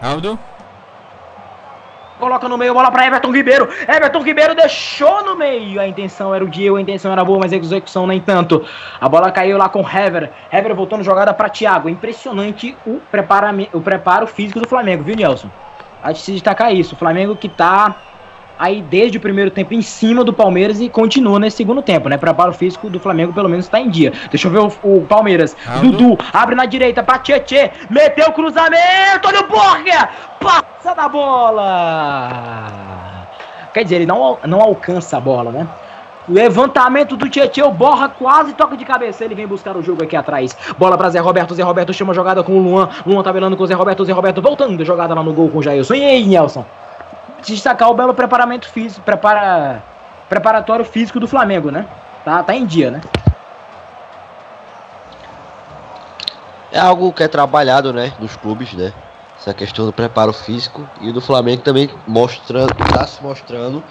[0.00, 0.38] Aldo?
[2.18, 3.68] Coloca no meio, bola para Everton Ribeiro.
[3.86, 5.78] Everton Ribeiro deixou no meio.
[5.78, 8.64] A intenção era o Diego, a intenção era boa, mas a execução nem tanto.
[8.98, 10.32] A bola caiu lá com Hever.
[10.50, 11.90] Hever voltando jogada para Thiago.
[11.90, 15.50] Impressionante o, prepara, o preparo físico do Flamengo, viu, Nelson?
[16.02, 16.94] A gente se destacar isso.
[16.94, 17.96] O Flamengo que tá
[18.58, 22.16] aí desde o primeiro tempo em cima do Palmeiras e continua nesse segundo tempo, né?
[22.16, 24.12] Preparo físico do Flamengo pelo menos está em dia.
[24.30, 25.56] Deixa eu ver o, o Palmeiras.
[25.66, 25.92] Aldo.
[25.92, 30.08] Dudu abre na direita para Tietê, meteu o cruzamento, olha o Borja,
[30.40, 32.30] passa da bola.
[33.72, 35.66] Quer dizer, ele não, não alcança a bola, né?
[36.28, 39.24] Levantamento do Tietchan, Borra quase toca de cabeça.
[39.24, 40.56] Ele vem buscar o jogo aqui atrás.
[40.76, 41.54] Bola para Zé Roberto.
[41.54, 42.88] Zé Roberto chama a jogada com o Luan.
[43.06, 44.04] Luan tabelando com o Zé Roberto.
[44.04, 44.84] Zé Roberto voltando.
[44.84, 45.94] Jogada lá no gol com o Jailson.
[45.94, 46.64] E aí, Nelson?
[47.44, 49.02] Destacar o belo preparamento físico.
[49.02, 49.84] Prepara,
[50.28, 51.86] preparatório físico do Flamengo, né?
[52.24, 53.00] Tá, tá em dia, né?
[56.72, 58.12] É algo que é trabalhado, né?
[58.18, 58.92] Nos clubes, né?
[59.38, 60.88] Essa questão do preparo físico.
[61.00, 63.82] E do Flamengo também mostrando, tá se mostrando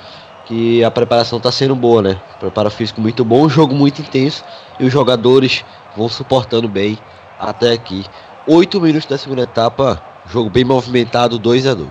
[0.45, 2.21] que a preparação está sendo boa, né?
[2.39, 4.43] Preparo físico muito bom, jogo muito intenso
[4.79, 5.65] e os jogadores
[5.97, 6.97] vão suportando bem
[7.39, 8.05] até aqui.
[8.47, 11.89] Oito minutos da segunda etapa, jogo bem movimentado, 2 a 2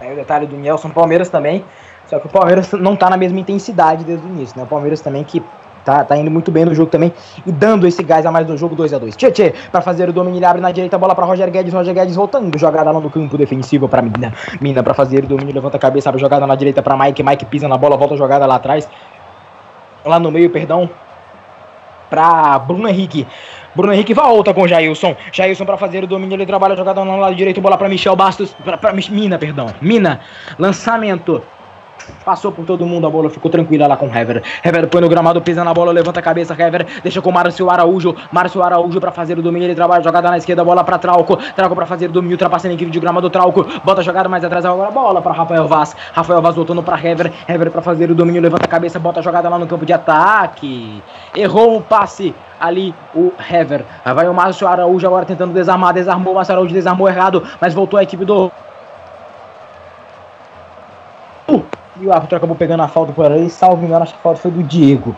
[0.00, 1.64] Aí o detalhe do Nelson Palmeiras também,
[2.06, 4.64] só que o Palmeiras não está na mesma intensidade desde o início, né?
[4.64, 5.42] O Palmeiras também que
[5.84, 7.12] Tá, tá indo muito bem no jogo também
[7.46, 10.12] e dando esse gás a mais no jogo 2 a 2 Tchê, para fazer o
[10.12, 13.10] domínio, ele abre na direita, bola para Roger Guedes, Roger Guedes voltando, jogada lá no
[13.10, 14.32] campo defensivo para Mina.
[14.60, 17.44] Mina para fazer o domínio, levanta a cabeça, abre jogada na direita para Mike, Mike
[17.46, 18.88] pisa na bola, volta a jogada lá atrás.
[20.04, 20.88] Lá no meio, perdão,
[22.08, 23.26] para Bruno Henrique.
[23.74, 25.16] Bruno Henrique volta com Jailson.
[25.32, 28.14] Jailson para fazer o domínio, ele trabalha a jogada no lado direito, bola para Michel
[28.14, 29.66] Bastos, para Mina, perdão.
[29.80, 30.20] Mina,
[30.58, 31.42] lançamento
[32.24, 34.42] Passou por todo mundo, a bola ficou tranquila lá com o Hever.
[34.64, 36.54] Hever põe no gramado, pisa na bola, levanta a cabeça.
[36.54, 38.14] Hever deixa com Márcio Araújo.
[38.32, 39.66] Márcio Araújo para fazer o domínio.
[39.66, 41.36] Ele trabalha jogada na esquerda, bola para Trauco.
[41.36, 43.28] Trauco para fazer o domínio, ultrapassando a equipe de gramado.
[43.30, 45.94] Trauco bota a jogada mais atrás, agora bola para Rafael Vaz.
[46.12, 47.32] Rafael Vaz voltando para Hever.
[47.48, 49.92] Hever para fazer o domínio, levanta a cabeça, bota a jogada lá no campo de
[49.92, 51.02] ataque.
[51.34, 53.84] Errou um passe ali o Hever.
[54.04, 57.98] Vai o Márcio Araújo agora tentando desarmar, desarmou o Márcio Araújo, desarmou errado, mas voltou
[57.98, 58.50] a equipe do.
[62.00, 63.48] E o árbitro acabou pegando a falta por ali.
[63.48, 65.16] Salvo engano, acho que a falta foi do Diego.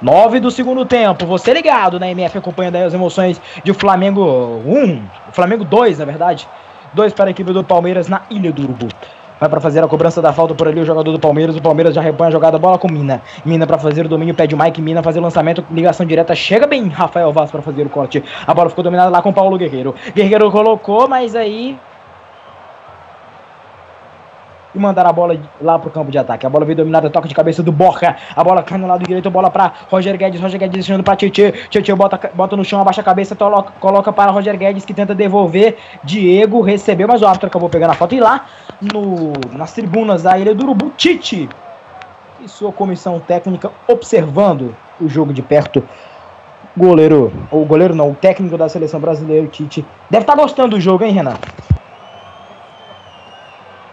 [0.00, 1.26] 9 do segundo tempo.
[1.26, 5.02] Você ligado na MF acompanhando aí as emoções de Flamengo 1.
[5.32, 6.48] Flamengo 2, na verdade.
[6.92, 8.88] 2 para a equipe do Palmeiras na Ilha do Urubu.
[9.38, 11.56] Vai para fazer a cobrança da falta por ali o jogador do Palmeiras.
[11.56, 13.20] O Palmeiras já repõe a jogada, bola com Mina.
[13.44, 14.80] Mina para fazer o domínio, pede o Mike.
[14.80, 16.32] Mina fazer o lançamento, ligação direta.
[16.34, 18.22] Chega bem Rafael Vaz para fazer o corte.
[18.46, 19.96] A bola ficou dominada lá com Paulo Guerreiro.
[20.14, 21.76] Guerreiro colocou, mas aí
[24.74, 26.46] e mandar a bola lá pro campo de ataque.
[26.46, 28.16] A bola veio dominada, toque de cabeça do Borja.
[28.34, 30.40] A bola cai no lado direito, bola para Roger Guedes.
[30.40, 31.52] Roger Guedes deixando para Tietchan.
[31.68, 35.14] Tietchan bota, bota no chão, abaixa a cabeça, coloca, coloca para Roger Guedes que tenta
[35.14, 35.76] devolver.
[36.04, 38.14] Diego recebeu, mas o árbitro acabou pegando a falta.
[38.14, 38.46] E lá
[38.80, 41.48] no, nas tribunas da Ilha do Urubu, Tite
[42.40, 45.82] e sua comissão técnica observando o jogo de perto.
[46.74, 50.80] Goleiro, ou goleiro não, o técnico da seleção brasileira, Tite, deve estar tá gostando do
[50.80, 51.34] jogo, hein, Renan?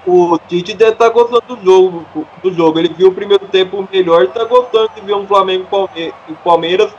[0.05, 2.05] O Tite deve estar tá gostando do jogo,
[2.41, 2.79] do jogo.
[2.79, 5.67] Ele viu o primeiro tempo melhor e está gostando de ver um Flamengo
[6.27, 6.91] e Palmeiras,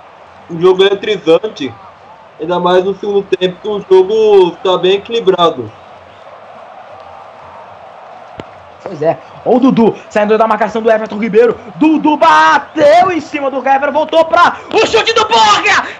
[0.51, 1.73] um jogo eletrizante.
[2.41, 5.71] Ainda mais no segundo tempo que o jogo está bem equilibrado.
[8.83, 9.19] Pois é.
[9.45, 11.59] Olha o Dudu saindo da marcação do Everton Ribeiro.
[11.77, 16.00] Dudu bateu em cima do Everton, voltou para o chute do Borga.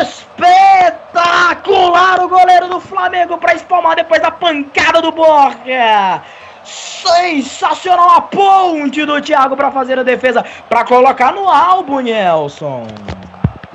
[0.00, 6.22] Espetacular o goleiro do Flamengo para espalmar depois da pancada do Borja.
[6.64, 12.86] Sensacional a ponte do Thiago para fazer a defesa, para colocar no álbum, Nelson.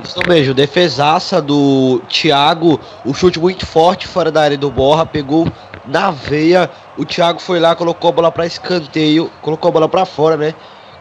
[0.03, 5.48] Isso mesmo, defesaça do Thiago, o chute muito forte fora da área do Borra, pegou
[5.86, 6.70] na veia.
[6.98, 10.53] O Thiago foi lá, colocou a bola para escanteio, colocou a bola para fora, né?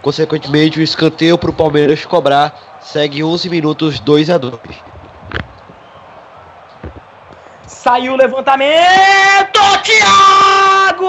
[0.03, 2.79] Consequentemente, o escanteio para o Palmeiras cobrar.
[2.81, 4.55] Segue 11 minutos, 2 a 2.
[7.67, 11.07] Saiu o levantamento, Thiago!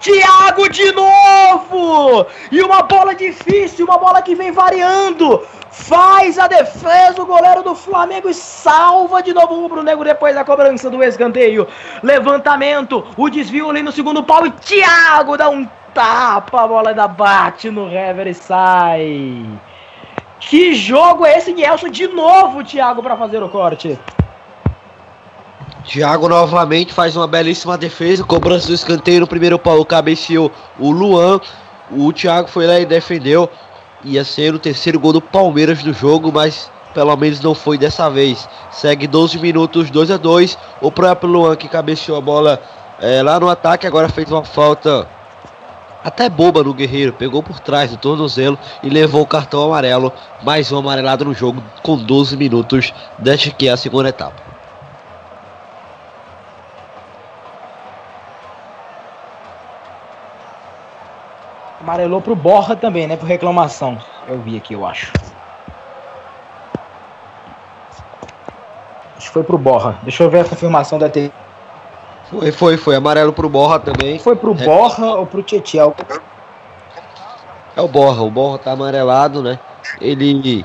[0.00, 2.26] Thiago de novo!
[2.50, 5.46] E uma bola difícil, uma bola que vem variando.
[5.70, 10.34] Faz a defesa o goleiro do Flamengo e salva de novo o Rubro Negro depois
[10.34, 11.68] da cobrança do escanteio.
[12.02, 17.08] Levantamento, o desvio ali no segundo pau e Thiago dá um tapa, a bola ainda
[17.08, 19.46] bate no Hever e sai.
[20.40, 21.88] Que jogo é esse, Nelson?
[21.88, 23.98] De novo, Thiago, para fazer o corte.
[25.84, 31.40] Thiago novamente faz uma belíssima defesa, cobrança do escanteio no primeiro pau, cabeceou o Luan.
[31.90, 33.48] O Thiago foi lá e defendeu.
[34.04, 38.08] Ia ser o terceiro gol do Palmeiras do jogo, mas pelo menos não foi dessa
[38.08, 38.48] vez.
[38.70, 42.60] Segue 12 minutos, 2 a 2 O próprio Luan que cabeceou a bola
[43.00, 45.08] é, lá no ataque, agora fez uma falta
[46.08, 47.12] até boba no Guerreiro.
[47.12, 50.12] Pegou por trás do tornozelo e levou o cartão amarelo.
[50.42, 54.42] Mais um amarelado no jogo com 12 minutos, desta que é a segunda etapa.
[61.80, 63.16] Amarelou pro Borra também, né?
[63.16, 63.98] Por reclamação.
[64.26, 65.12] Eu vi aqui, eu acho.
[69.16, 69.98] Acho que foi pro Borra.
[70.02, 71.32] Deixa eu ver a confirmação da T.
[72.30, 72.96] Foi, foi, foi.
[72.96, 74.18] Amarelo pro Borra também.
[74.18, 74.64] Foi pro É.
[74.64, 75.92] Borra ou pro Tietchan?
[77.74, 78.22] É o Borra.
[78.22, 79.58] O Borra tá amarelado, né?
[80.00, 80.64] Ele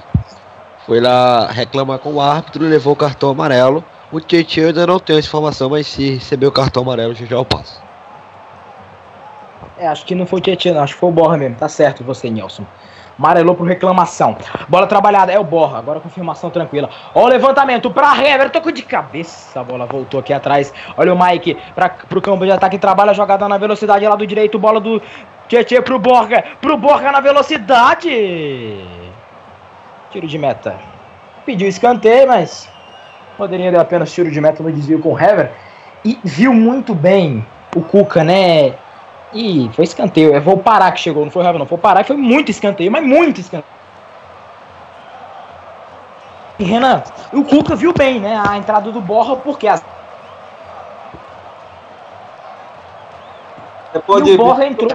[0.86, 3.84] foi lá reclamar com o árbitro levou o cartão amarelo.
[4.12, 7.36] O Tietchan ainda não tenho essa informação, mas se receber o cartão amarelo, já já
[7.36, 7.82] eu passo.
[9.78, 10.80] É, acho que não foi o Tietchan.
[10.80, 11.56] Acho que foi o Borra mesmo.
[11.56, 12.66] Tá certo você, Nelson.
[13.18, 14.36] Amarelou por reclamação.
[14.68, 15.78] Bola trabalhada, é o Borra.
[15.78, 16.90] Agora confirmação tranquila.
[17.14, 18.50] Ó o levantamento pra Hever.
[18.50, 19.60] Tocou de cabeça.
[19.60, 20.74] A bola voltou aqui atrás.
[20.98, 22.78] Olha o Mike pra, pro campo de ataque.
[22.78, 24.58] Trabalha a jogada na velocidade lá do direito.
[24.58, 25.02] Bola do
[25.48, 26.44] Tietchan pro Borga.
[26.60, 28.10] Pro Borga na velocidade.
[30.12, 30.76] Tiro de meta.
[31.46, 32.70] Pediu escanteio, mas
[33.38, 35.52] poderia dar apenas tiro de meta no desvio com o Hever.
[36.06, 37.46] E viu muito bem
[37.76, 38.74] o Cuca, né?
[39.34, 40.34] Ih, foi escanteio.
[40.36, 41.66] É vou parar que chegou, não foi Hever, não.
[41.66, 43.74] Foi parar e foi muito escanteio, mas muito escanteio.
[46.60, 48.42] E Renan, o Cuca viu bem, né?
[48.48, 49.84] A entrada do Borra, porque as...
[53.94, 54.00] E
[54.34, 54.90] o Borra entrou.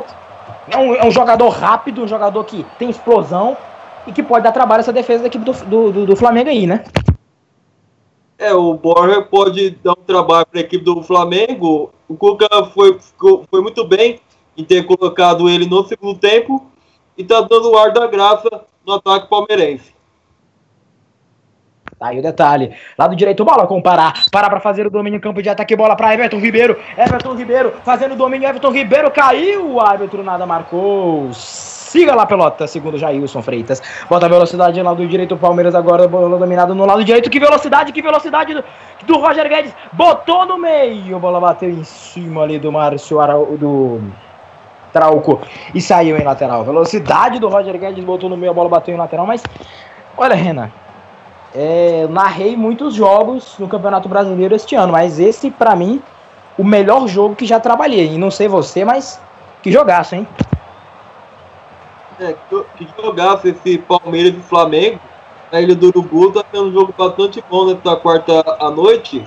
[0.69, 3.59] É um, é um jogador rápido, um jogador que tem explosão
[4.06, 6.66] e que pode dar trabalho essa defesa da equipe do, do, do- do Flamengo aí,
[6.66, 6.85] né?
[8.39, 11.90] É, o Borja pode dar um trabalho para a equipe do Flamengo.
[12.09, 14.20] O Cuca foi, ficou- foi muito bem
[14.59, 16.67] em ter colocado ele no segundo tempo
[17.17, 18.49] e tá dando o ar da graça
[18.85, 19.97] no ataque palmeirense.
[21.97, 22.73] Tá aí o detalhe.
[22.97, 24.13] Lado direito, bola com o Pará.
[24.31, 26.77] Pará pra fazer o domínio, campo de ataque, bola pra Everton Ribeiro.
[26.97, 29.75] Everton Ribeiro fazendo o domínio, Everton Ribeiro caiu.
[29.75, 31.33] O árbitro nada marcou.
[31.33, 33.83] Siga lá, pelota, segundo Jailson Freitas.
[34.09, 37.31] Bota a velocidade lá do direito, o Palmeiras agora, bola dominada no lado direito.
[37.31, 38.65] Que velocidade, que velocidade do,
[39.07, 39.75] do Roger Guedes.
[39.93, 44.03] Botou no meio, bola bateu em cima ali do Márcio Arau, do
[44.93, 45.40] Trauco
[45.74, 46.65] e saiu em lateral.
[46.65, 49.43] Velocidade do Roger Guedes, botou no meio, a bola bateu em lateral, mas
[50.16, 50.70] olha, Renan.
[51.55, 56.02] É, eu narrei muitos jogos no Campeonato Brasileiro este ano, mas esse, pra mim,
[56.59, 58.15] o melhor jogo que já trabalhei.
[58.15, 59.20] E não sei você, mas
[59.62, 60.27] que jogaço, hein?
[62.20, 62.35] É,
[62.77, 64.98] que, jogasse esse Palmeiras e Flamengo
[65.51, 69.27] na Ilha do Urubu, tá sendo um jogo bastante bom nessa quarta à noite.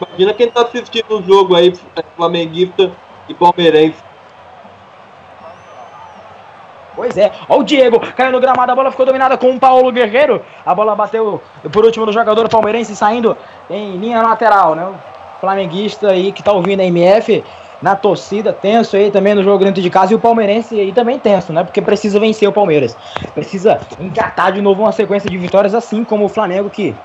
[0.00, 1.72] Imagina quem tá assistindo o jogo aí,
[2.16, 2.92] flamenguista
[3.28, 4.07] e palmeirense.
[6.98, 9.92] Pois é, ó o Diego, caiu no gramado, a bola ficou dominada com o Paulo
[9.92, 10.42] Guerreiro.
[10.66, 13.36] A bola bateu por último no jogador palmeirense, saindo
[13.70, 14.84] em linha lateral, né?
[14.84, 14.94] O
[15.40, 17.44] flamenguista aí que tá ouvindo a MF
[17.80, 20.12] na torcida, tenso aí também no jogo dentro de casa.
[20.12, 21.62] E o palmeirense aí também tenso, né?
[21.62, 22.96] Porque precisa vencer o Palmeiras.
[23.32, 26.96] Precisa engatar de novo uma sequência de vitórias, assim como o Flamengo que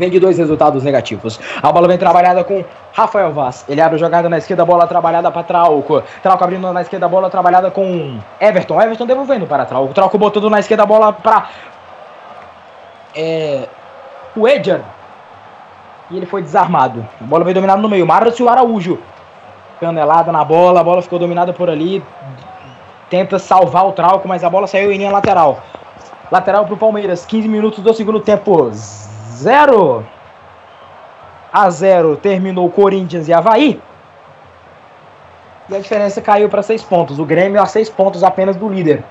[0.00, 1.38] vem de dois resultados negativos.
[1.62, 3.66] A bola vem trabalhada com Rafael Vaz.
[3.68, 6.02] Ele abre a jogada na esquerda, bola trabalhada para Trauco.
[6.22, 8.80] Trauco abrindo na esquerda, bola trabalhada com Everton.
[8.80, 9.92] Everton devolvendo para Trauco.
[9.92, 11.48] Trauco botando na esquerda, bola para
[13.14, 13.68] é,
[14.34, 14.80] o Edger.
[16.10, 17.06] E ele foi desarmado.
[17.20, 18.06] A bola veio dominada no meio.
[18.06, 18.98] Márcio Araújo.
[19.78, 22.02] Canelada na bola, a bola ficou dominada por ali.
[23.10, 25.60] Tenta salvar o Trauco, mas a bola saiu em linha lateral.
[26.32, 27.26] Lateral para o Palmeiras.
[27.26, 28.70] 15 minutos do segundo tempo.
[29.40, 30.04] 0
[31.52, 33.80] a 0 terminou Corinthians e Havaí.
[35.68, 37.18] E a diferença caiu para seis pontos.
[37.18, 39.02] O Grêmio a seis pontos apenas do líder.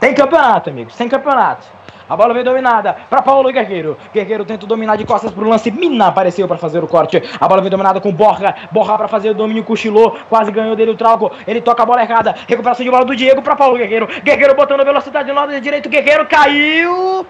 [0.00, 0.96] Tem campeonato, amigos.
[0.96, 1.66] Tem campeonato.
[2.08, 3.98] A bola vem dominada para Paulo Guerreiro.
[4.12, 5.70] Guerreiro tenta dominar de costas pro lance.
[5.70, 7.22] Mina apareceu para fazer o corte.
[7.38, 8.54] A bola vem dominada com Borra.
[8.72, 9.62] Borra para fazer o domínio.
[9.62, 10.16] Cochilou.
[10.28, 11.30] Quase ganhou dele o troco.
[11.46, 12.34] Ele toca a bola errada.
[12.48, 14.08] Recuperação de bola do Diego para Paulo Guerreiro.
[14.24, 15.88] Guerreiro botando velocidade no lado direito.
[15.88, 17.26] Guerreiro caiu.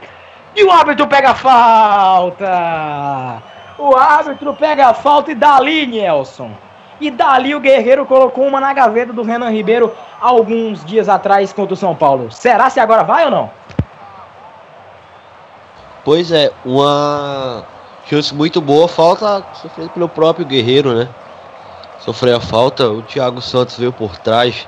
[0.54, 3.42] E o árbitro pega a falta.
[3.78, 6.50] O árbitro pega a falta e dali, Nelson.
[7.00, 11.74] E dali o Guerreiro colocou uma na gaveta do Renan Ribeiro alguns dias atrás contra
[11.74, 12.32] o São Paulo.
[12.32, 13.50] Será se agora vai ou não?
[16.04, 17.64] Pois é, uma
[18.06, 21.08] chance muito boa, falta sofrida pelo próprio Guerreiro, né?
[22.00, 24.66] Sofreu a falta, o Thiago Santos veio por trás.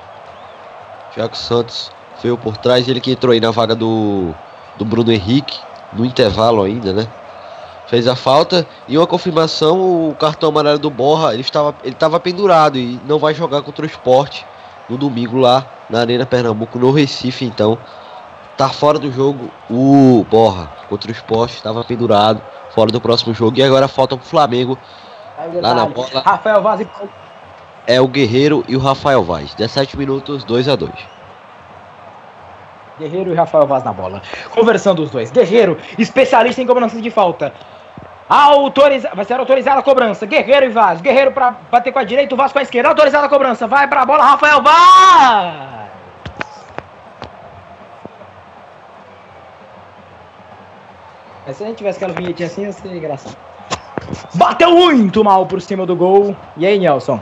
[1.09, 1.91] O Thiago Santos
[2.21, 4.33] veio por trás, ele que entrou aí na vaga do,
[4.77, 5.59] do Bruno Henrique,
[5.93, 7.07] no intervalo ainda, né?
[7.87, 12.19] Fez a falta e uma confirmação, o cartão amarelo do Borra, ele estava, ele estava
[12.19, 14.45] pendurado e não vai jogar contra o esporte
[14.89, 17.77] no domingo lá na Arena Pernambuco, no Recife, então
[18.55, 23.57] tá fora do jogo o Borra contra o esporte, estava pendurado, fora do próximo jogo.
[23.57, 24.77] E agora falta pro Flamengo
[25.61, 26.21] lá na bola.
[26.23, 26.87] Rafael Vaz e
[27.87, 29.53] É o Guerreiro e o Rafael Vaz.
[29.55, 31.20] 17 minutos, 2 a 2
[33.01, 34.21] Guerreiro e Rafael Vaz na bola.
[34.51, 35.31] Conversando os dois.
[35.31, 37.51] Guerreiro, especialista em cobrança de falta.
[38.29, 39.09] Autoriza...
[39.15, 40.25] Vai ser autorizada a cobrança.
[40.25, 41.01] Guerreiro e Vaz.
[41.01, 42.89] Guerreiro para bater com a direita, o Vaz com a esquerda.
[42.89, 43.67] Autorizada a cobrança.
[43.67, 45.71] Vai pra bola, Rafael Vaz!
[51.47, 53.35] Mas se a gente tivesse aquela vinhetinha assim, ia ser engraçado.
[54.35, 56.35] Bateu muito mal por cima do gol.
[56.55, 57.19] E aí, Nelson?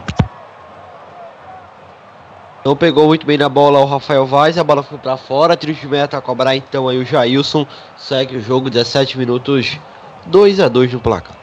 [2.63, 5.73] Não pegou muito bem na bola o Rafael Vaz, a bola foi pra fora, tiro
[5.73, 7.65] de meta a cobrar então aí o Jailson,
[7.95, 9.79] segue o jogo, 17 minutos,
[10.25, 11.37] 2 a 2 no placar.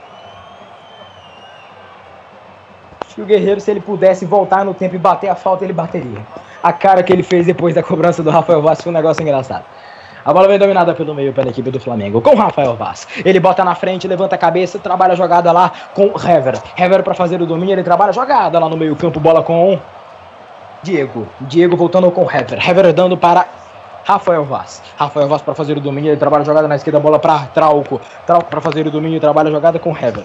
[3.00, 5.72] Acho que o Guerreiro, se ele pudesse voltar no tempo e bater a falta, ele
[5.72, 6.20] bateria.
[6.62, 9.64] A cara que ele fez depois da cobrança do Rafael Vaz foi um negócio engraçado.
[10.22, 13.08] A bola vem dominada pelo meio pela equipe do Flamengo, com Rafael Vaz.
[13.24, 16.60] Ele bota na frente, levanta a cabeça, trabalha a jogada lá com Hever.
[16.76, 19.78] Hever para fazer o domínio, ele trabalha a jogada lá no meio campo, bola com
[20.82, 21.26] Diego.
[21.42, 22.58] Diego voltando com Hever.
[22.68, 23.46] Hever dando para
[24.04, 24.82] Rafael Vaz.
[24.96, 28.00] Rafael Vaz para fazer o domínio, ele trabalha a jogada na esquerda, bola para Trauco.
[28.24, 30.24] Trauco para fazer o domínio, trabalha a jogada com Hever.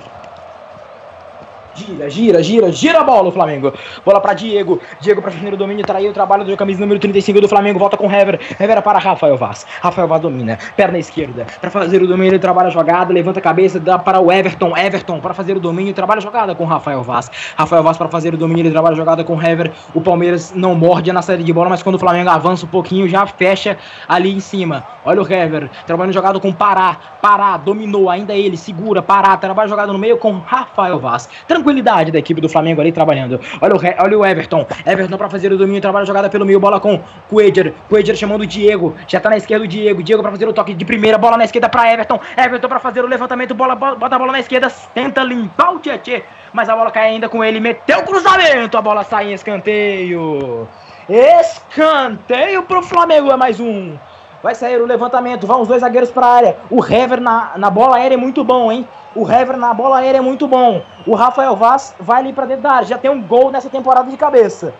[1.73, 3.73] Gira, gira, gira, gira a bola o Flamengo.
[4.05, 4.79] Bola para Diego.
[4.99, 7.79] Diego para o domínio, traiu o trabalho do camisa número 35 do Flamengo.
[7.79, 8.39] Volta com Hever.
[8.59, 9.65] Hever para Rafael Vaz.
[9.81, 10.57] Rafael Vaz domina.
[10.75, 11.45] Perna esquerda.
[11.59, 13.13] Para fazer o domínio, trabalha a jogada.
[13.13, 14.75] Levanta a cabeça, dá para o Everton.
[14.77, 17.31] Everton para fazer o domínio, trabalha a jogada com Rafael Vaz.
[17.55, 19.71] Rafael Vaz para fazer o domínio, ele trabalha a jogada com Hever.
[19.93, 23.07] O Palmeiras não morde na saída de bola, mas quando o Flamengo avança um pouquinho,
[23.07, 23.77] já fecha
[24.07, 24.83] ali em cima.
[25.05, 25.69] Olha o Hever.
[25.85, 26.97] Trabalhando jogada com Pará.
[27.21, 29.01] Pará dominou, ainda ele segura.
[29.01, 31.29] Pará trabalha jogada no meio com Rafael Vaz.
[31.65, 33.39] Tranquilidade da equipe do Flamengo ali trabalhando.
[33.61, 34.65] Olha o, olha o Everton.
[34.85, 37.73] Everton para fazer o domínio, trabalha a jogada pelo meio, bola com Coedger.
[37.87, 38.95] Coedger chamando o Diego.
[39.07, 40.01] Já tá na esquerda o Diego.
[40.01, 42.19] Diego para fazer o toque de primeira, bola na esquerda para Everton.
[42.35, 45.79] Everton para fazer o levantamento, bola, bola- bota a bola na esquerda, tenta limpar o
[45.79, 49.33] Tietê, mas a bola cai ainda com ele, meteu o cruzamento, a bola sai em
[49.33, 50.67] escanteio.
[51.07, 53.95] Escanteio pro Flamengo, é mais um.
[54.41, 56.57] Vai sair o levantamento, vão os dois zagueiros para a área.
[56.69, 58.87] O Hever na, na bola aérea é muito bom, hein?
[59.15, 60.81] O Hever na bola aérea é muito bom.
[61.05, 62.87] O Rafael Vaz vai ali para dentro da área.
[62.87, 64.73] Já tem um gol nessa temporada de cabeça.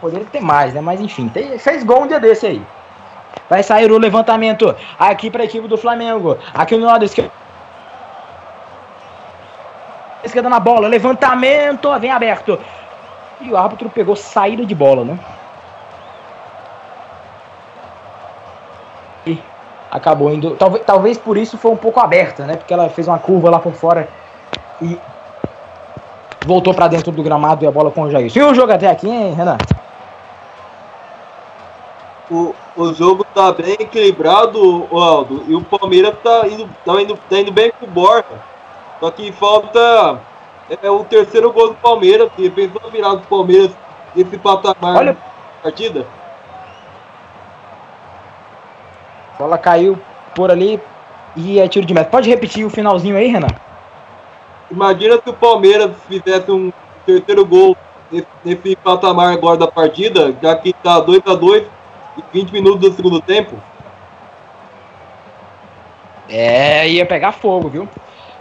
[0.00, 0.80] Poderia ter mais, né?
[0.80, 2.62] Mas enfim, tem, fez gol um dia desse aí.
[3.50, 6.38] Vai sair o levantamento aqui para a equipe do Flamengo.
[6.54, 7.32] Aqui no lado esquerdo.
[10.24, 12.58] Esquerda na bola, levantamento, vem aberto.
[13.40, 15.18] E o árbitro pegou saída de bola, né?
[19.26, 19.38] E
[19.96, 20.50] acabou indo.
[20.56, 22.56] Talvez, talvez por isso foi um pouco aberta, né?
[22.56, 24.08] Porque ela fez uma curva lá por fora
[24.80, 24.98] e
[26.44, 28.30] voltou para dentro do gramado e a bola com o Jair.
[28.34, 29.56] E o jogo até aqui, hein, Renan?
[32.30, 37.38] O, o jogo tá bem equilibrado, Aldo, e o Palmeiras tá indo, tá indo, tá
[37.38, 38.24] indo bem com o Borja.
[39.00, 40.18] Só que falta
[40.82, 43.70] é, o terceiro gol do Palmeiras, que pensou a virada do Palmeiras
[44.16, 45.16] esse patamar Olha-
[45.62, 46.06] partida.
[49.25, 49.98] A bola caiu
[50.34, 50.80] por ali
[51.36, 52.10] e é tiro de meta.
[52.10, 53.48] Pode repetir o finalzinho aí, Renan?
[54.70, 56.72] Imagina se o Palmeiras fizesse um
[57.04, 57.76] terceiro gol
[58.44, 61.64] nesse, patamar agora da partida, já que tá 2 a 2
[62.18, 63.56] e 20 minutos do segundo tempo.
[66.28, 67.88] É, ia pegar fogo, viu?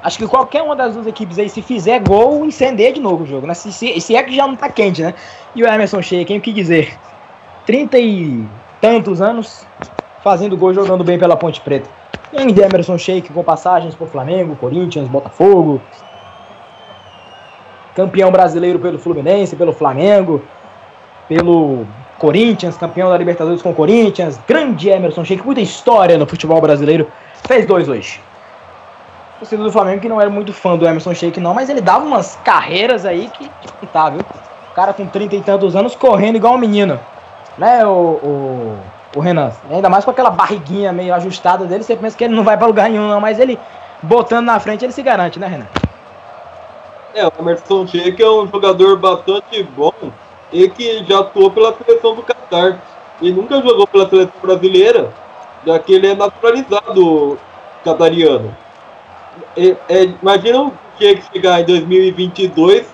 [0.02, 3.28] Acho que qualquer uma das duas equipes aí, se fizer gol, incendeia de novo o
[3.28, 3.54] jogo, né?
[3.54, 5.14] Se, se, se é que já não tá quente, né?
[5.56, 6.40] E o Emerson Sheik, hein?
[6.40, 6.98] O que dizer?
[7.66, 8.46] Trinta e
[8.80, 9.66] tantos anos
[10.26, 11.88] fazendo gol, jogando bem pela Ponte Preta.
[12.34, 15.80] E ainda Emerson Sheik com passagens por Flamengo, Corinthians, Botafogo.
[17.96, 20.42] Campeão brasileiro pelo Fluminense, pelo Flamengo.
[21.30, 21.86] pelo
[22.18, 27.08] Corinthians, campeão da Libertadores com o Corinthians, grande Emerson Sheik, muita história no futebol brasileiro,
[27.46, 28.22] fez dois hoje.
[29.36, 31.82] O torcedor do Flamengo que não era muito fã do Emerson Sheik não, mas ele
[31.82, 33.50] dava umas carreiras aí que
[33.80, 34.22] que tá, viu?
[34.22, 37.00] O cara com 30 e tantos anos correndo igual um menino.
[37.58, 38.78] Né, o, o,
[39.16, 39.52] o Renan?
[39.70, 42.68] Ainda mais com aquela barriguinha meio ajustada dele, você pensa que ele não vai pra
[42.68, 43.58] lugar nenhum não, mas ele
[44.04, 45.68] botando na frente ele se garante, né, Renan?
[47.14, 49.94] É, o Emerson Sheik é um jogador bastante bom
[50.52, 52.78] e que já atuou pela seleção do Qatar.
[53.22, 55.10] E nunca jogou pela seleção brasileira,
[55.66, 57.40] já que ele é naturalizado
[57.86, 58.54] catariano.
[59.56, 62.86] E- é, imagina o Sheik chegar em 2022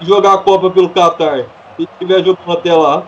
[0.00, 1.46] e jogar a Copa pelo Qatar.
[1.76, 3.04] Se estiver jogando até lá.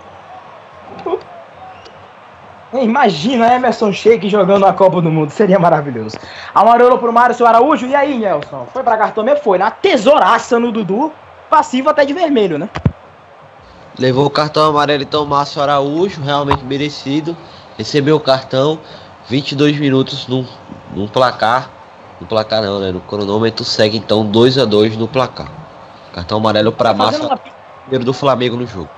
[2.82, 6.16] Imagina Emerson Sheik jogando a Copa do Mundo, seria maravilhoso.
[6.52, 8.66] Amarelo pro Márcio Araújo, e aí, Nelson?
[8.72, 9.40] Foi pra cartão mesmo?
[9.40, 11.12] Foi, na tesouraça no Dudu,
[11.48, 12.68] passivo até de vermelho, né?
[13.96, 17.36] Levou o cartão amarelo então Márcio Araújo, realmente merecido.
[17.78, 18.80] Recebeu o cartão,
[19.28, 20.44] 22 minutos no,
[20.92, 21.70] no placar.
[22.20, 22.90] No placar não, né?
[22.90, 25.46] No cronômetro segue então 2 a 2 no placar.
[26.12, 27.40] Cartão amarelo para Fazendo Márcio uma,
[27.82, 28.90] primeiro do Flamengo no jogo.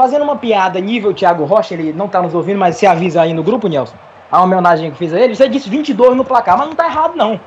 [0.00, 3.34] Fazendo uma piada nível Thiago Rocha, ele não tá nos ouvindo, mas você avisa aí
[3.34, 3.94] no grupo, Nelson.
[4.32, 7.14] A homenagem que fiz a ele, você disse 22 no placar, mas não tá errado
[7.16, 7.38] não.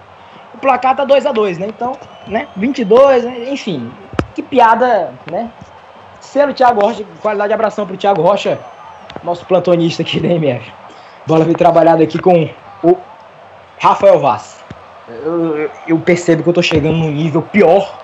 [0.53, 1.65] O placar tá 2 a 2 né?
[1.67, 1.93] Então,
[2.27, 2.47] né?
[2.55, 3.49] 22, né?
[3.49, 3.91] enfim.
[4.35, 5.49] Que piada, né?
[6.21, 8.59] Selo Thiago Rocha, qualidade de abração pro Thiago Rocha,
[9.23, 10.71] nosso plantonista aqui da MF.
[11.25, 12.47] Bola vem trabalhada aqui com
[12.83, 12.97] o
[13.79, 14.59] Rafael Vaz.
[15.07, 17.97] Eu- eu percebo que eu tô chegando num nível pior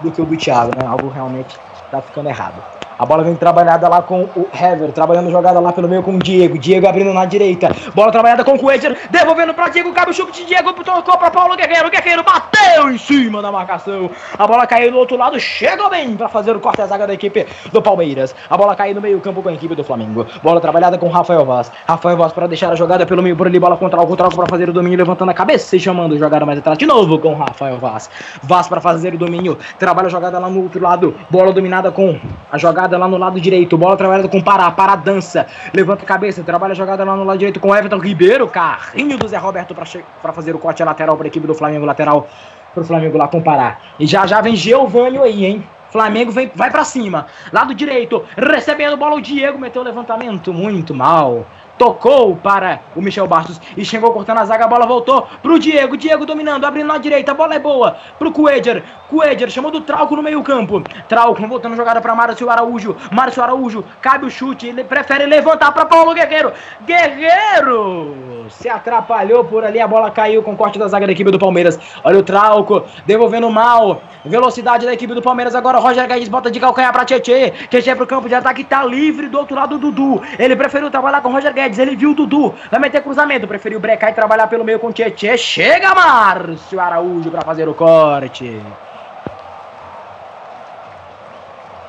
[0.00, 0.86] do que o do Thiago, né?
[0.86, 1.58] Algo realmente
[1.90, 2.71] tá ficando errado.
[2.98, 6.18] A bola vem trabalhada lá com o Hever, trabalhando jogada lá pelo meio com o
[6.18, 6.58] Diego.
[6.58, 7.74] Diego abrindo na direita.
[7.94, 9.92] Bola trabalhada com o Coelho, devolvendo pra Diego.
[9.92, 11.90] Cabe o chute de Diego, tocou pra Paulo Guerreiro.
[11.90, 14.10] Guerreiro bateu em cima da marcação.
[14.38, 17.14] A bola caiu do outro lado, chegou bem pra fazer o corte à zaga da
[17.14, 18.34] equipe do Palmeiras.
[18.48, 20.26] A bola caiu no meio-campo com a equipe do Flamengo.
[20.42, 21.70] Bola trabalhada com Rafael Vaz.
[21.86, 23.58] Rafael Vaz para deixar a jogada pelo meio por ali.
[23.58, 26.78] Bola contra o para fazer o domínio, levantando a cabeça e chamando jogada mais atrás
[26.78, 28.10] de novo com Rafael Vaz.
[28.42, 29.58] Vaz para fazer o domínio.
[29.78, 31.14] Trabalha a jogada lá no outro lado.
[31.30, 32.18] Bola dominada com
[32.50, 33.76] a jogada lá no lado direito.
[33.76, 34.70] Bola trabalhada com Pará.
[34.70, 35.46] Pará dança.
[35.72, 36.42] Levanta a cabeça.
[36.42, 38.46] Trabalha a jogada lá no lado direito com Everton Ribeiro.
[38.48, 41.86] Carrinho do Zé Roberto para fazer o corte lateral para a equipe do Flamengo.
[41.86, 42.28] Lateral
[42.74, 43.78] pro Flamengo lá com Pará.
[43.98, 45.64] E já já vem Geovânio aí, hein?
[45.90, 47.26] Flamengo vem, vai pra cima.
[47.52, 51.46] Lado direito, recebendo bola o Diego, meteu o levantamento muito mal.
[51.78, 55.96] Tocou para o Michel Bastos e chegou cortando a zaga, a bola voltou pro Diego,
[55.96, 60.14] Diego dominando, abrindo na direita, a bola é boa pro Coedger, Coedger chamou do Trauco
[60.14, 64.84] no meio campo, Trauco voltando jogada para Márcio Araújo, Márcio Araújo, cabe o chute, ele
[64.84, 66.52] prefere levantar para Paulo Guerreiro,
[66.84, 71.30] Guerreiro se atrapalhou por ali, a bola caiu com o corte da zaga da equipe
[71.30, 76.06] do Palmeiras, olha o Trauco, devolvendo mal, velocidade da equipe do Palmeiras, agora o Roger
[76.06, 79.56] Guedes bota de calcanhar para Tietê, Tietê pro campo de ataque, tá livre do outro
[79.56, 82.80] lado do Dudu, ele preferiu trabalhar com o Roger Guedes, ele viu o Dudu, vai
[82.80, 87.42] meter cruzamento, preferiu brecar e trabalhar pelo meio com o Tietê, chega Márcio Araújo para
[87.42, 88.60] fazer o corte.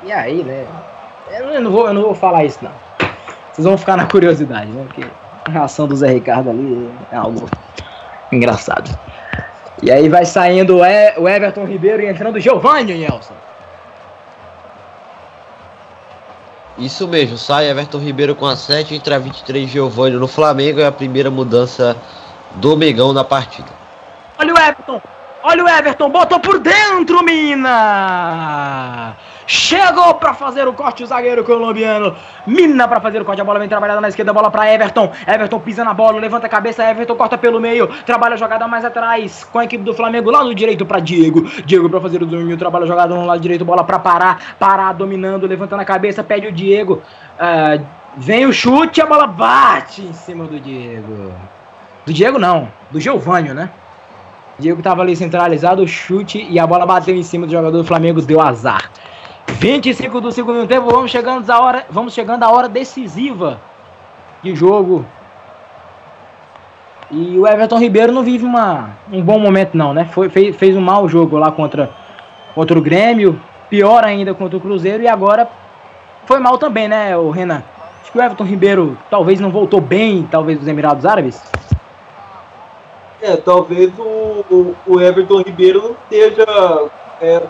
[0.02, 0.66] E aí, né?
[1.30, 2.72] Eu não vou, eu não vou falar isso não.
[3.52, 4.84] Vocês vão ficar na curiosidade, né?
[4.86, 5.04] Porque
[5.46, 7.48] a reação do Zé Ricardo ali é algo
[8.30, 8.90] engraçado.
[9.82, 13.34] E aí vai saindo o Everton Ribeiro e entrando o Giovanni, Nelson.
[16.76, 20.92] Isso mesmo, sai Everton Ribeiro com a 7, entra 23 Giovanni no Flamengo é a
[20.92, 21.96] primeira mudança
[22.56, 23.68] do Megão na partida.
[24.38, 25.00] Olha o Everton!
[25.46, 29.14] Olha o Everton, botou por dentro, Mina!
[29.46, 32.16] Chegou pra fazer o corte o zagueiro colombiano.
[32.46, 35.12] Mina pra fazer o corte, a bola vem trabalhada na esquerda, bola pra Everton.
[35.26, 38.86] Everton pisa na bola, levanta a cabeça, Everton corta pelo meio, trabalha a jogada mais
[38.86, 41.42] atrás com a equipe do Flamengo lá no direito pra Diego.
[41.66, 44.94] Diego pra fazer o domínio, trabalha a jogada no lado direito, bola pra parar, parar
[44.94, 47.02] dominando, levantando a cabeça, pede o Diego.
[47.38, 47.78] Ah,
[48.16, 51.34] vem o chute, a bola bate em cima do Diego.
[52.06, 53.68] Do Diego não, do Giovânio, né?
[54.58, 58.22] Diego tava ali centralizado, chute e a bola bateu em cima do jogador do Flamengo,
[58.22, 58.90] deu azar.
[59.48, 63.60] 25 do segundo tempo, vamos chegando a hora, vamos chegando a hora decisiva
[64.42, 65.04] de jogo.
[67.10, 70.06] E o Everton Ribeiro não vive uma, um bom momento não, né?
[70.06, 71.90] Foi, fez, fez um mau jogo lá contra,
[72.54, 75.48] contra o Grêmio, pior ainda contra o Cruzeiro e agora
[76.26, 77.62] foi mal também, né, o Renan?
[78.00, 81.42] Acho que o Everton Ribeiro talvez não voltou bem, talvez dos Emirados Árabes.
[83.24, 86.44] É, talvez o, o- o Everton Ribeiro não esteja.
[87.20, 87.40] É,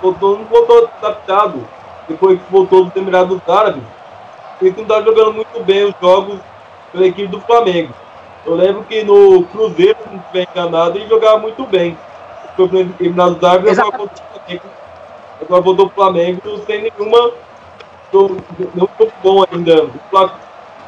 [0.00, 1.68] voltou, não voltou adaptado
[2.08, 3.82] depois que voltou dos Emirados Árabes.
[4.60, 6.38] Ele não está jogando muito bem os jogos
[6.92, 7.92] pela equipe do Flamengo.
[8.44, 11.98] Eu lembro que no Cruzeiro, se não estiver enganado, ele jogava muito bem.
[12.54, 14.64] Foi para Emirados Árabes, agora voltou Flamengo.
[15.42, 17.32] Agora voltou pro Flamengo sem nenhuma
[18.74, 19.84] não foi bom ainda.
[19.84, 20.32] O Fla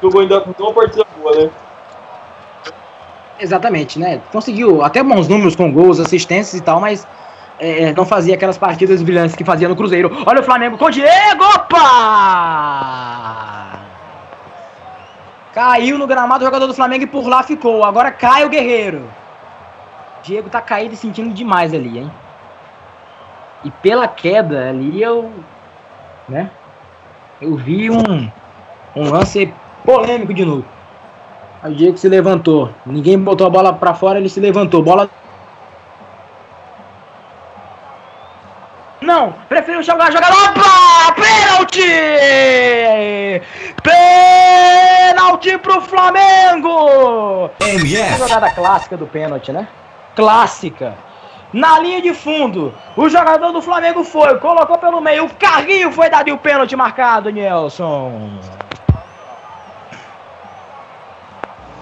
[0.00, 1.50] jogou ainda não uma partida boa, né?
[3.40, 4.20] Exatamente, né?
[4.32, 7.06] Conseguiu até bons números com gols, assistências e tal, mas
[7.58, 10.10] é, não fazia aquelas partidas brilhantes que fazia no Cruzeiro.
[10.26, 11.44] Olha o Flamengo com o Diego!
[11.54, 11.78] Opa!
[15.52, 17.84] Caiu no gramado o jogador do Flamengo e por lá ficou.
[17.84, 19.08] Agora cai o Guerreiro.
[20.22, 22.10] Diego tá caído e sentindo demais ali, hein?
[23.64, 25.32] E pela queda ali eu.
[26.28, 26.50] né?
[27.40, 28.30] Eu vi um,
[28.94, 29.52] um lance
[29.84, 30.64] polêmico de novo.
[31.62, 32.70] Aí o Diego se levantou.
[32.86, 34.82] Ninguém botou a bola pra fora, ele se levantou.
[34.82, 35.10] Bola.
[39.00, 40.30] Não, preferiu jogar, jogar.
[40.30, 41.14] Opa!
[41.14, 41.82] Pênalti!
[43.82, 47.50] Pênalti pro Flamengo!
[47.60, 48.18] MF.
[48.18, 49.66] Jogada clássica do pênalti, né?
[50.14, 50.94] Clássica.
[51.52, 56.10] Na linha de fundo, o jogador do Flamengo foi, colocou pelo meio, o carrinho foi
[56.10, 58.38] dado e o pênalti marcado, Nelson.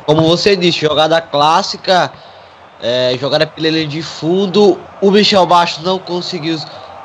[0.06, 2.12] Como você disse, jogada clássica,
[2.80, 4.78] é, jogada pela linha de fundo.
[5.00, 6.56] O Michel Bastos não conseguiu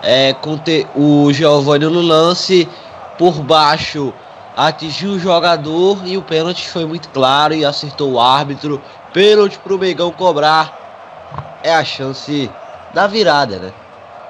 [0.03, 2.69] é, conter o Giovanni no lance.
[3.17, 4.13] Por baixo
[4.55, 8.79] atingiu o jogador e o pênalti foi muito claro e acertou o árbitro.
[9.11, 10.79] Pênalti pro Megão cobrar.
[11.63, 12.51] É a chance
[12.93, 13.73] da virada, né?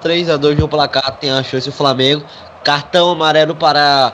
[0.01, 2.23] 3 a 2 no placar, tem a chance o Flamengo.
[2.63, 4.13] Cartão amarelo para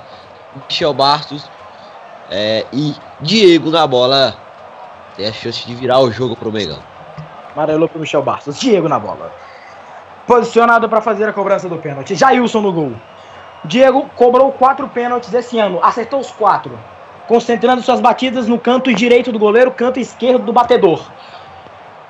[0.67, 1.43] Michel Bastos.
[2.31, 4.46] É, e Diego na bola
[5.17, 6.77] tem a chance de virar o jogo pro Megão.
[7.53, 8.59] Amarelo pro Michel Bastos.
[8.59, 9.33] Diego na bola.
[10.27, 12.13] Posicionado para fazer a cobrança do pênalti.
[12.13, 12.91] Jailson no gol.
[13.65, 15.79] Diego cobrou quatro pênaltis esse ano.
[15.81, 16.77] Acertou os quatro.
[17.27, 21.01] Concentrando suas batidas no canto direito do goleiro, canto esquerdo do batedor.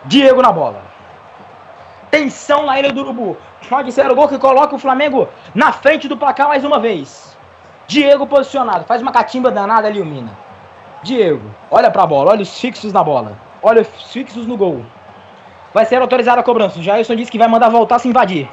[0.04, 0.82] Diego na bola.
[2.12, 3.38] Tensão na ilha do Urubu.
[3.70, 7.38] Pode ser o gol que coloca o Flamengo na frente do placar mais uma vez.
[7.88, 8.84] Diego posicionado.
[8.84, 10.47] Faz uma catimba danada ali, o Mina.
[11.08, 13.38] Diego, olha pra bola, olha os fixos na bola.
[13.64, 14.86] Olha os fixos no gol.
[15.74, 16.80] Vai ser autorizada a cobrança.
[16.80, 18.50] O Jailson disse que vai mandar voltar se invadir.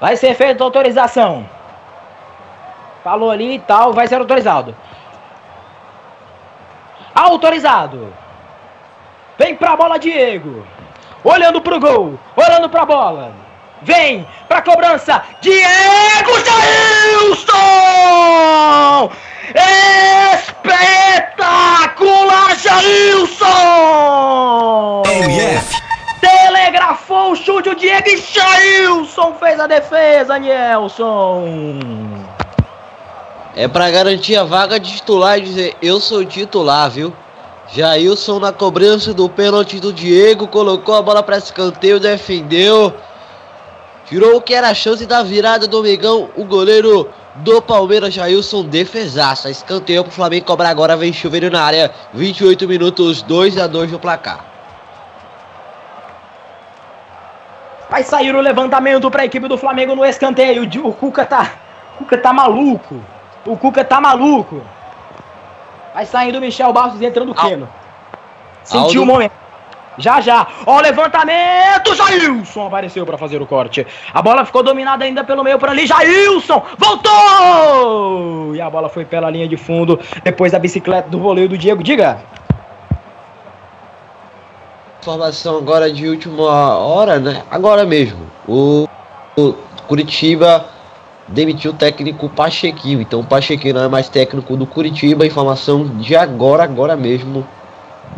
[0.00, 1.46] Vai ser feita a autorização.
[3.04, 4.74] Falou ali e tal, vai ser autorizado.
[7.14, 8.12] Autorizado.
[9.38, 10.66] Vem pra bola, Diego.
[11.22, 13.32] Olhando pro gol, olhando pra bola.
[13.82, 15.22] Vem pra cobrança.
[15.40, 17.66] Diego Jailson!
[20.66, 23.44] Espetacular, Jailson!
[25.06, 25.76] MF.
[26.20, 31.44] Telegrafou o chute, o Diego e Jailson fez a defesa, Nelson.
[33.54, 37.12] É pra garantir a vaga de titular e dizer eu sou titular, viu?
[37.72, 42.92] Jailson na cobrança do pênalti do Diego, colocou a bola para escanteio, defendeu.
[44.06, 48.64] Tirou o que era a chance da virada do Megão, o goleiro do Palmeiras, Jailson,
[48.64, 49.50] defesaça.
[49.50, 51.90] Escanteio pro Flamengo cobrar agora, vem chuveiro na área.
[52.14, 54.44] 28 minutos, 2 a 2 no placar.
[57.88, 60.68] Vai sair o levantamento para a equipe do Flamengo no escanteio.
[60.84, 61.52] O Cuca tá,
[61.94, 63.00] o Cuca tá maluco.
[63.44, 64.60] O Cuca tá maluco.
[65.94, 67.68] Vai saindo o Michel Bastos e entrando o Keno.
[68.64, 69.02] Sentiu Aldo.
[69.02, 69.45] o momento.
[69.98, 70.46] Já, já.
[70.66, 71.94] Ó, o levantamento.
[71.94, 73.86] Jailson apareceu para fazer o corte.
[74.12, 75.86] A bola ficou dominada ainda pelo meio por ali.
[75.86, 78.54] Jailson voltou!
[78.54, 79.98] E a bola foi pela linha de fundo.
[80.22, 81.82] Depois da bicicleta do voleio do Diego.
[81.82, 82.18] Diga.
[85.00, 87.42] Informação agora de última hora, né?
[87.50, 88.26] Agora mesmo.
[88.46, 88.88] O,
[89.36, 89.52] o
[89.86, 90.66] Curitiba
[91.28, 93.00] demitiu o técnico Pachequinho.
[93.00, 95.26] Então o Pachequinho não é mais técnico do Curitiba.
[95.26, 97.46] Informação de agora, agora mesmo,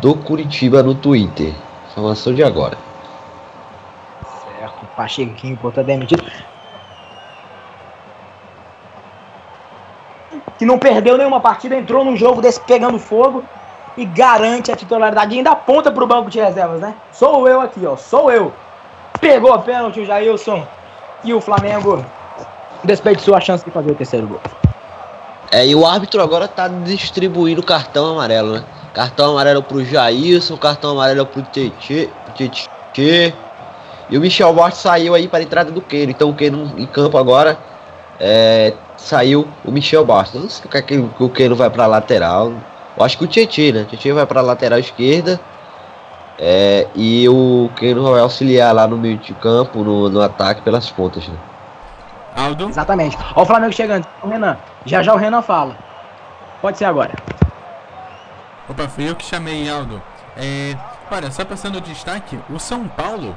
[0.01, 1.53] do Curitiba no Twitter.
[1.91, 2.77] Informação de agora.
[4.43, 6.23] Certo, Pachequinho, pô, tá demitido.
[10.57, 13.43] Que não perdeu nenhuma partida, entrou num jogo desse pegando fogo
[13.97, 15.33] e garante a titularidade.
[15.33, 16.95] E ainda aponta pro banco de reservas, né?
[17.11, 18.53] Sou eu aqui, ó, sou eu.
[19.19, 20.65] Pegou a pênalti o Jailson
[21.23, 22.03] e o Flamengo
[22.83, 24.41] desperdiçou a chance de fazer o terceiro gol.
[25.51, 28.63] É, e o árbitro agora tá distribuindo cartão amarelo, né?
[28.93, 33.33] Cartão amarelo pro Jailson, cartão amarelo pro Tietê, Tietê.
[34.09, 36.11] E o Michel Bastos saiu aí para a entrada do Keno.
[36.11, 37.57] Então o Keno em campo agora
[38.19, 40.41] é, saiu o Michel Bastos.
[40.41, 42.51] Não sei se que o Keno vai para lateral.
[42.97, 43.81] Eu acho que o Tietê, né?
[43.81, 45.39] O Tietê vai para lateral esquerda.
[46.39, 50.89] É, e o Keno vai auxiliar lá no meio de campo, no, no ataque pelas
[50.89, 51.35] pontas, né?
[52.35, 52.69] Aldo?
[52.69, 53.17] Exatamente.
[53.35, 54.07] Ó o Flamengo chegando.
[54.23, 54.57] O Renan.
[54.85, 55.75] Já já o Renan fala.
[56.61, 57.13] Pode ser agora.
[58.69, 60.01] Opa, fui eu que chamei, Aldo.
[60.37, 60.77] É,
[61.11, 63.35] olha, só passando o destaque, o São Paulo,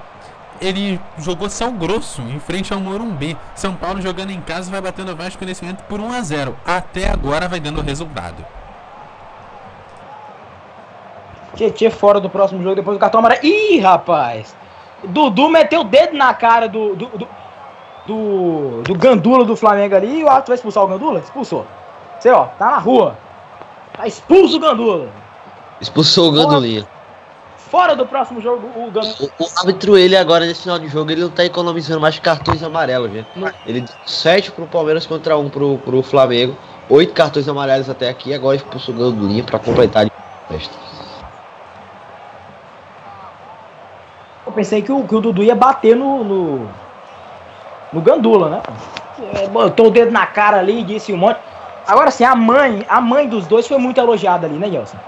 [0.60, 3.36] ele jogou sal grosso em frente ao Morumbi.
[3.54, 6.56] São Paulo jogando em casa vai batendo o Vasco nesse momento por 1 a 0.
[6.64, 8.44] Até agora vai dando resultado.
[11.56, 13.44] Tietê fora do próximo jogo depois do cartão amarelo.
[13.44, 14.56] Ih, rapaz!
[15.04, 16.94] Dudu meteu o dedo na cara do.
[16.94, 17.28] do, do,
[18.06, 20.20] do, do Gandula do Flamengo ali.
[20.20, 21.20] E o árbitro vai expulsar o Gandula?
[21.20, 21.66] Expulsou.
[22.18, 23.16] Você, ó, tá na rua.
[23.92, 25.21] Tá expulso o Gandula.
[25.82, 26.86] Expulsou o Gandolinha.
[27.56, 29.30] Fora do próximo jogo, o Gandula.
[29.38, 32.62] O, o árbitro, ele agora nesse final de jogo, ele não tá economizando mais cartões
[32.62, 33.26] amarelos, gente.
[33.66, 36.56] Ele deu 7 pro Palmeiras contra 1 pro, pro Flamengo.
[36.88, 40.12] 8 cartões amarelos até aqui, agora expulsou o Gandolinha pra completar de
[40.48, 40.74] festa.
[44.46, 46.68] Eu pensei que o, que o Dudu ia bater no, no,
[47.92, 48.62] no Gandula, né?
[49.34, 51.38] É, Botou o dedo na cara ali e disse um monte.
[51.86, 54.98] Agora sim, a mãe, a mãe dos dois foi muito elogiada ali, né, Nelson?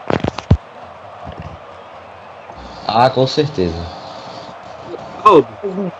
[2.86, 3.74] Ah, com certeza.
[5.62, 5.90] Um-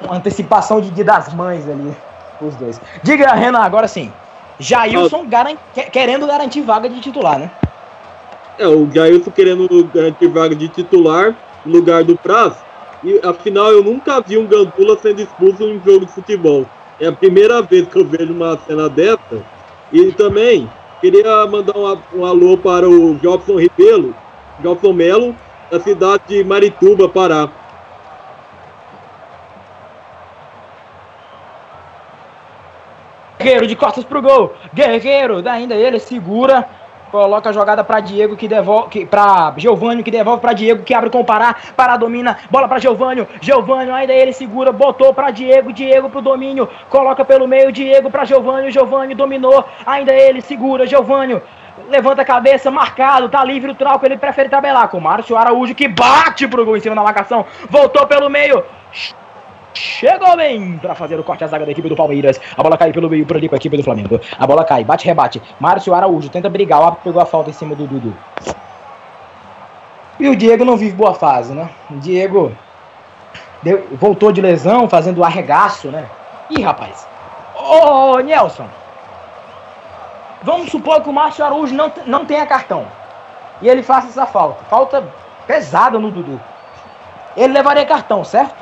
[0.00, 1.96] uma antecipação de dia das mães ali,
[2.40, 2.80] os dois.
[3.02, 4.12] Diga, Renan, agora sim.
[4.58, 7.50] Jailson garan- que- querendo garantir vaga de titular, né?
[8.58, 11.34] é, o Jailson querendo garantir vaga de titular
[11.64, 12.62] no lugar do Praz.
[13.02, 16.66] E afinal, eu nunca vi um Gandula sendo expulso em um jogo de futebol.
[16.98, 19.42] É a primeira vez que eu vejo uma cena dessa.
[19.90, 20.70] E também
[21.00, 24.14] queria mandar um, um alô para o Jobson Ribeiro,
[24.58, 25.34] Jobson Melo,
[25.70, 27.48] da cidade de Marituba, Pará.
[33.38, 34.54] Guerreiro de costas pro gol.
[34.74, 36.68] Guerreiro, ainda ele, segura.
[37.10, 38.88] Coloca a jogada pra Diego que devolve.
[38.90, 41.56] Que, pra Giovanni que devolve pra Diego que abre com o Pará.
[41.76, 42.38] Pará domina.
[42.50, 43.26] Bola pra Giovanni.
[43.40, 44.70] Giovanni, ainda ele segura.
[44.70, 45.72] Botou pra Diego.
[45.72, 46.68] Diego pro domínio.
[46.88, 47.72] Coloca pelo meio.
[47.72, 48.70] Diego pra Giovanni.
[48.70, 49.64] Giovanni dominou.
[49.84, 50.86] Ainda ele segura.
[50.86, 51.40] Giovanni.
[51.88, 55.74] Levanta a cabeça, marcado, tá livre o Trauco, ele prefere tabelar com o Márcio Araújo
[55.74, 58.64] que bate pro gol em cima da marcação, voltou pelo meio,
[59.72, 62.40] Chegou bem para fazer o corte à zaga da equipe do Palmeiras.
[62.56, 64.20] A bola cai pelo meio por ali com a equipe do Flamengo.
[64.36, 65.40] A bola cai, bate, rebate.
[65.60, 66.80] Márcio Araújo tenta brigar.
[66.80, 68.12] O árbitro pegou a falta em cima do Dudu.
[70.18, 71.70] E o Diego não vive boa fase, né?
[71.88, 72.52] O Diego
[73.62, 76.04] deu- voltou de lesão, fazendo arregaço, né?
[76.50, 77.06] Ih, rapaz.
[77.54, 78.66] Ô, ô, Nelson.
[80.42, 82.86] Vamos supor que o Márcio Araújo não, não tenha cartão.
[83.60, 84.64] E ele faça essa falta.
[84.64, 85.06] Falta
[85.46, 86.40] pesada no Dudu.
[87.36, 88.54] Ele levaria cartão, certo?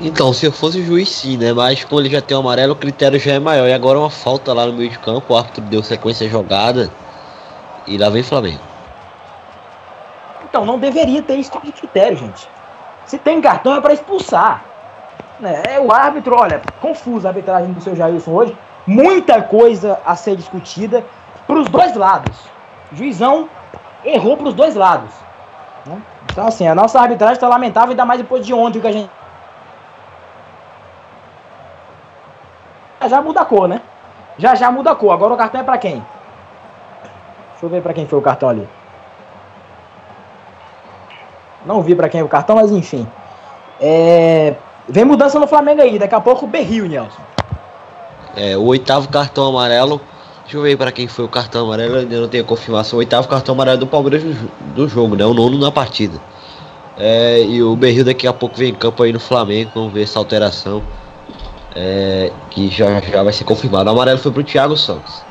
[0.00, 1.52] Então, se eu fosse juiz, sim, né?
[1.52, 3.66] Mas como ele já tem o amarelo, o critério já é maior.
[3.66, 6.90] E agora uma falta lá no meio de campo, o árbitro deu sequência jogada.
[7.86, 8.60] E lá vem Flamengo.
[10.44, 12.48] Então, não deveria ter esse tipo de critério, gente.
[13.06, 14.67] Se tem cartão é para expulsar.
[15.40, 15.62] Né?
[15.68, 18.58] É o árbitro, olha, confusa a arbitragem do seu Jailson hoje.
[18.86, 21.04] Muita coisa a ser discutida
[21.46, 22.38] para os dois lados.
[22.92, 23.48] Juizão
[24.04, 25.14] errou para os dois lados.
[25.86, 26.00] né?
[26.30, 29.10] Então, assim, a nossa arbitragem está lamentável, ainda mais depois de ontem que a gente.
[33.00, 33.80] Já já muda a cor, né?
[34.38, 35.12] Já já muda a cor.
[35.12, 36.04] Agora o cartão é para quem?
[37.52, 38.68] Deixa eu ver para quem foi o cartão ali.
[41.64, 43.06] Não vi pra quem é o cartão, mas enfim.
[43.80, 44.54] É,
[44.88, 45.98] Vem mudança no Flamengo aí.
[45.98, 47.20] Daqui a pouco o Berril, Nelson.
[48.36, 50.00] É, o oitavo cartão amarelo.
[50.42, 52.96] Deixa eu ver para quem foi o cartão amarelo, ainda não tenho confirmação.
[52.96, 55.26] O oitavo cartão amarelo do Palmeiras do, jo- do jogo, né?
[55.26, 56.18] O nono na partida.
[56.96, 59.70] É, e o Berril daqui a pouco vem em campo aí no Flamengo.
[59.74, 60.82] Vamos ver essa alteração.
[61.76, 63.90] É, que já, já vai ser confirmado.
[63.90, 65.22] O amarelo foi pro Thiago Santos.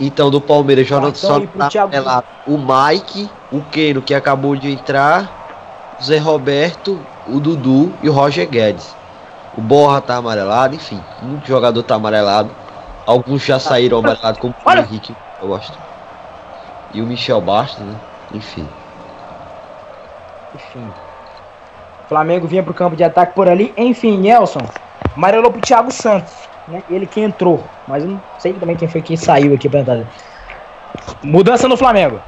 [0.00, 5.28] Então, do Palmeiras, Jonathan só tá o Mike, o Keno, que acabou de entrar,
[6.02, 8.94] Zé Roberto, o Dudu e o Roger Guedes.
[9.56, 12.50] O Borra tá amarelado, enfim, muito jogador tá amarelado.
[13.04, 14.70] Alguns já saíram amarelados, como o!
[14.70, 15.76] Henrique, eu gosto.
[16.92, 17.94] E o Michel Bastos, né?
[18.32, 18.66] Enfim.
[20.54, 20.88] Enfim.
[22.08, 23.72] Flamengo vinha pro campo de ataque por ali.
[23.76, 24.60] Enfim, Nelson.
[25.14, 26.32] Amarelou pro Thiago Santos.
[26.66, 26.82] Né?
[26.88, 27.62] Ele que entrou.
[27.86, 30.04] Mas eu não sei também quem foi que saiu aqui pra entrar.
[31.22, 32.20] Mudança no Flamengo.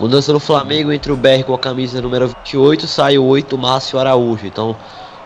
[0.00, 3.98] Mudança no Flamengo entre o BR com a camisa número 28, sai o 8, Márcio
[3.98, 4.46] Araújo.
[4.46, 4.74] Então,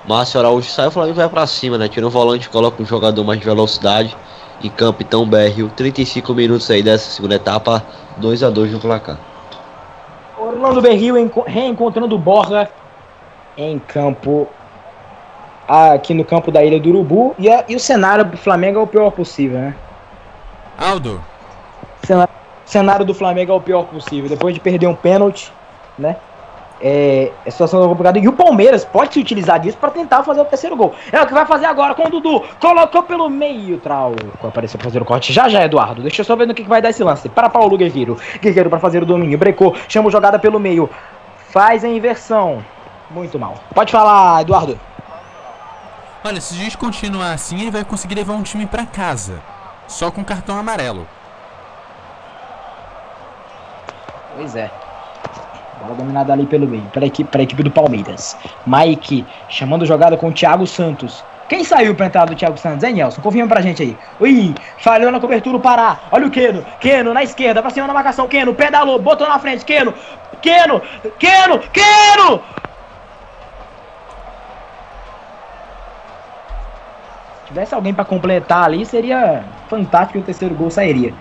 [0.05, 1.89] Márcio Araújo sai, o Flamengo vai pra cima, né?
[1.89, 4.17] Tira o volante, coloca um jogador mais de velocidade
[4.61, 5.01] em campo.
[5.01, 7.85] Então, BR, 35 minutos aí dessa segunda etapa,
[8.17, 9.17] 2 a 2 no placar.
[10.37, 12.69] Orlando Berril enco- reencontrando o Borja
[13.57, 14.49] em campo.
[15.69, 17.35] Aqui no campo da Ilha do Urubu.
[17.39, 19.75] E, a- e o cenário do Flamengo é o pior possível, né?
[20.77, 21.23] Aldo,
[22.05, 22.29] cenário,
[22.65, 24.29] cenário do Flamengo é o pior possível.
[24.29, 25.53] Depois de perder um pênalti,
[25.99, 26.17] né?
[26.81, 28.19] É, é situação complicada.
[28.19, 30.95] E o Palmeiras pode se utilizar disso para tentar fazer o terceiro gol.
[31.11, 32.43] É o que vai fazer agora com o Dudu.
[32.61, 34.47] Colocou pelo meio, Trauco.
[34.47, 35.33] Apareceu pra fazer o corte.
[35.33, 36.03] Já já, Eduardo.
[36.03, 37.29] Deixa eu só ver no que, que vai dar esse lance.
[37.29, 38.19] Para Paulo Guerreiro.
[38.41, 39.39] Guerreiro para fazer o domínio.
[39.39, 39.75] Brecou.
[39.89, 40.91] Chama jogada pelo meio.
[41.49, 42.65] Faz a inversão.
[43.11, 43.55] Muito mal.
[43.75, 44.79] Pode falar, Eduardo.
[46.25, 49.41] Olha, se o juiz continuar assim, ele vai conseguir levar um time pra casa.
[49.87, 51.07] Só com cartão amarelo.
[54.37, 54.71] Pois é.
[55.81, 58.37] Bola dominada ali pelo meio, para equipe, pra equipe do Palmeiras.
[58.67, 61.25] Mike chamando jogada com o Thiago Santos.
[61.49, 63.21] Quem saiu pra entrada do Thiago Santos, hein, Nelson?
[63.21, 63.97] Confirma pra gente aí.
[64.19, 65.99] Ui, falhou na cobertura o Pará.
[66.11, 66.65] Olha o Keno.
[66.81, 68.27] Keno na esquerda, pra cima da marcação.
[68.27, 69.65] Keno, pedalou, botou na frente.
[69.65, 69.93] Keno,
[70.41, 70.81] Keno,
[71.19, 72.43] Keno, Keno!
[77.41, 81.13] Se tivesse alguém pra completar ali, seria fantástico e o terceiro gol sairia.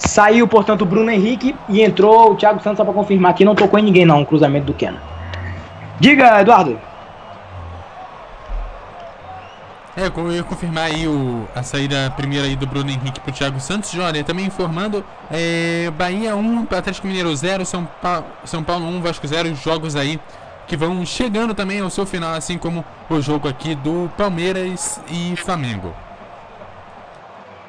[0.00, 3.54] Saiu, portanto, o Bruno Henrique e entrou o Thiago Santos só pra confirmar que não
[3.54, 4.98] tocou em ninguém, não, o cruzamento do Keno.
[6.00, 6.78] Diga, Eduardo.
[9.94, 13.60] É, eu ia confirmar aí o, a saída primeira aí do Bruno Henrique pro Thiago
[13.60, 13.94] Santos.
[13.98, 19.26] Olha, também informando, é, Bahia 1, Atlético Mineiro 0, São, pa São Paulo 1, Vasco
[19.26, 20.18] 0, jogos aí
[20.66, 25.36] que vão chegando também ao seu final, assim como o jogo aqui do Palmeiras e
[25.36, 25.92] Flamengo.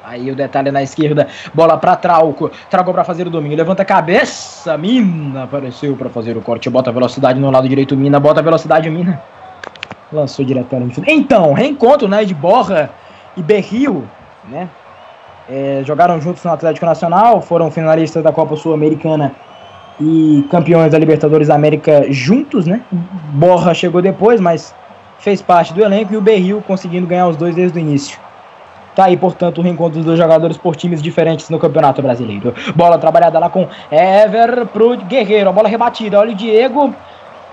[0.04, 3.84] Aí o detalhe na esquerda, bola para Trauco, Trauco para fazer o domínio, levanta a
[3.84, 8.90] cabeça, Mina apareceu para fazer o corte, bota velocidade no lado direito, Mina, bota velocidade,
[8.90, 9.22] Mina.
[10.12, 11.00] Lançou diretamente.
[11.06, 12.90] Então, reencontro, né, de Borra
[13.36, 14.04] e Berril,
[14.48, 14.68] né?
[15.48, 19.34] É, jogaram juntos no Atlético Nacional, foram finalistas da Copa Sul-Americana
[20.00, 22.82] e campeões da Libertadores da América juntos, né?
[23.32, 24.74] Borra chegou depois, mas
[25.18, 28.18] fez parte do elenco e o Berril conseguindo ganhar os dois desde o início.
[28.94, 32.54] Tá aí, portanto, o reencontro dos dois jogadores por times diferentes no Campeonato Brasileiro.
[32.74, 35.48] Bola trabalhada lá com Ever pro Guerreiro.
[35.48, 36.18] A bola rebatida.
[36.18, 36.94] Olha o Diego.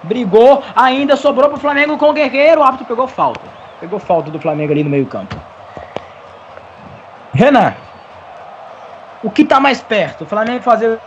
[0.03, 0.61] Brigou.
[0.75, 2.59] Ainda sobrou pro Flamengo com o Guerreiro.
[2.59, 3.41] O árbitro pegou falta.
[3.79, 5.35] Pegou falta do Flamengo ali no meio-campo.
[7.33, 7.73] Renan.
[9.23, 10.25] O que tá mais perto?
[10.25, 10.99] O Flamengo fazer.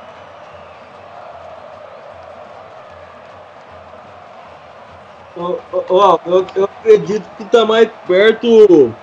[5.37, 8.95] Ó, ó, ó, eu, eu acredito que tá mais perto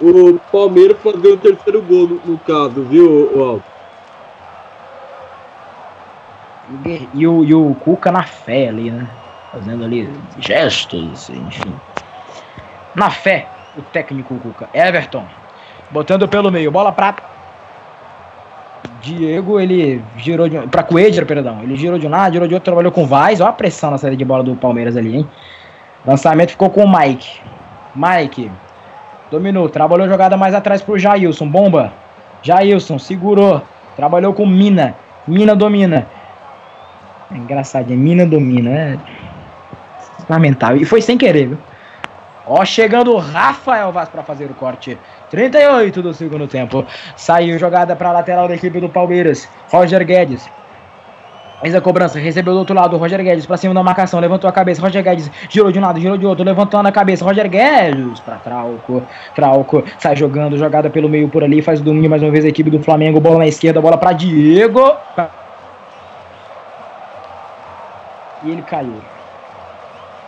[0.00, 3.76] o Palmeiras fazer o terceiro gol no, no caso, viu, Alto?
[7.14, 9.06] E o, e o Cuca na fé ali, né?
[9.52, 11.72] Fazendo ali gestos, enfim.
[12.94, 13.46] Na fé,
[13.76, 14.68] o técnico Cuca.
[14.74, 15.24] Everton,
[15.90, 17.14] botando pelo meio, bola pra.
[19.00, 20.58] Diego, ele girou de.
[20.66, 21.62] Pra Coedra, perdão.
[21.62, 23.40] Ele girou de um lado, girou de outro, trabalhou com o Vaz.
[23.40, 25.28] Olha a pressão na saída de bola do Palmeiras ali, hein?
[26.04, 27.40] Lançamento ficou com o Mike.
[27.94, 28.50] Mike,
[29.30, 31.92] Dominou, trabalhou jogada mais atrás pro Jailson, bomba.
[32.42, 33.62] Jailson, segurou.
[33.96, 34.94] Trabalhou com Mina.
[35.26, 36.06] Mina domina.
[37.32, 38.98] É engraçado, é Mina domina, é
[40.28, 40.80] lamentável.
[40.80, 41.58] E foi sem querer, viu?
[42.46, 44.96] Ó, chegando o Rafael Vaz para fazer o corte.
[45.30, 46.86] 38 do segundo tempo.
[47.16, 49.48] Saiu jogada para lateral da equipe do Palmeiras.
[49.72, 50.48] Roger Guedes.
[51.60, 54.52] Fez a cobrança, recebeu do outro lado Roger Guedes pra cima da marcação, levantou a
[54.52, 58.20] cabeça, Roger Guedes girou de um lado, girou de outro, levantando a cabeça, Roger Guedes
[58.20, 59.02] pra Trauco,
[59.34, 62.48] Trauco sai jogando, jogada pelo meio por ali, faz o domínio mais uma vez a
[62.48, 64.80] equipe do Flamengo, bola na esquerda, bola pra Diego.
[68.42, 69.15] E ele caiu.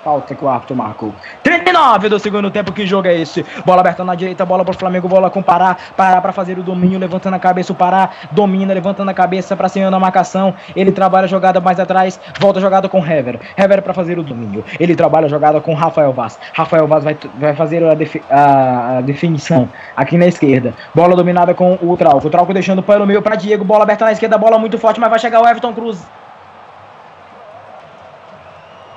[0.05, 1.13] Falta que o árbitro marcou.
[1.43, 3.45] 39 do segundo tempo, que jogo é esse?
[3.65, 5.77] Bola aberta na direita, bola pro Flamengo, bola com Pará.
[5.97, 7.73] Pará pra fazer o domínio, levantando a cabeça.
[7.73, 10.55] O Pará domina, levantando a cabeça pra cima da marcação.
[10.77, 13.41] Ele trabalha a jogada mais atrás, volta a jogada com Hever.
[13.57, 14.65] Hever pra fazer o domínio.
[14.79, 16.39] Ele trabalha a jogada com Rafael Vaz.
[16.53, 20.75] Rafael Vaz vai, vai fazer a, defi a, definição aqui na esquerda.
[20.95, 22.27] Bola dominada com o Trauco.
[22.29, 23.65] O Trauco deixando pelo meio pra Diego.
[23.65, 26.07] Bola aberta na esquerda, bola muito forte, mas vai chegar o Everton Cruz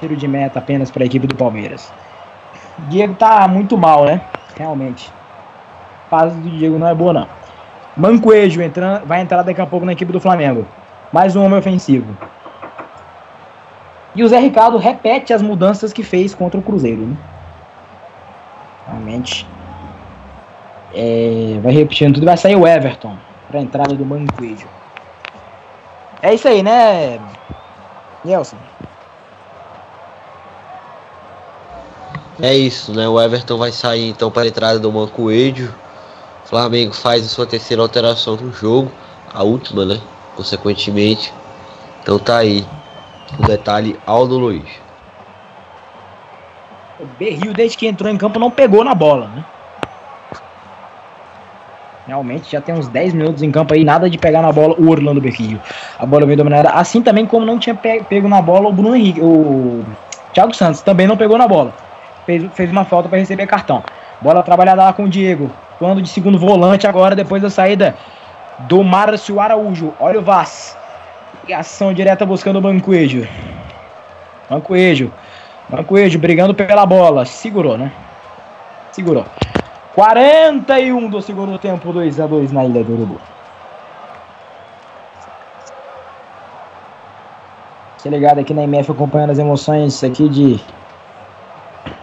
[0.01, 1.93] tiro de meta apenas para a equipe do Palmeiras.
[2.89, 4.19] Diego tá muito mal, né?
[4.57, 5.13] Realmente.
[6.07, 7.27] A fase do Diego não é boa, não.
[7.95, 8.59] Mancoejo
[9.05, 10.65] vai entrar daqui a pouco na equipe do Flamengo.
[11.13, 12.17] Mais um homem ofensivo.
[14.15, 17.01] E o Zé Ricardo repete as mudanças que fez contra o Cruzeiro.
[17.01, 17.15] Né?
[18.87, 19.47] Realmente.
[20.93, 22.25] É, vai repetindo tudo.
[22.25, 23.15] Vai sair o Everton
[23.47, 24.67] para a entrada do Mancoejo.
[26.23, 27.19] É isso aí, né,
[28.23, 28.57] Nelson?
[32.41, 33.07] É isso, né?
[33.07, 35.73] O Everton vai sair então para a entrada do Mancoejo.
[36.43, 38.91] O Flamengo faz a sua terceira alteração no jogo,
[39.33, 39.99] a última, né?
[40.35, 41.31] Consequentemente.
[42.01, 42.65] Então tá aí
[43.37, 44.63] o detalhe Aldo Luiz.
[46.99, 49.45] O Berril, desde que entrou em campo, não pegou na bola, né?
[52.07, 54.89] Realmente já tem uns 10 minutos em campo aí, nada de pegar na bola o
[54.89, 55.61] Orlando Berrio.
[55.97, 58.95] A bola veio dominada, assim também como não tinha pe- pego na bola o Bruno
[58.95, 59.83] Henrique, o
[60.33, 61.73] Thiago Santos também não pegou na bola.
[62.31, 63.83] Fez, fez uma falta para receber cartão.
[64.21, 65.51] Bola trabalhada lá com o Diego.
[65.77, 67.93] Plano de segundo volante agora, depois da saída
[68.59, 69.93] do Márcio Araújo.
[69.99, 70.77] Olha o Vaz.
[71.45, 73.27] E ação direta buscando o Bancoejo.
[74.49, 75.11] Bancoejo.
[75.67, 77.25] Bancoejo brigando pela bola.
[77.25, 77.91] Segurou, né?
[78.93, 79.25] Segurou.
[79.93, 83.19] 41 do segundo tempo, 2 a 2 na Ilha do Urubu.
[87.97, 90.61] Você ligado aqui na MF acompanhando as emoções aqui de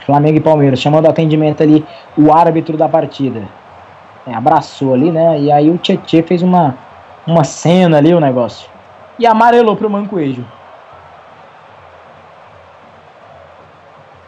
[0.09, 1.86] Flamengo e Palmeiras, chamando o atendimento ali
[2.16, 3.43] o árbitro da partida.
[4.26, 5.39] É, abraçou ali, né?
[5.39, 6.74] E aí o Tietê fez uma,
[7.26, 8.70] uma cena ali, o negócio.
[9.18, 10.43] E amarelou pro Mancoejo.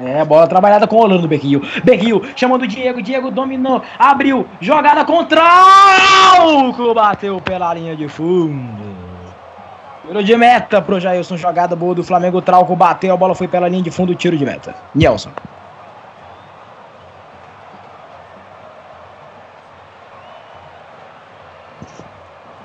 [0.00, 1.60] É, bola trabalhada com o Orlando Berrio.
[1.82, 3.02] Berrio chamando o Diego.
[3.02, 3.82] Diego dominou.
[3.98, 4.46] Abriu.
[4.60, 6.94] Jogada com Trauco.
[6.94, 8.87] Bateu pela linha de fundo.
[10.08, 11.36] Tiro de meta pro Jailson.
[11.36, 12.40] Jogada boa do Flamengo.
[12.40, 13.12] Trauco bateu.
[13.12, 14.14] A bola foi pela linha de fundo.
[14.14, 14.74] Tiro de meta.
[14.94, 15.30] Nelson.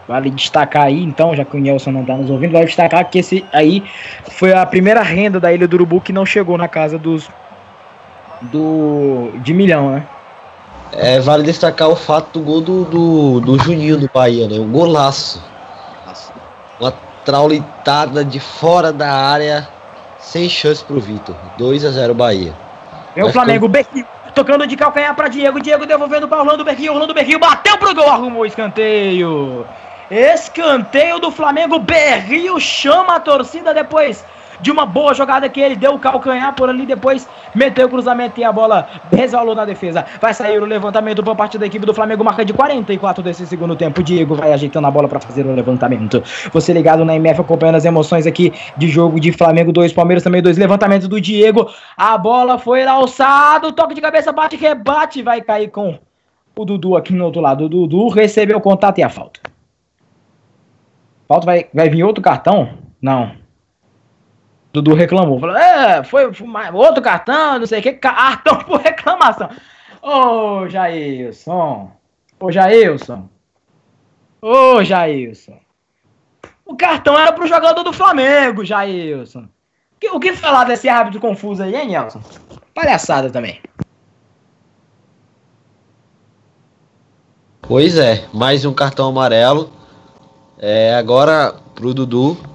[0.07, 3.19] Vale destacar aí, então, já que o Nelson não tá nos ouvindo, vale destacar que
[3.19, 3.81] esse aí
[4.31, 7.29] foi a primeira renda da Ilha do Urubu que não chegou na casa dos
[8.41, 10.03] do de milhão, né?
[10.91, 14.59] É, vale destacar o fato do gol do, do, do Juninho do Bahia, né?
[14.59, 15.41] Um golaço.
[16.79, 16.93] Uma
[17.25, 19.67] traulitada de fora da área,
[20.19, 21.35] sem chance pro Vitor.
[21.57, 22.53] 2 a 0 Bahia.
[23.15, 27.13] Vem o Flamengo, Berrio, tocando de calcanhar pra Diego, Diego devolvendo pra Orlando Berrio, Orlando
[27.13, 29.65] Berrio bateu pro gol, arrumou o escanteio.
[30.09, 34.23] Escanteio do Flamengo, Berrio chama a torcida depois
[34.63, 38.39] de uma boa jogada que ele deu o calcanhar por ali, depois meteu o cruzamento
[38.39, 40.05] e a bola resvalou na defesa.
[40.21, 43.75] Vai sair o levantamento por parte da equipe do Flamengo, marca de 44 desse segundo
[43.75, 44.01] tempo.
[44.01, 46.23] Diego vai ajeitando a bola para fazer o levantamento.
[46.53, 50.41] Você ligado na MF acompanhando as emoções aqui de jogo de Flamengo 2, Palmeiras também
[50.41, 51.69] 2, levantamento do Diego.
[51.97, 55.99] A bola foi alçado, toque de cabeça, bate, rebate, vai cair com
[56.55, 57.65] o Dudu aqui no outro lado.
[57.65, 59.41] O Dudu recebeu o contato e a falta.
[61.27, 62.69] Falta vai, vai vir outro cartão?
[63.01, 63.42] Não.
[64.73, 65.39] Dudu reclamou.
[65.39, 69.49] Falou, é, foi, foi outro cartão, não sei o que, cartão por reclamação.
[70.01, 71.91] Ô, Jailson.
[72.39, 73.29] Ô, Jailson.
[74.41, 75.59] Ô, Jailson.
[76.65, 79.47] O cartão era pro jogador do Flamengo, Jailson.
[80.11, 82.21] O que falar desse árbitro confuso aí, hein, Nelson?
[82.73, 83.61] Palhaçada também.
[87.61, 89.71] Pois é, mais um cartão amarelo.
[90.57, 92.52] É, agora pro Dudu.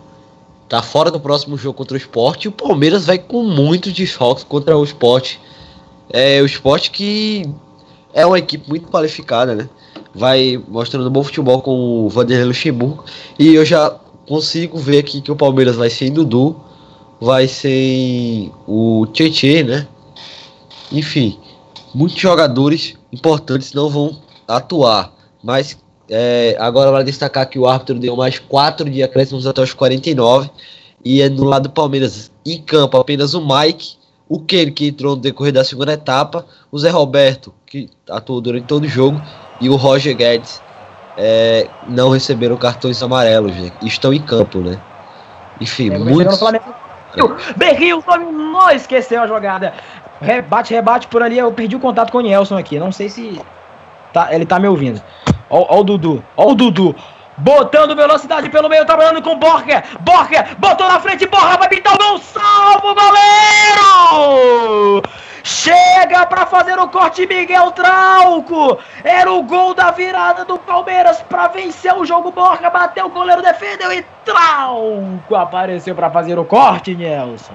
[0.68, 2.44] Tá fora do próximo jogo contra o Sport.
[2.44, 5.36] E o Palmeiras vai com muitos desfalques contra o Sport.
[6.10, 7.48] É o Sport que
[8.12, 9.68] é uma equipe muito qualificada, né?
[10.14, 13.04] Vai mostrando bom futebol com o Vanderlei Luxemburgo.
[13.38, 13.90] E eu já
[14.26, 16.56] consigo ver aqui que o Palmeiras vai sem Dudu.
[17.20, 19.88] Vai sem o Tietê, né?
[20.92, 21.38] Enfim,
[21.94, 25.12] muitos jogadores importantes não vão atuar.
[25.42, 25.76] Mas
[26.10, 30.50] é, agora vale destacar que o árbitro deu mais 4 de acréscimos até os 49.
[31.04, 33.96] E é no lado do Palmeiras, em campo, apenas o Mike,
[34.28, 38.66] o Ken, que entrou no decorrer da segunda etapa, o Zé Roberto, que atuou durante
[38.66, 39.20] todo o jogo,
[39.60, 40.60] e o Roger Guedes
[41.16, 43.70] é, não receberam cartões amarelos, né?
[43.82, 44.80] Estão em campo, né?
[45.60, 46.38] Enfim, chegando muitos.
[46.38, 46.64] Flamengo.
[47.56, 49.72] Berril dominou, esqueceu a jogada.
[50.20, 51.38] Rebate, rebate por ali.
[51.38, 52.78] Eu perdi o contato com o Nielson aqui.
[52.78, 53.40] Não sei se
[54.12, 55.02] tá, ele tá me ouvindo.
[55.50, 56.94] Ó o Dudu, ó o Dudu.
[57.38, 59.84] Botando velocidade pelo meio, trabalhando com Borger.
[60.00, 62.18] Borger botou na frente, Borra vai pintar o gol.
[62.18, 65.02] Salva o goleiro!
[65.44, 68.78] Chega pra fazer o corte Miguel Trauco.
[69.04, 72.32] Era o gol da virada do Palmeiras pra vencer o jogo.
[72.32, 77.54] Borja bateu, o goleiro defendeu e Trauco apareceu pra fazer o corte, Nelson.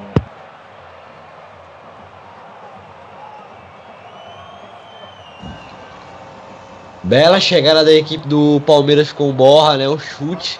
[7.03, 9.87] Bela chegada da equipe do Palmeiras com o Borra, né?
[9.89, 10.59] O chute.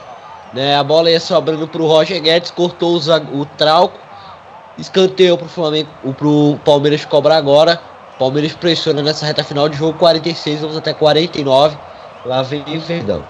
[0.53, 0.75] Né?
[0.75, 3.99] A bola ia sobrando pro Roger Guedes, cortou o, o trauco.
[4.77, 7.81] Escanteio pro Flamengo, o- Palmeiras cobrar agora.
[8.19, 11.77] Palmeiras pressiona nessa reta final de jogo 46, vamos até 49.
[12.25, 13.23] Lá vem o Verdão.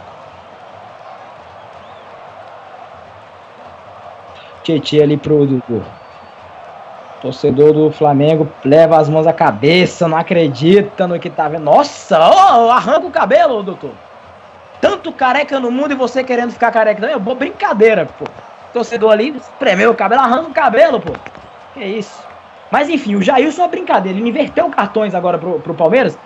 [4.63, 5.85] Tietchan ali pro Dudu.
[7.23, 11.63] Torcedor do Flamengo leva as mãos à cabeça, não acredita no que tá vendo.
[11.63, 13.91] Nossa, ó, arranca o cabelo, doutor.
[14.81, 17.17] Tanto careca no mundo e você querendo ficar careca também.
[17.17, 18.25] Boa brincadeira, pô.
[18.73, 21.13] Torcedor ali espremeu o cabelo, arranca o cabelo, pô.
[21.73, 22.27] Que isso.
[22.69, 24.19] Mas enfim, o Jailson é brincadeira.
[24.19, 26.19] Ele inverteu cartões agora pro, pro Palmeiras.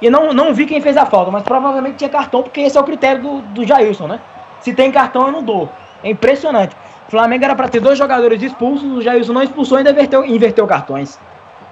[0.00, 2.80] E não, não vi quem fez a falta, mas provavelmente tinha cartão, porque esse é
[2.80, 4.20] o critério do, do Jailson, né?
[4.60, 5.68] Se tem cartão, eu não dou.
[6.04, 6.76] É impressionante.
[7.08, 10.66] Flamengo era pra ter dois jogadores expulsos, o Jailson não expulsou e ainda inverteu, inverteu
[10.66, 11.18] cartões.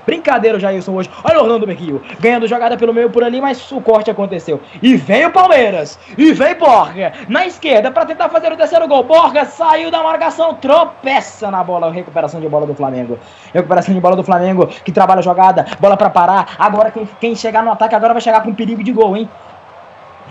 [0.04, 1.10] Brincadeira o Jailson hoje.
[1.22, 4.60] Olha o Orlando Berrio, ganhando jogada pelo meio por ali, mas o corte aconteceu.
[4.82, 9.04] E vem o Palmeiras, e vem Borga, na esquerda pra tentar fazer o terceiro gol.
[9.04, 13.18] Borga saiu da marcação, tropeça na bola, recuperação de bola do Flamengo.
[13.54, 16.56] Recuperação de bola do Flamengo, que trabalha a jogada, bola pra parar.
[16.58, 19.28] Agora quem, quem chegar no ataque agora vai chegar com perigo de gol, hein?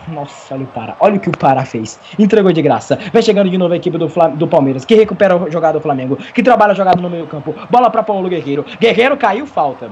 [0.07, 0.95] Nossa, olha o Pará.
[0.99, 1.99] Olha o que o Pará fez.
[2.17, 2.97] Entregou de graça.
[3.13, 5.81] Vai chegando de novo a equipe do, Flam- do Palmeiras, que recupera a jogada do
[5.81, 7.53] Flamengo, que trabalha a jogada no meio campo.
[7.69, 8.65] Bola para Paulo Guerreiro.
[8.79, 9.89] Guerreiro caiu, falta.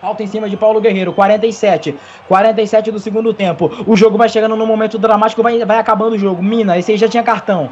[0.00, 1.94] Falta em cima de Paulo Guerreiro, 47.
[2.26, 3.70] 47 do segundo tempo.
[3.86, 6.42] O jogo vai chegando num momento dramático, vai, vai acabando o jogo.
[6.42, 7.68] Mina, esse aí já tinha cartão.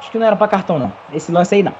[0.00, 0.92] Acho que não era pra cartão, não.
[1.14, 1.74] Esse lance aí não.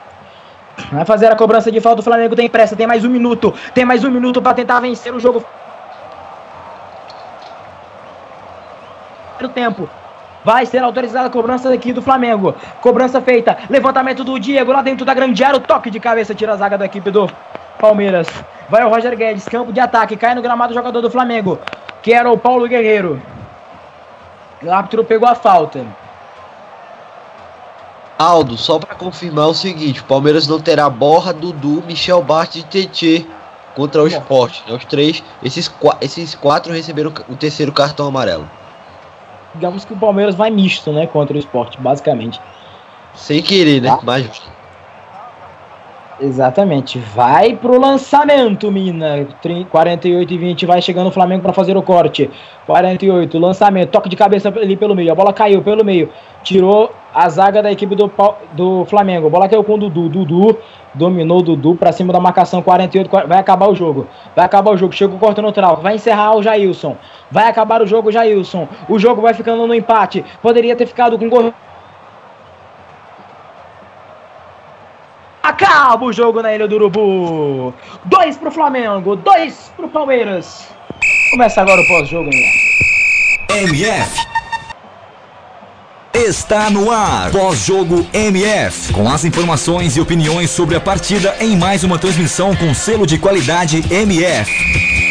[0.92, 2.00] Vai fazer a cobrança de falta.
[2.00, 3.52] O Flamengo tem pressa, tem mais um minuto.
[3.74, 5.44] Tem mais um minuto pra tentar vencer o jogo.
[9.40, 9.88] Primeiro tempo.
[10.44, 12.54] Vai ser autorizada a cobrança aqui do Flamengo.
[12.80, 13.58] Cobrança feita.
[13.68, 15.58] Levantamento do Diego lá dentro da grande área.
[15.58, 17.30] O toque de cabeça tira a zaga da equipe do
[17.78, 18.26] Palmeiras.
[18.68, 19.46] Vai o Roger Guedes.
[19.46, 20.16] Campo de ataque.
[20.16, 21.58] Cai no gramado o jogador do Flamengo.
[22.02, 23.20] Que era o Paulo Guerreiro.
[24.62, 25.84] O árbitro pegou a falta.
[28.18, 32.62] Aldo, só pra confirmar o seguinte: o Palmeiras não terá Borra, Dudu, Michel Bart e
[32.62, 33.26] Tietê
[33.74, 34.18] contra o Nossa.
[34.18, 34.60] Sport.
[34.66, 34.74] Né?
[34.74, 38.48] Os três, esses, esses quatro receberam o terceiro cartão amarelo.
[39.54, 41.06] Digamos que o Palmeiras vai misto, né?
[41.06, 42.40] Contra o esporte, basicamente.
[43.14, 43.90] Sem querer, né?
[43.90, 43.98] Tá.
[44.02, 44.42] Mas.
[46.20, 46.98] Exatamente.
[46.98, 49.26] Vai pro lançamento, Mina.
[49.40, 50.66] Tri- 48 e 20.
[50.66, 52.30] Vai chegando o Flamengo para fazer o corte.
[52.66, 53.88] 48, lançamento.
[53.90, 55.10] Toque de cabeça ali pelo meio.
[55.10, 56.10] A bola caiu pelo meio.
[56.42, 58.12] Tirou a zaga da equipe do,
[58.52, 59.28] do Flamengo.
[59.28, 60.08] A bola caiu com o Dudu.
[60.10, 60.58] Dudu
[60.92, 62.60] dominou o Dudu para cima da marcação.
[62.60, 63.08] 48.
[63.08, 64.06] qua- Vai acabar o jogo.
[64.36, 64.92] Vai acabar o jogo.
[64.94, 65.78] Chega o corte no trau.
[65.78, 66.96] Vai encerrar o Jailson.
[67.30, 68.68] Vai acabar o jogo, Jailson.
[68.88, 70.24] O jogo vai ficando no empate.
[70.42, 71.54] Poderia ter ficado com gol.
[75.42, 77.74] Acaba o jogo na Ilha do Urubu.
[78.04, 80.68] Dois pro Flamengo, dois pro Palmeiras.
[81.30, 83.58] Começa agora o pós-jogo, né?
[83.62, 84.26] MF.
[86.12, 87.30] Está no ar.
[87.30, 88.92] Pós-jogo MF.
[88.92, 93.16] Com as informações e opiniões sobre a partida em mais uma transmissão com selo de
[93.16, 95.09] qualidade MF.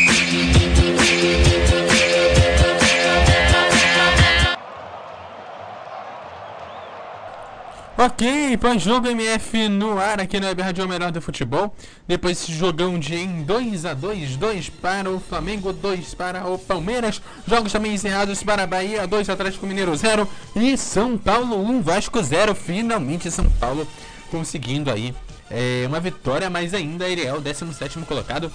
[8.01, 11.75] Ok, pós-jogo MF no ar aqui Web Rádio Melhor do Futebol.
[12.07, 16.57] Depois desse jogão de em 2 a 2 2 para o Flamengo, 2 para o
[16.57, 17.21] Palmeiras.
[17.45, 22.55] Jogos também encerrados para Bahia, 2 Atlético Mineiro 0 e São Paulo 1 Vasco 0.
[22.55, 23.85] Finalmente São Paulo
[24.31, 25.13] conseguindo aí
[25.51, 28.49] é, uma vitória, mas ainda ele é o 17º colocado.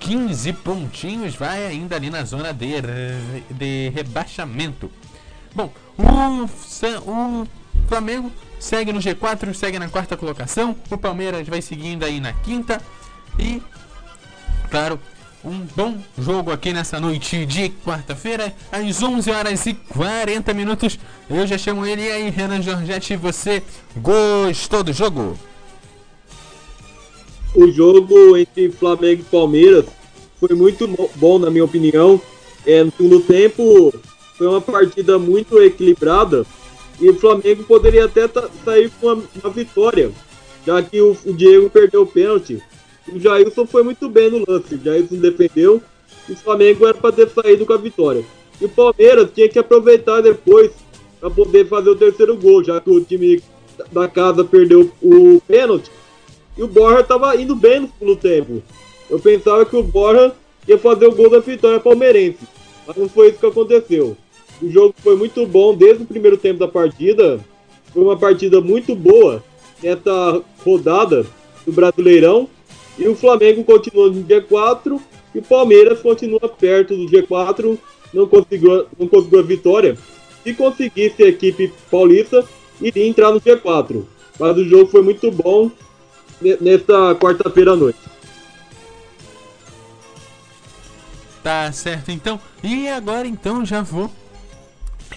[0.00, 2.82] 15 pontinhos, vai ainda ali na zona de,
[3.48, 4.90] de rebaixamento.
[5.54, 7.46] Bom, o, o
[7.88, 10.76] Flamengo segue no G4, segue na quarta colocação.
[10.90, 12.80] O Palmeiras vai seguindo aí na quinta.
[13.38, 13.62] E,
[14.70, 14.98] claro,
[15.44, 20.98] um bom jogo aqui nessa noite de quarta-feira, às 11 horas e 40 minutos.
[21.28, 23.16] Eu já chamo ele e aí, Renan Giorgetti.
[23.16, 23.62] Você
[23.96, 25.38] gostou do jogo?
[27.54, 29.86] o jogo entre Flamengo e Palmeiras
[30.38, 32.20] foi muito bom, na minha opinião.
[32.66, 33.92] É, no segundo tempo
[34.36, 36.46] foi uma partida muito equilibrada
[37.00, 40.10] e o Flamengo poderia até ta- sair com uma, uma vitória,
[40.66, 42.62] já que o, o Diego perdeu o pênalti.
[43.12, 45.82] O Jailson foi muito bem no lance, o Jailson defendeu
[46.28, 48.24] o Flamengo era para ter saído com a vitória.
[48.60, 50.70] E o Palmeiras tinha que aproveitar depois
[51.20, 53.42] para poder fazer o terceiro gol, já que o time
[53.92, 55.90] da casa perdeu o pênalti
[56.56, 58.62] e o Borja estava indo bem no segundo tempo.
[59.08, 60.32] Eu pensava que o Borja
[60.66, 62.40] ia fazer o gol da vitória palmeirense,
[62.86, 64.16] mas não foi isso que aconteceu.
[64.60, 67.40] O jogo foi muito bom desde o primeiro tempo da partida.
[67.92, 69.42] Foi uma partida muito boa
[69.82, 71.24] nessa rodada
[71.64, 72.48] do Brasileirão.
[72.98, 75.00] E o Flamengo continua no G4
[75.34, 77.78] e o Palmeiras continua perto do G4.
[78.12, 79.96] Não conseguiu, não conseguiu a vitória.
[80.42, 82.44] Se conseguisse a equipe paulista,
[82.80, 84.04] iria entrar no G4.
[84.40, 85.70] Mas o jogo foi muito bom
[86.40, 87.98] ne- nesta quarta-feira à noite.
[91.42, 92.40] Tá certo, então.
[92.62, 94.10] E agora, então, já vou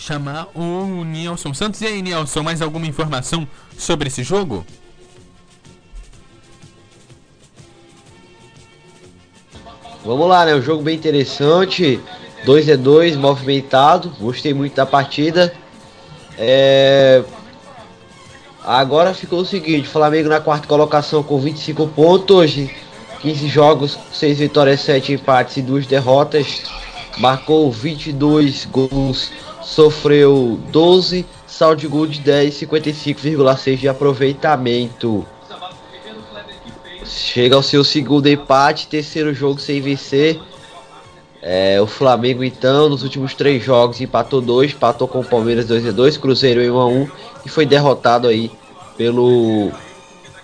[0.01, 1.79] chamar o Nilson Santos.
[1.81, 3.47] E aí, Nilson, mais alguma informação
[3.77, 4.65] sobre esse jogo?
[10.03, 10.55] Vamos lá, né?
[10.55, 11.99] Um jogo bem interessante.
[12.43, 14.09] 2 é 2 movimentado.
[14.19, 15.53] Gostei muito da partida.
[16.35, 17.23] É...
[18.63, 22.55] Agora ficou o seguinte: Flamengo na quarta colocação com 25 pontos.
[23.21, 26.63] 15 jogos, 6 vitórias, 7 empates e 2 derrotas.
[27.19, 29.31] Marcou 22 gols,
[29.71, 31.25] sofreu 12.
[31.47, 35.25] Saldo de gol de 10, 55,6 de aproveitamento.
[37.05, 40.39] Chega ao seu segundo empate, terceiro jogo sem vencer.
[41.41, 45.87] É, o Flamengo então, nos últimos três jogos, empatou dois, empatou com o Palmeiras 2
[45.87, 47.09] a 2 Cruzeiro em 1 a 1
[47.45, 48.51] e foi derrotado aí
[48.95, 49.71] pelo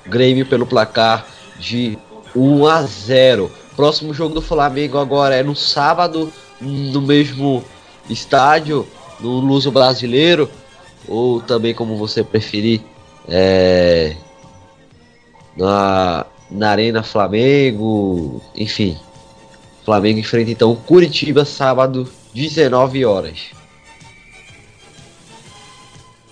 [0.06, 1.28] Grêmio pelo placar
[1.60, 1.98] de
[2.36, 3.52] 1 a 0.
[3.76, 7.64] Próximo jogo do Flamengo agora é no sábado, no mesmo
[8.10, 8.88] estádio,
[9.19, 10.49] no Luso Brasileiro,
[11.07, 12.81] ou também como você preferir,
[13.27, 14.15] é,
[15.56, 18.98] na, na Arena Flamengo, enfim.
[19.84, 23.57] Flamengo enfrenta então Curitiba sábado, 19 horas.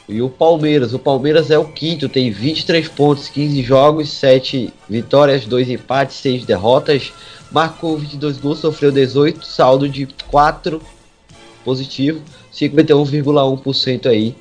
[0.08, 5.46] E o Palmeiras, o Palmeiras é o quinto, tem 23 pontos, 15 jogos, 7 vitórias,
[5.46, 7.12] 2 empates, 6 derrotas.
[7.52, 10.80] Marcou 22 gols, sofreu 18, saldo de 4
[11.64, 12.22] positivo,
[12.56, 14.36] 51,1% aí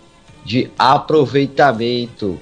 [0.45, 2.39] de aproveitamento.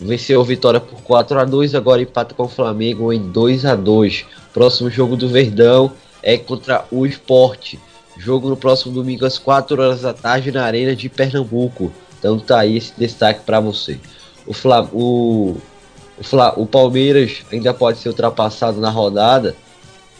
[0.00, 3.74] Venceu a vitória por 4 a 2 agora empata com o Flamengo em 2 a
[3.74, 5.92] 2 Próximo jogo do Verdão
[6.22, 7.78] é contra o Esporte.
[8.16, 11.92] Jogo no próximo domingo às 4 horas da tarde na Arena de Pernambuco.
[12.18, 14.00] Então tá aí esse destaque para você.
[14.46, 15.56] O, Fla, o,
[16.18, 19.54] o, o Palmeiras ainda pode ser ultrapassado na rodada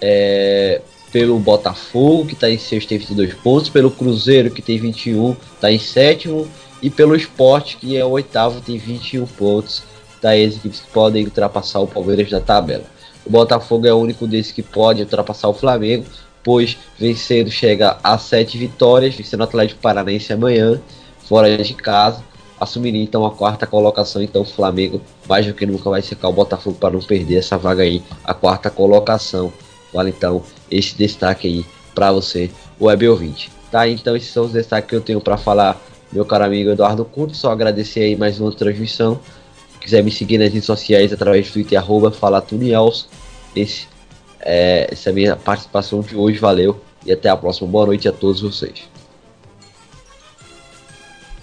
[0.00, 0.82] é,
[1.12, 5.70] pelo Botafogo, que está em sexto tem 22 pontos, pelo Cruzeiro, que tem 21, está
[5.70, 6.46] em sétimo,
[6.82, 9.82] e pelo Esporte, que é o oitavo, tem 21 pontos.
[10.20, 12.84] Daí as equipes que podem ultrapassar o Palmeiras na tabela.
[13.24, 16.04] O Botafogo é o único desses que pode ultrapassar o Flamengo,
[16.42, 20.80] pois vencendo chega a 7 vitórias, vencendo o Atlético Paranaense amanhã,
[21.20, 22.22] fora de casa.
[22.58, 26.32] Assumiria então a quarta colocação, então o Flamengo mais do que nunca vai secar o
[26.32, 29.52] Botafogo para não perder essa vaga aí, a quarta colocação.
[29.92, 33.50] Vale então esse destaque aí para você, web ouvinte.
[33.70, 35.80] Tá, então esses são os destaques que eu tenho para falar,
[36.12, 37.36] meu caro amigo Eduardo Couto.
[37.36, 39.20] Só agradecer aí mais uma transmissão.
[39.72, 43.08] Se quiser me seguir nas redes sociais através do Twitter, arroba Falatuniels.
[43.54, 43.88] Esse,
[44.40, 47.68] é, essa é a minha participação de hoje, valeu e até a próxima.
[47.68, 48.88] Boa noite a todos vocês.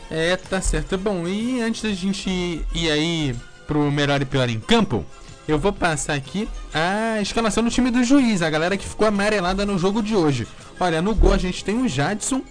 [0.10, 0.98] É, tá certo.
[0.98, 3.36] Bom, e antes da gente ir aí
[3.66, 5.04] pro melhor e pior em campo,
[5.48, 9.66] eu vou passar aqui a escalação do time do juiz, a galera que ficou amarelada
[9.66, 10.48] no jogo de hoje.
[10.80, 12.42] Olha, no gol a gente tem o Jadson,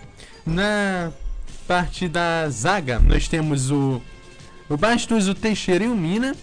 [0.44, 1.10] na
[1.66, 4.01] parte da zaga nós temos o,
[4.69, 6.36] o Bastos, o Teixeira e o Mina.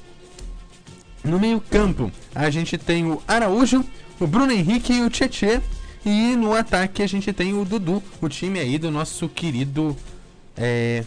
[1.24, 3.86] No meio campo a gente tem o Araújo,
[4.20, 5.62] o Bruno Henrique e o Tietê.
[6.06, 9.96] E no ataque a gente tem o Dudu, o time aí do nosso querido
[10.56, 11.04] é,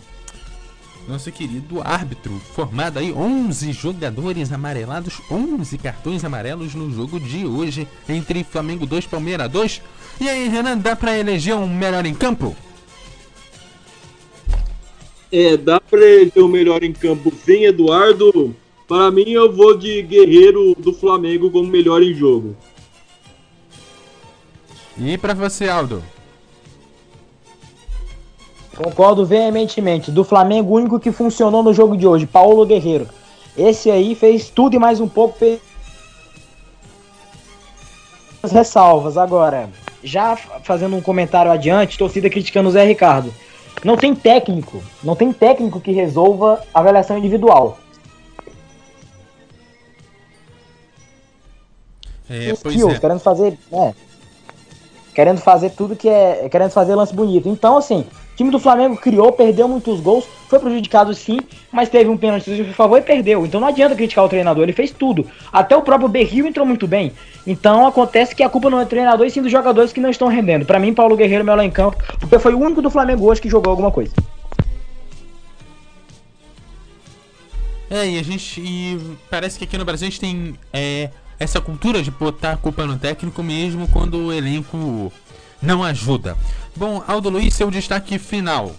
[1.08, 7.88] nosso querido árbitro, formado aí 11 jogadores amarelados, 11 cartões amarelos no jogo de hoje
[8.08, 9.82] entre Flamengo 2 Palmeiras 2.
[10.20, 12.56] E aí, Renan, dá pra eleger um melhor em campo?
[15.30, 18.54] É, dá pra eleger o melhor em campo sem Eduardo.
[18.86, 22.56] Para mim, eu vou de Guerreiro do Flamengo como melhor em jogo.
[24.98, 26.02] E pra você, Aldo?
[28.76, 30.10] Concordo veementemente.
[30.10, 33.08] Do Flamengo, o único que funcionou no jogo de hoje, Paulo Guerreiro.
[33.56, 35.38] Esse aí fez tudo e mais um pouco.
[35.38, 35.60] Fez
[38.42, 39.16] as ressalvas.
[39.16, 39.68] Agora,
[40.02, 43.32] já fazendo um comentário adiante, torcida criticando o Zé Ricardo.
[43.84, 47.78] Não tem técnico, não tem técnico que resolva a avaliação individual.
[52.30, 52.98] É, skills, é.
[52.98, 53.94] querendo fazer, é,
[55.14, 57.48] querendo fazer tudo que é, querendo fazer lance bonito.
[57.48, 58.06] Então, assim,
[58.42, 61.38] time do Flamengo criou, perdeu muitos gols, foi prejudicado sim,
[61.70, 63.46] mas teve um pênalti seu favor e perdeu.
[63.46, 65.26] Então não adianta criticar o treinador, ele fez tudo.
[65.52, 67.12] Até o próprio Berril entrou muito bem.
[67.46, 70.10] Então acontece que a culpa não é do treinador e sim dos jogadores que não
[70.10, 70.66] estão rendendo.
[70.66, 73.48] Pra mim, Paulo Guerreiro melhor em campo, porque foi o único do Flamengo hoje que
[73.48, 74.12] jogou alguma coisa.
[77.88, 78.60] É, e a gente.
[78.60, 78.98] E
[79.30, 82.86] parece que aqui no Brasil a gente tem é, essa cultura de botar a culpa
[82.86, 85.12] no técnico mesmo quando o elenco
[85.60, 86.36] não ajuda.
[86.74, 88.72] Bom, Aldo Luiz, seu destaque final.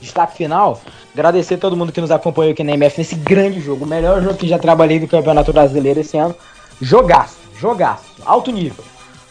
[0.00, 0.80] Destaque final,
[1.14, 4.22] agradecer a todo mundo que nos acompanhou aqui na MF nesse grande jogo, o melhor
[4.22, 6.34] jogo que já trabalhei do Campeonato Brasileiro esse ano.
[6.80, 8.84] Jogaço, jogaço, alto nível.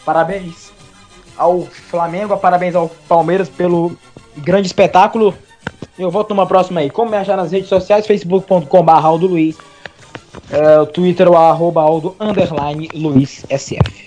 [0.04, 0.72] Parabéns
[1.36, 3.96] ao Flamengo, parabéns ao Palmeiras pelo
[4.36, 5.34] grande espetáculo.
[5.98, 6.90] Eu volto numa próxima aí.
[6.90, 9.56] Como me achar nas redes sociais, facebook.com.br Aldo Luiz,
[10.50, 14.04] é, o Twitter, o arroba Aldo underline Luiz SF.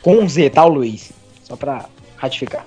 [0.00, 1.12] Com um Z, tá, o Luiz?
[1.44, 2.66] Só pra ratificar.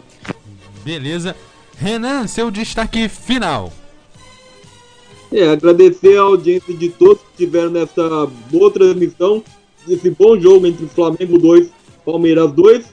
[0.83, 1.35] Beleza.
[1.77, 3.71] Renan, seu destaque final.
[5.31, 9.43] É, agradecer a audiência de todos que estiveram nessa boa transmissão,
[9.85, 11.69] desse bom jogo entre Flamengo 2
[12.05, 12.85] Palmeiras 2.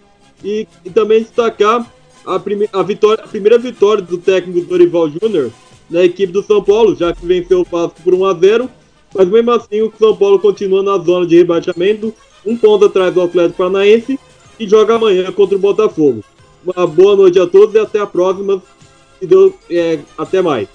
[0.43, 1.87] E, e também destacar
[2.27, 5.53] a, prime a, vitória, a primeira vitória do técnico Dorival Júnior
[5.89, 8.71] na equipe do São Paulo, já que venceu o Vasco por 1 a 0
[9.15, 12.15] Mas mesmo assim, o São Paulo continua na zona de rebaixamento,
[12.45, 14.19] um ponto atrás do Atlético Paranaense,
[14.59, 16.25] e joga amanhã contra o Botafogo.
[16.65, 18.63] Uma boa noite a todos e até a próxima.
[19.19, 20.69] Se Deus, é, até mais.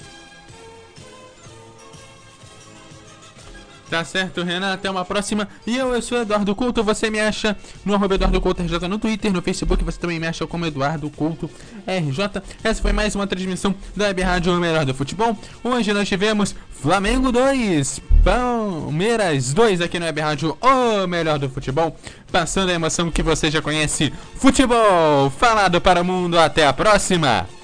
[3.90, 4.74] Tá certo, Renan.
[4.74, 5.48] Até uma próxima.
[5.66, 6.84] E eu, eu sou Eduardo Couto.
[6.84, 7.56] Você me acha
[7.86, 9.84] no arroba Eduardo Couto RJ no Twitter, no Facebook.
[9.84, 11.50] Você também me acha como Eduardo Couto
[11.88, 12.42] RJ.
[12.64, 15.38] Essa foi mais uma transmissão da Web Rádio O Melhor do Futebol.
[15.64, 21.96] Hoje nós tivemos Flamengo 2, Palmeiras 2 aqui no Web Rádio O Melhor do Futebol.
[22.30, 24.12] Passando a emoção que você já conhece.
[24.36, 26.38] Futebol falado para o mundo.
[26.38, 27.57] Até a próxima.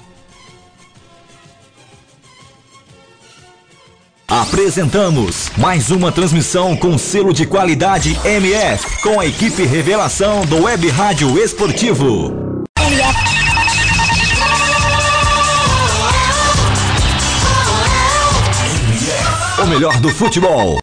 [4.26, 10.88] Apresentamos mais uma transmissão com selo de qualidade MF, com a equipe revelação do Web
[10.88, 12.32] Rádio Esportivo.
[19.62, 20.78] O melhor do futebol.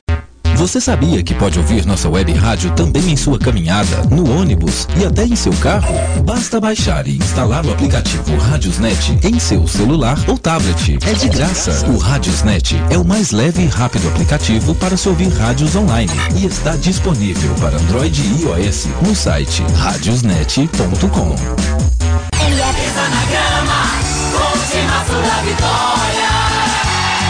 [0.61, 5.03] Você sabia que pode ouvir nossa web rádio também em sua caminhada, no ônibus e
[5.03, 5.91] até em seu carro?
[6.23, 10.99] Basta baixar e instalar o aplicativo Radiosnet em seu celular ou tablet.
[11.03, 11.89] É de graça.
[11.89, 16.45] O Radiosnet é o mais leve e rápido aplicativo para se ouvir rádios online e
[16.45, 21.35] está disponível para Android e iOS no site radiosnet.com.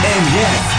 [0.04, 0.71] MF